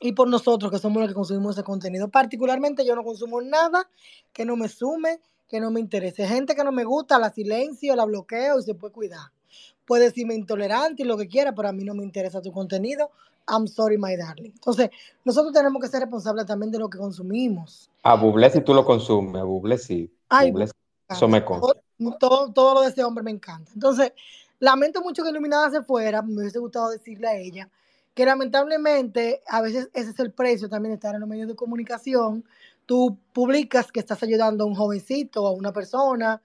[0.00, 2.08] y por nosotros que somos los que consumimos ese contenido.
[2.08, 3.88] Particularmente yo no consumo nada
[4.32, 6.26] que no me sume, que no me interese.
[6.26, 9.32] Gente que no me gusta, la silencio, la bloqueo y se puede cuidar.
[9.86, 13.10] Puede decirme intolerante y lo que quiera, pero a mí no me interesa tu contenido.
[13.48, 14.50] I'm sorry, my darling.
[14.50, 14.90] Entonces,
[15.24, 17.90] nosotros tenemos que ser responsables también de lo que consumimos.
[18.02, 20.12] A Bublé si tú lo consumes, a Bublé sí.
[20.28, 20.52] Ay,
[21.08, 21.80] eso me consta.
[22.20, 23.70] Todo, todo, lo de ese hombre me encanta.
[23.72, 24.12] Entonces,
[24.58, 27.70] lamento mucho que Iluminada se fuera, me hubiese gustado decirle a ella
[28.18, 31.54] que lamentablemente a veces ese es el precio también de estar en los medios de
[31.54, 32.44] comunicación.
[32.88, 36.40] Tú publicas que estás ayudando a un jovencito o a una persona,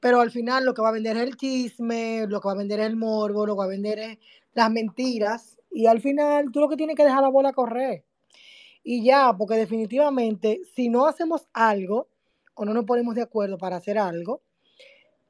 [0.00, 2.56] pero al final lo que va a vender es el chisme, lo que va a
[2.56, 4.18] vender es el morbo, lo que va a vender es
[4.52, 8.02] las mentiras y al final tú lo que tienes que dejar la bola correr.
[8.82, 12.08] Y ya, porque definitivamente si no hacemos algo
[12.54, 14.42] o no nos ponemos de acuerdo para hacer algo,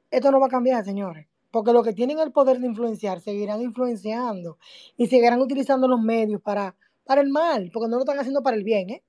[0.09, 1.27] esto no va a cambiar, señores.
[1.51, 4.57] Porque los que tienen el poder de influenciar seguirán influenciando
[4.97, 8.57] y seguirán utilizando los medios para, para el mal, porque no lo están haciendo para
[8.57, 8.89] el bien.
[8.89, 9.03] ¿eh?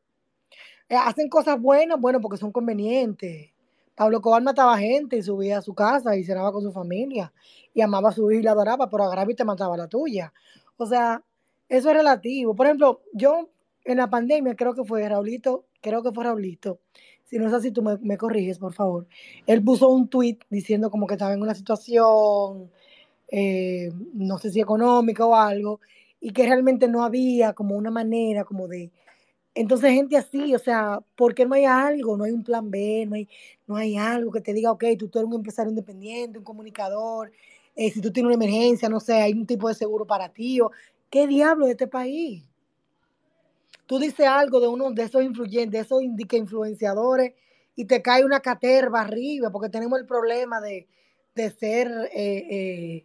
[0.89, 3.51] Eh hacen cosas buenas, bueno, porque son convenientes.
[3.94, 7.32] Pablo Cobar mataba gente y subía a su casa y cenaba con su familia
[7.74, 10.32] y amaba a su hija y la adoraba, pero a y te mataba la tuya.
[10.77, 11.23] O sea,
[11.69, 12.55] eso es relativo.
[12.55, 13.48] Por ejemplo, yo
[13.85, 16.78] en la pandemia creo que fue Raulito, creo que fue Raulito,
[17.28, 19.06] si no es así, tú me, corriges, por favor.
[19.47, 22.70] Él puso un tweet diciendo como que estaba en una situación,
[23.31, 25.81] eh, no sé si económica o algo,
[26.20, 28.90] y que realmente no había como una manera como de...
[29.60, 32.16] Entonces, gente así, o sea, ¿por qué no hay algo?
[32.16, 33.28] No hay un plan B, no hay,
[33.66, 37.32] no hay algo que te diga, ok, tú, tú eres un empresario independiente, un comunicador,
[37.76, 40.60] eh, si tú tienes una emergencia, no sé, hay un tipo de seguro para ti,
[40.60, 40.70] o,
[41.10, 42.48] ¿qué diablo de este país?
[43.89, 47.32] tú dices algo de uno de esos influyentes, de esos influenciadores,
[47.74, 50.86] y te cae una caterva arriba, porque tenemos el problema de,
[51.59, 53.05] ser, eh,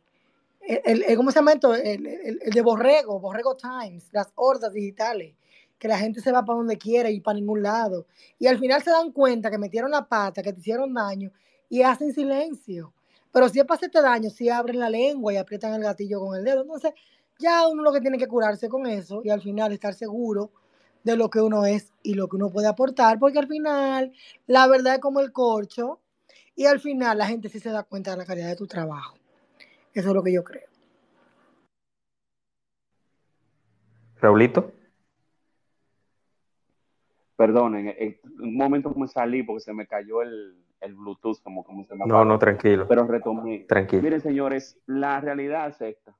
[0.68, 1.74] eh, el, ¿cómo se llama esto?
[1.74, 5.36] El, de Borrego, Borrego Times, las hordas digitales,
[5.84, 8.08] que la gente se va para donde quiere y para ningún lado.
[8.40, 11.30] Y al final se dan cuenta que metieron la pata, que te hicieron daño,
[11.68, 12.94] y hacen silencio.
[13.34, 16.38] Pero si es para hacerte daño, si abren la lengua y aprietan el gatillo con
[16.38, 16.62] el dedo.
[16.62, 16.94] Entonces,
[17.38, 20.52] ya uno lo que tiene que curarse con eso y al final estar seguro
[21.04, 24.14] de lo que uno es y lo que uno puede aportar, porque al final
[24.48, 26.00] la verdad es como el corcho
[26.56, 29.18] y al final la gente sí se da cuenta de la calidad de tu trabajo.
[29.94, 30.70] Eso es lo que yo creo.
[34.22, 34.72] Raulito.
[37.46, 40.56] Perdonen, en un momento me salí porque se me cayó el,
[40.96, 42.88] Bluetooth, como, como se me No, no, tranquilo.
[42.88, 43.66] Pero retomé.
[43.68, 44.02] Tranquilo.
[44.02, 46.16] Miren, señores, la realidad es esta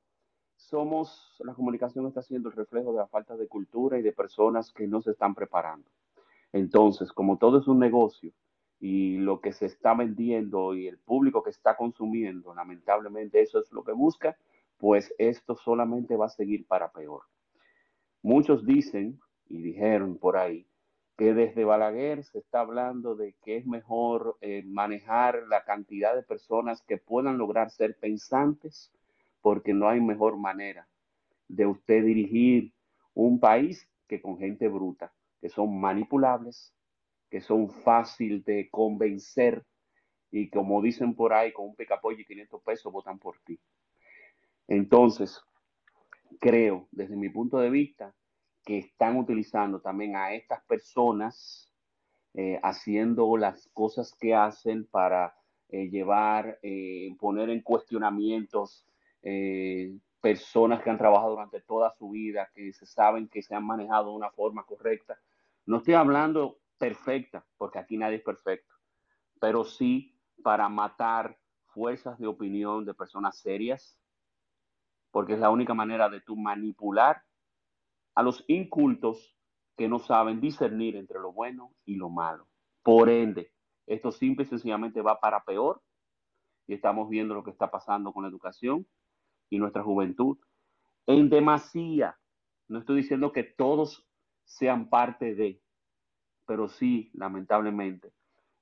[0.74, 4.72] somos, la comunicación está siendo el reflejo de la falta de cultura y de personas
[4.72, 5.88] que no se están preparando.
[6.52, 8.32] Entonces, como todo es un negocio
[8.80, 13.70] y lo que se está vendiendo y el público que está consumiendo, lamentablemente eso es
[13.72, 14.36] lo que busca,
[14.78, 17.22] pues esto solamente va a seguir para peor.
[18.22, 20.66] Muchos dicen y dijeron por ahí
[21.16, 26.22] que desde Balaguer se está hablando de que es mejor eh, manejar la cantidad de
[26.22, 28.92] personas que puedan lograr ser pensantes
[29.40, 30.88] porque no hay mejor manera
[31.48, 32.72] de usted dirigir
[33.14, 36.74] un país que con gente bruta, que son manipulables,
[37.30, 39.64] que son fácil de convencer
[40.30, 43.60] y como dicen por ahí, con un pecapollo y 500 pesos votan por ti.
[44.66, 45.40] Entonces,
[46.40, 48.12] creo, desde mi punto de vista,
[48.64, 51.70] que están utilizando también a estas personas
[52.36, 55.36] eh, haciendo las cosas que hacen para
[55.68, 58.86] eh, llevar, eh, poner en cuestionamientos
[60.20, 64.10] personas que han trabajado durante toda su vida, que se saben que se han manejado
[64.10, 65.18] de una forma correcta.
[65.64, 68.74] No estoy hablando perfecta, porque aquí nadie es perfecto,
[69.40, 71.38] pero sí para matar
[71.68, 73.98] fuerzas de opinión de personas serias,
[75.10, 77.22] porque es la única manera de tú manipular
[78.14, 79.36] a los incultos
[79.76, 82.46] que no saben discernir entre lo bueno y lo malo.
[82.82, 83.52] Por ende,
[83.86, 85.82] esto simple y sencillamente va para peor
[86.66, 88.86] y estamos viendo lo que está pasando con la educación
[89.50, 90.38] y nuestra juventud
[91.06, 92.18] en demasía.
[92.68, 94.06] No estoy diciendo que todos
[94.44, 95.60] sean parte de,
[96.46, 98.12] pero sí, lamentablemente,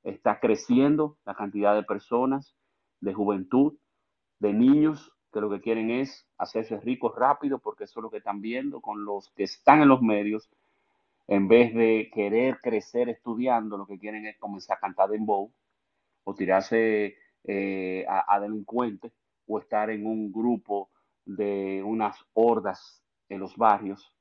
[0.03, 2.57] está creciendo la cantidad de personas,
[3.01, 3.75] de juventud,
[4.39, 8.19] de niños que lo que quieren es hacerse ricos rápido, porque eso es lo que
[8.19, 10.51] están viendo con los que están en los medios,
[11.27, 15.53] en vez de querer crecer estudiando, lo que quieren es comenzar a cantar en bow
[16.25, 19.13] o tirarse eh, a, delincuentes
[19.47, 20.91] o estar en un grupo
[21.25, 24.15] de unas hordas en los barrios,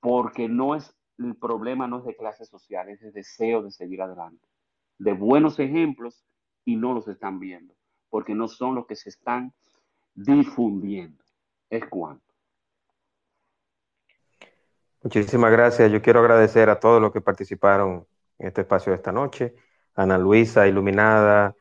[0.00, 4.00] porque no es el problema no es de clase social, es de deseo de seguir
[4.00, 4.48] adelante,
[4.98, 6.24] de buenos ejemplos
[6.64, 7.74] y no los están viendo,
[8.08, 9.52] porque no son los que se están
[10.14, 11.22] difundiendo.
[11.68, 12.24] Es cuanto.
[15.02, 15.90] Muchísimas gracias.
[15.90, 18.06] Yo quiero agradecer a todos los que participaron
[18.38, 19.54] en este espacio de esta noche.
[19.94, 21.56] Ana Luisa, Iluminada,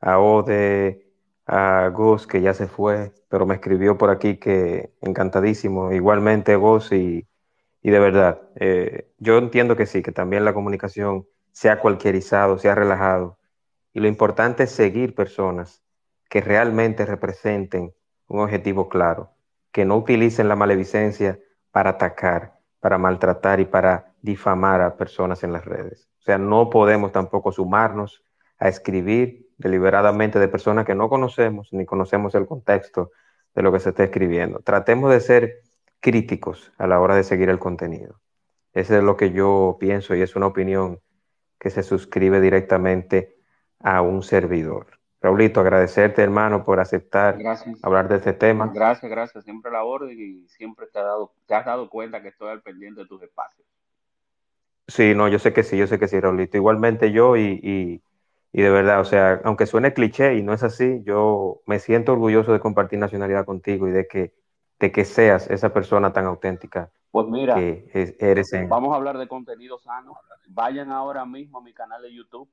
[0.00, 1.06] a Ode,
[1.46, 5.92] a Gus, que ya se fue, pero me escribió por aquí que encantadísimo.
[5.92, 7.26] Igualmente, Gus, y,
[7.82, 12.58] y de verdad, eh, yo entiendo que sí, que también la comunicación se ha cualquierizado,
[12.58, 13.38] se ha relajado.
[13.92, 15.82] Y lo importante es seguir personas
[16.28, 17.94] que realmente representen
[18.28, 19.30] un objetivo claro,
[19.72, 21.38] que no utilicen la maleficencia
[21.70, 26.08] para atacar, para maltratar y para difamar a personas en las redes.
[26.20, 28.24] O sea, no podemos tampoco sumarnos
[28.58, 33.10] a escribir deliberadamente de personas que no conocemos ni conocemos el contexto
[33.54, 34.60] de lo que se está escribiendo.
[34.60, 35.62] Tratemos de ser
[36.00, 38.20] críticos a la hora de seguir el contenido.
[38.72, 41.00] Eso es lo que yo pienso y es una opinión
[41.58, 43.38] que se suscribe directamente
[43.80, 44.95] a un servidor.
[45.26, 47.36] Raulito, agradecerte, hermano, por aceptar
[47.82, 48.70] hablar de este tema.
[48.72, 49.42] Gracias, gracias.
[49.42, 52.62] Siempre la orden y siempre te, ha dado, te has dado cuenta que estoy al
[52.62, 53.66] pendiente de tus espacios.
[54.86, 56.56] Sí, no, yo sé que sí, yo sé que sí, Raulito.
[56.56, 57.58] Igualmente yo y,
[58.52, 62.12] y, de verdad, o sea, aunque suene cliché y no es así, yo me siento
[62.12, 64.32] orgulloso de compartir nacionalidad contigo y de que,
[64.78, 66.92] de que seas esa persona tan auténtica.
[67.10, 70.16] Pues mira, que eres vamos a hablar de contenido sano.
[70.46, 72.48] Vayan ahora mismo a mi canal de YouTube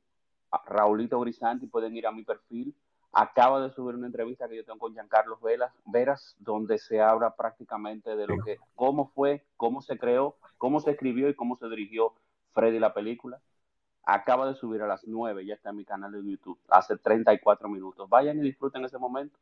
[0.65, 2.75] Raulito Grisanti, pueden ir a mi perfil.
[3.11, 7.35] Acaba de subir una entrevista que yo tengo con Giancarlo Velas, Veras, donde se habla
[7.35, 11.69] prácticamente de lo que, cómo fue, cómo se creó, cómo se escribió y cómo se
[11.69, 12.13] dirigió
[12.53, 13.39] Freddy la película.
[14.03, 17.69] Acaba de subir a las 9, ya está en mi canal de YouTube, hace 34
[17.69, 18.09] minutos.
[18.09, 19.37] Vayan y disfruten ese momento.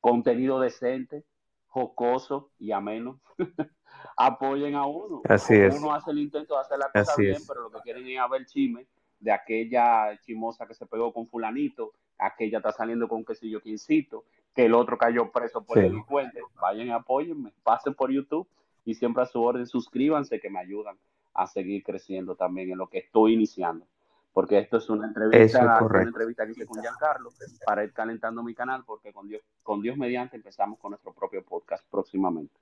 [0.00, 1.22] Contenido decente,
[1.68, 3.20] jocoso y ameno.
[4.16, 5.20] Apoyen a uno.
[5.28, 5.78] Así es.
[5.78, 8.26] Uno hace el intento de hacer la cosa bien, pero lo que quieren es a
[8.26, 8.86] ver chisme
[9.22, 13.60] de aquella chimosa que se pegó con fulanito, aquella está saliendo con qué sé yo
[13.60, 14.24] quiéncito,
[14.54, 16.40] que el otro cayó preso por el delincuente.
[16.60, 18.46] Vayan y apóyenme, pasen por YouTube
[18.84, 20.96] y siempre a su orden suscríbanse que me ayudan
[21.34, 23.86] a seguir creciendo también en lo que estoy iniciando.
[24.32, 27.30] Porque esto es una entrevista, una entrevista que hice con Giancarlo
[27.64, 31.44] para ir calentando mi canal, porque con Dios, con Dios mediante empezamos con nuestro propio
[31.44, 32.54] podcast próximamente.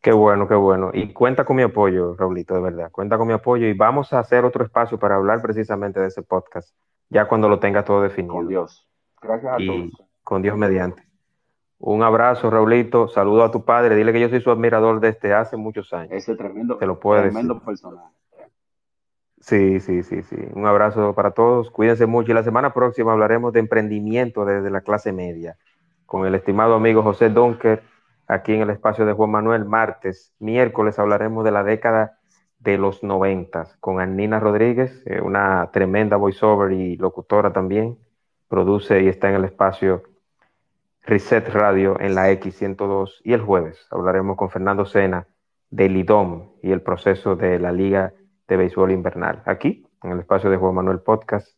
[0.00, 0.90] Qué bueno, qué bueno.
[0.92, 2.90] Y cuenta con mi apoyo, Raulito, de verdad.
[2.90, 6.22] Cuenta con mi apoyo y vamos a hacer otro espacio para hablar precisamente de ese
[6.22, 6.74] podcast,
[7.08, 8.34] ya cuando lo tenga todo definido.
[8.34, 8.88] Con Dios.
[9.20, 10.08] Gracias a y todos.
[10.22, 11.02] Con Dios mediante.
[11.78, 13.08] Un abrazo, Raulito.
[13.08, 13.96] Saludo a tu padre.
[13.96, 16.12] Dile que yo soy su admirador desde hace muchos años.
[16.12, 18.14] Ese tremendo, Te lo puedo tremendo personaje.
[19.40, 20.36] Sí, sí, sí, sí.
[20.54, 21.70] Un abrazo para todos.
[21.70, 22.32] Cuídense mucho.
[22.32, 25.56] Y la semana próxima hablaremos de emprendimiento desde la clase media
[26.06, 27.82] con el estimado amigo José Donker
[28.28, 29.64] aquí en el espacio de Juan Manuel.
[29.64, 32.18] Martes, miércoles hablaremos de la década
[32.58, 37.98] de los noventas con Annina Rodríguez, eh, una tremenda voiceover y locutora también.
[38.48, 40.02] Produce y está en el espacio
[41.02, 43.20] Reset Radio en la X102.
[43.24, 45.26] Y el jueves hablaremos con Fernando Sena
[45.70, 48.12] del IDOM y el proceso de la Liga
[48.46, 49.42] de Béisbol Invernal.
[49.46, 51.57] Aquí, en el espacio de Juan Manuel Podcast,